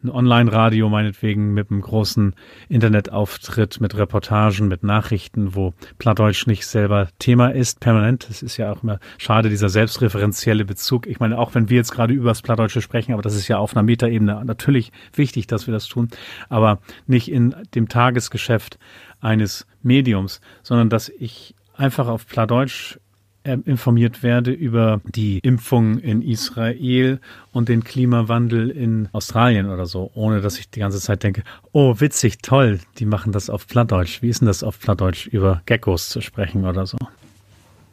ein 0.05 0.11
Online-Radio 0.11 0.88
meinetwegen 0.88 1.55
mit 1.55 1.70
einem 1.70 1.80
großen 1.80 2.34
Internetauftritt, 2.68 3.80
mit 3.80 3.96
Reportagen, 3.96 4.68
mit 4.68 4.82
Nachrichten, 4.82 5.55
wo 5.55 5.74
Plattdeutsch 5.98 6.46
nicht 6.46 6.66
selber 6.66 7.09
Thema 7.18 7.48
ist, 7.48 7.80
permanent. 7.80 8.28
Das 8.28 8.42
ist 8.42 8.57
ja 8.57 8.72
auch 8.72 8.82
immer 8.82 8.98
schade, 9.18 9.48
dieser 9.48 9.68
selbstreferenzielle 9.68 10.64
Bezug. 10.64 11.07
Ich 11.07 11.20
meine, 11.20 11.38
auch 11.38 11.55
wenn 11.55 11.68
wir 11.68 11.76
jetzt 11.76 11.92
gerade 11.92 12.14
über 12.14 12.30
das 12.30 12.42
Plattdeutsche 12.42 12.82
sprechen, 12.82 13.12
aber 13.12 13.22
das 13.22 13.34
ist 13.34 13.48
ja 13.48 13.59
auf 13.59 13.74
einer 13.76 13.82
Metaebene 13.82 14.44
natürlich 14.44 14.92
wichtig, 15.14 15.46
dass 15.46 15.66
wir 15.66 15.72
das 15.72 15.86
tun, 15.86 16.09
aber 16.48 16.80
nicht 17.07 17.30
in 17.30 17.55
dem 17.74 17.88
Tagesgeschäft 17.88 18.78
eines 19.20 19.66
Mediums, 19.82 20.40
sondern 20.62 20.88
dass 20.88 21.09
ich 21.09 21.55
einfach 21.74 22.09
auf 22.09 22.26
Plattdeutsch 22.26 22.98
informiert 23.45 24.22
werde 24.22 24.53
über 24.53 25.01
die 25.05 25.38
Impfung 25.40 25.99
in 25.99 26.22
Israel 26.22 27.20
und 27.53 27.68
den 27.68 27.84
Klimawandel 27.84 28.70
in 28.70 29.09
Australien 29.12 29.68
oder 29.68 29.86
so, 29.86 30.11
ohne 30.14 30.40
dass 30.40 30.59
ich 30.59 30.70
die 30.70 30.80
ganze 30.80 31.01
Zeit 31.01 31.22
denke, 31.22 31.43
oh, 31.72 31.97
witzig, 31.99 32.38
toll, 32.43 32.80
die 32.99 33.07
machen 33.07 33.32
das 33.32 33.51
auf 33.51 33.66
Plattdeutsch. 33.66 34.22
Wie 34.22 34.28
ist 34.28 34.40
denn 34.40 34.47
das 34.47 34.62
auf 34.62 34.78
Plattdeutsch 34.78 35.26
über 35.26 35.62
Geckos 35.66 36.09
zu 36.09 36.20
sprechen 36.20 36.64
oder 36.64 36.86
so? 36.86 36.99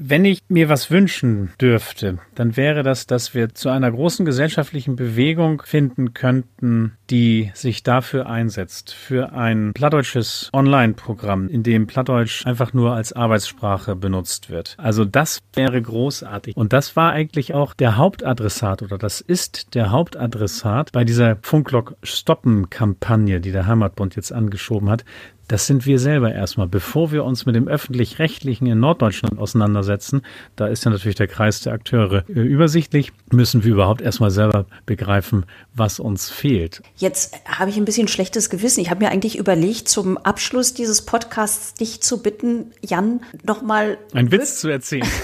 Wenn 0.01 0.23
ich 0.23 0.39
mir 0.47 0.69
was 0.69 0.91
wünschen 0.91 1.51
dürfte, 1.59 2.19
dann 2.33 2.55
wäre 2.55 2.83
das, 2.83 3.05
dass 3.05 3.33
wir 3.33 3.53
zu 3.53 3.67
einer 3.67 3.91
großen 3.91 4.25
gesellschaftlichen 4.25 4.95
Bewegung 4.95 5.61
finden 5.65 6.13
könnten, 6.13 6.93
die 7.09 7.51
sich 7.53 7.83
dafür 7.83 8.27
einsetzt, 8.27 8.93
für 8.93 9.33
ein 9.33 9.73
plattdeutsches 9.73 10.51
Online-Programm, 10.53 11.49
in 11.49 11.63
dem 11.63 11.85
Plattdeutsch 11.85 12.45
einfach 12.45 12.71
nur 12.71 12.93
als 12.93 13.11
Arbeitssprache 13.11 13.97
benutzt 13.97 14.49
wird. 14.49 14.75
Also 14.77 15.03
das 15.03 15.39
wäre 15.53 15.81
großartig. 15.81 16.55
Und 16.55 16.71
das 16.71 16.95
war 16.95 17.11
eigentlich 17.11 17.53
auch 17.53 17.73
der 17.73 17.97
Hauptadressat 17.97 18.81
oder 18.81 18.97
das 18.97 19.19
ist 19.19 19.75
der 19.75 19.91
Hauptadressat 19.91 20.93
bei 20.93 21.03
dieser 21.03 21.35
Funklock-Stoppen-Kampagne, 21.41 23.41
die 23.41 23.51
der 23.51 23.67
Heimatbund 23.67 24.15
jetzt 24.15 24.31
angeschoben 24.31 24.89
hat. 24.89 25.03
Das 25.49 25.65
sind 25.65 25.87
wir 25.87 25.97
selber 25.97 26.31
erstmal. 26.31 26.67
Bevor 26.67 27.11
wir 27.11 27.25
uns 27.25 27.47
mit 27.47 27.55
dem 27.55 27.67
öffentlich-rechtlichen 27.67 28.67
in 28.67 28.79
Norddeutschland 28.79 29.39
auseinandersetzen, 29.39 30.21
da 30.55 30.67
ist 30.67 30.85
ja 30.85 30.91
natürlich 30.91 31.15
der 31.15 31.27
Kreis 31.27 31.61
der 31.61 31.73
Akteure 31.73 32.23
äh, 32.29 32.39
übersichtlich, 32.39 33.11
müssen 33.31 33.63
wir 33.63 33.73
überhaupt 33.73 34.01
erstmal 34.01 34.29
selber 34.29 34.67
begreifen, 34.85 35.47
was 35.73 35.99
uns 35.99 36.29
fehlt. 36.29 36.83
Jetzt 36.97 37.35
habe 37.45 37.71
ich 37.71 37.77
ein 37.77 37.85
bisschen 37.85 38.07
schlechtes 38.07 38.51
Gewissen. 38.51 38.81
Ich 38.81 38.91
habe 38.91 39.03
mir 39.03 39.09
eigentlich 39.09 39.39
überlegt, 39.39 39.89
zum 39.89 40.19
Abschluss 40.19 40.75
dieses 40.75 41.01
Podcasts 41.01 41.73
dich 41.73 42.01
zu 42.01 42.21
bitten, 42.21 42.71
Jan, 42.87 43.21
nochmal. 43.43 43.97
Einen 44.13 44.31
Witz 44.31 44.59
zu 44.59 44.69
erzählen. 44.69 45.07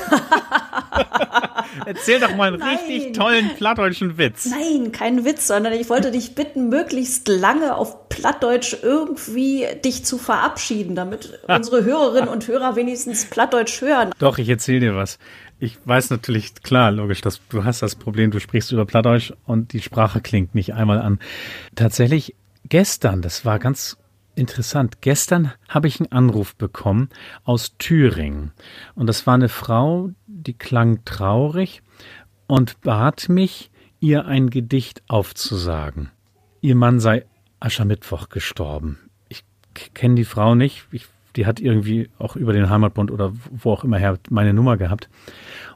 Erzähl 1.86 2.20
doch 2.20 2.36
mal 2.36 2.48
einen 2.48 2.60
Nein. 2.60 2.78
richtig 2.78 3.14
tollen 3.14 3.52
plattdeutschen 3.58 4.18
Witz. 4.18 4.46
Nein, 4.46 4.92
kein 4.92 5.26
Witz, 5.26 5.48
sondern 5.48 5.74
ich 5.74 5.90
wollte 5.90 6.12
dich 6.12 6.34
bitten, 6.34 6.70
möglichst 6.70 7.28
lange 7.28 7.76
auf 7.76 8.05
Plattdeutsch 8.16 8.76
irgendwie 8.82 9.66
dich 9.84 10.06
zu 10.06 10.18
verabschieden, 10.18 10.96
damit 10.96 11.40
unsere 11.48 11.84
Hörerinnen 11.84 12.30
und 12.30 12.48
Hörer 12.48 12.76
wenigstens 12.76 13.26
Plattdeutsch 13.26 13.82
hören. 13.82 14.12
Doch, 14.20 14.38
ich 14.38 14.50
erzähle 14.50 14.80
dir 14.80 14.96
was. 14.96 15.20
Ich 15.60 15.78
weiß 15.86 16.10
natürlich, 16.10 16.56
klar, 16.64 16.92
logisch, 16.92 17.22
dass 17.22 17.42
du 17.50 17.64
hast 17.64 17.82
das 17.82 17.96
Problem, 17.96 18.32
du 18.32 18.40
sprichst 18.40 18.72
über 18.72 18.86
Plattdeutsch 18.86 19.34
und 19.46 19.74
die 19.74 19.82
Sprache 19.82 20.22
klingt 20.22 20.56
nicht 20.56 20.74
einmal 20.74 21.00
an. 21.00 21.20
Tatsächlich 21.76 22.36
gestern, 22.66 23.22
das 23.22 23.46
war 23.46 23.60
ganz 23.60 23.98
interessant. 24.36 25.02
Gestern 25.02 25.54
habe 25.70 25.88
ich 25.88 26.00
einen 26.00 26.12
Anruf 26.12 26.56
bekommen 26.56 27.10
aus 27.44 27.78
Thüringen. 27.78 28.52
Und 28.96 29.08
das 29.08 29.26
war 29.28 29.34
eine 29.34 29.50
Frau, 29.50 30.12
die 30.28 30.54
klang 30.54 31.04
traurig 31.06 31.82
und 32.48 32.82
bat 32.82 33.30
mich, 33.30 33.72
ihr 34.00 34.26
ein 34.26 34.50
Gedicht 34.50 35.04
aufzusagen. 35.08 36.12
Ihr 36.62 36.76
Mann 36.76 37.00
sei 37.00 37.26
Aschermittwoch 37.66 38.30
gestorben. 38.30 39.00
Ich 39.28 39.44
kenne 39.94 40.16
die 40.16 40.26
Frau 40.26 40.56
nicht. 40.56 40.88
Ich 40.92 41.08
die 41.36 41.46
hat 41.46 41.60
irgendwie 41.60 42.10
auch 42.18 42.36
über 42.36 42.54
den 42.54 42.70
Heimatbund 42.70 43.12
oder 43.12 43.34
wo 43.52 43.72
auch 43.72 43.84
immer 43.84 43.98
her 43.98 44.18
meine 44.30 44.54
Nummer 44.54 44.78
gehabt. 44.78 45.10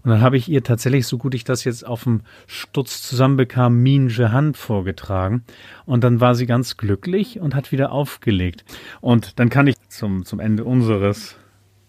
Und 0.03 0.11
dann 0.11 0.21
habe 0.21 0.37
ich 0.37 0.47
ihr 0.47 0.63
tatsächlich, 0.63 1.05
so 1.05 1.17
gut 1.17 1.33
ich 1.33 1.43
das 1.43 1.63
jetzt 1.63 1.85
auf 1.85 2.03
dem 2.03 2.21
Stutz 2.47 3.01
zusammenbekam, 3.01 3.81
Min 3.81 4.07
Jehan 4.07 4.53
vorgetragen. 4.53 5.43
Und 5.85 6.03
dann 6.03 6.21
war 6.21 6.35
sie 6.35 6.45
ganz 6.45 6.77
glücklich 6.77 7.39
und 7.39 7.55
hat 7.55 7.71
wieder 7.71 7.91
aufgelegt. 7.91 8.63
Und 9.01 9.39
dann 9.39 9.49
kann 9.49 9.67
ich 9.67 9.75
zum, 9.89 10.25
zum 10.25 10.39
Ende 10.39 10.63
unseres 10.63 11.35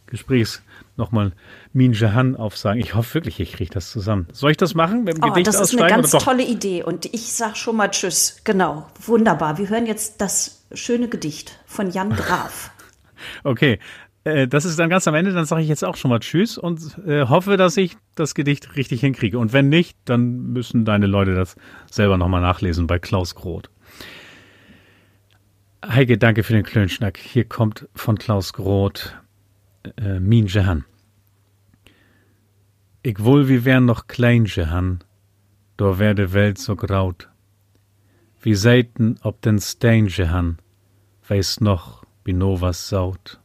Gesprächs 0.06 0.62
nochmal 0.96 1.32
Min 1.72 1.92
Jahan 1.92 2.36
aufsagen. 2.36 2.80
Ich 2.80 2.94
hoffe 2.94 3.14
wirklich, 3.14 3.40
ich 3.40 3.52
kriege 3.52 3.70
das 3.72 3.90
zusammen. 3.90 4.26
Soll 4.32 4.52
ich 4.52 4.56
das 4.56 4.74
machen? 4.74 5.04
Mit 5.04 5.16
dem 5.16 5.24
oh, 5.24 5.28
Gedicht 5.28 5.46
das 5.46 5.60
ist 5.60 5.78
eine 5.78 5.88
ganz 5.88 6.10
tolle 6.10 6.44
Idee. 6.44 6.82
Und 6.82 7.06
ich 7.06 7.32
sage 7.32 7.56
schon 7.56 7.76
mal 7.76 7.88
Tschüss. 7.88 8.40
Genau. 8.44 8.86
Wunderbar. 9.04 9.58
Wir 9.58 9.68
hören 9.68 9.86
jetzt 9.86 10.20
das 10.20 10.66
schöne 10.72 11.08
Gedicht 11.08 11.58
von 11.66 11.90
Jan 11.90 12.10
Graf. 12.16 12.70
Okay. 13.44 13.78
Äh, 14.24 14.48
das 14.48 14.64
ist 14.64 14.78
dann 14.78 14.90
ganz 14.90 15.08
am 15.08 15.14
Ende, 15.14 15.32
dann 15.32 15.46
sage 15.46 15.62
ich 15.62 15.68
jetzt 15.68 15.84
auch 15.84 15.96
schon 15.96 16.10
mal 16.10 16.20
Tschüss 16.20 16.58
und 16.58 16.98
äh, 17.06 17.26
hoffe, 17.26 17.56
dass 17.56 17.76
ich 17.76 17.96
das 18.14 18.34
Gedicht 18.34 18.76
richtig 18.76 19.00
hinkriege. 19.00 19.38
Und 19.38 19.52
wenn 19.52 19.68
nicht, 19.68 19.96
dann 20.04 20.52
müssen 20.52 20.84
deine 20.84 21.06
Leute 21.06 21.34
das 21.34 21.56
selber 21.90 22.18
nochmal 22.18 22.42
nachlesen 22.42 22.86
bei 22.86 22.98
Klaus 22.98 23.34
Groth. 23.34 23.70
Heike, 25.86 26.18
danke 26.18 26.42
für 26.42 26.52
den 26.52 26.62
Klönschnack. 26.62 27.16
Hier 27.16 27.44
kommt 27.44 27.88
von 27.94 28.18
Klaus 28.18 28.52
Groth 28.52 29.14
äh, 29.96 30.20
Min 30.20 30.46
Jehan. 30.46 30.84
Ich 33.02 33.22
wohl 33.22 33.48
wie 33.48 33.64
wär 33.64 33.80
noch 33.80 34.06
klein 34.06 34.44
Jehan, 34.44 35.02
do 35.76 35.98
wär 35.98 36.14
de 36.14 36.32
Welt 36.32 36.58
so 36.58 36.76
graut. 36.76 37.28
Wie 38.42 38.54
seiten 38.54 39.18
ob 39.22 39.40
den 39.42 39.58
Stein 39.58 40.06
Jehan, 40.08 40.58
weiß 41.28 41.60
noch, 41.60 42.04
Binovas 42.24 42.88
Saut. 42.88 43.40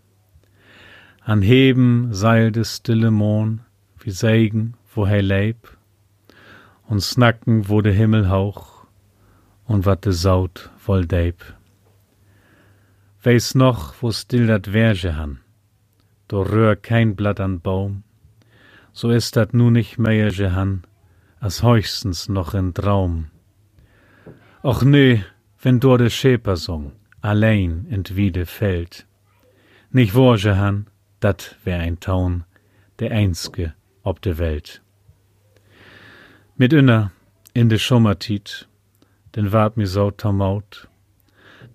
An 1.22 1.42
Heben 1.42 2.14
seil 2.14 2.52
de 2.52 2.64
stille 2.66 3.12
Mohn, 3.12 3.62
wie 4.00 4.12
Segen, 4.12 4.76
wo 4.94 5.08
he 5.08 5.22
leib, 5.22 5.78
und 6.88 7.02
snacken, 7.02 7.70
wo 7.70 7.82
de 7.82 7.94
Himmel 7.94 8.30
hauch, 8.30 8.86
und 9.66 9.86
wat 9.86 10.06
de 10.06 10.12
Saut 10.12 10.70
woll 10.86 11.06
deib. 11.06 11.42
Weis 13.24 13.56
noch, 13.56 13.96
wo 14.02 14.12
still 14.12 14.48
dat 14.48 14.72
Werge 14.72 15.16
han, 15.16 15.40
do 16.28 16.42
rühr 16.42 16.76
kein 16.76 17.16
Blatt 17.16 17.40
an 17.40 17.60
Baum, 17.60 18.04
so 18.94 19.10
ist 19.10 19.36
dat 19.36 19.54
nu 19.54 19.70
nicht 19.70 19.98
mehr 19.98 20.32
han, 20.54 20.86
as 21.40 21.62
höchstens 21.62 22.30
noch 22.30 22.54
in 22.54 22.74
Traum. 22.74 23.28
Och 24.64 24.84
nö, 24.84 25.20
wenn 25.62 25.80
dor 25.80 25.98
de 25.98 26.10
Schäper 26.10 26.56
sung, 26.56 26.94
allein 27.22 27.86
entwiede 27.90 28.46
fällt. 28.46 29.06
Nicht 29.92 30.16
worge 30.16 30.58
han, 30.58 30.88
dat 31.20 31.56
wär 31.64 31.80
ein 31.80 32.00
Taun, 32.00 32.46
der 33.00 33.12
einzge 33.12 33.74
ob 34.04 34.22
de 34.22 34.38
Welt. 34.38 34.82
Mit 36.58 36.74
inner 36.74 37.12
in 37.54 37.70
de 37.70 37.78
Schummertit, 37.78 38.68
denn 39.36 39.52
wart 39.52 39.78
mi 39.78 39.86
so 39.86 40.12
tamaut, 40.12 40.88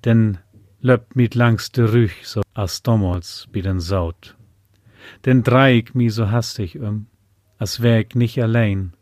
denn 0.05 0.38
löppt 0.80 1.14
mit 1.16 1.34
langs 1.34 1.70
de 1.70 1.84
Rüch 1.84 2.26
so 2.26 2.42
as 2.55 2.82
dommals 2.82 3.46
bi 3.53 3.62
den 3.62 3.80
Saut. 3.80 4.36
Denn 5.24 5.42
dreig 5.42 5.94
mi 5.94 6.08
so 6.11 6.30
hastig 6.30 6.78
um, 6.78 7.06
as 7.58 7.82
wär 7.82 8.00
ich 8.00 8.14
nicht 8.14 8.42
allein. 8.42 8.92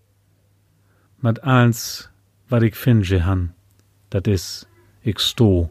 Mat 1.20 1.42
eins, 1.44 2.10
wat 2.48 2.62
ich 2.62 2.74
finge 2.74 3.24
han, 3.24 3.54
dat 4.10 4.26
is, 4.26 4.66
ich 5.02 5.18
sto 5.18 5.70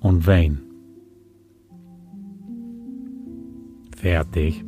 und 0.00 0.26
wein. 0.26 0.62
Fertig. 3.96 4.67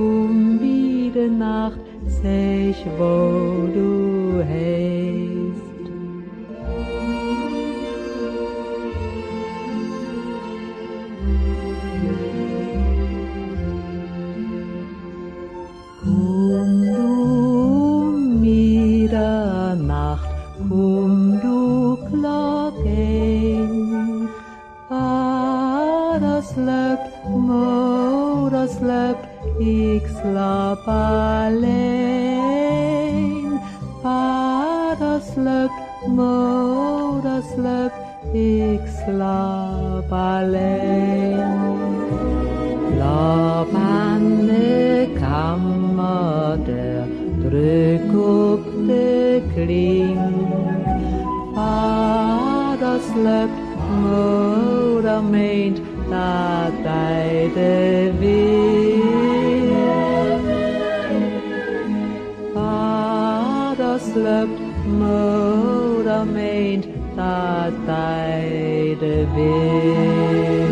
um 0.00 0.58
wie 0.60 1.10
de 1.12 1.28
nacht, 1.30 1.80
zeg 2.22 2.76
wo 2.98 3.68
du 3.74 4.42
heen. 4.46 5.29
la 30.34 30.76
baleine, 30.86 31.82
pataslup, 34.02 35.70
motaslup, 36.16 37.92
ik 38.32 38.86
la 39.18 40.02
baleine. 40.08 41.70
La 42.98 43.64
panne 43.72 44.46
de 44.46 45.08
kammerdeur, 45.20 47.04
druk 47.42 48.10
op 48.14 48.62
de 48.86 49.42
klink. 49.54 50.18
Vaderslup, 51.54 53.50
moeder 54.02 55.22
meent 55.30 55.78
dat 56.08 56.76
hij 56.82 57.50
de 57.54 58.12
wind. 58.18 58.49
Partei 67.70 68.96
de 68.96 69.26
Bir. 69.36 70.69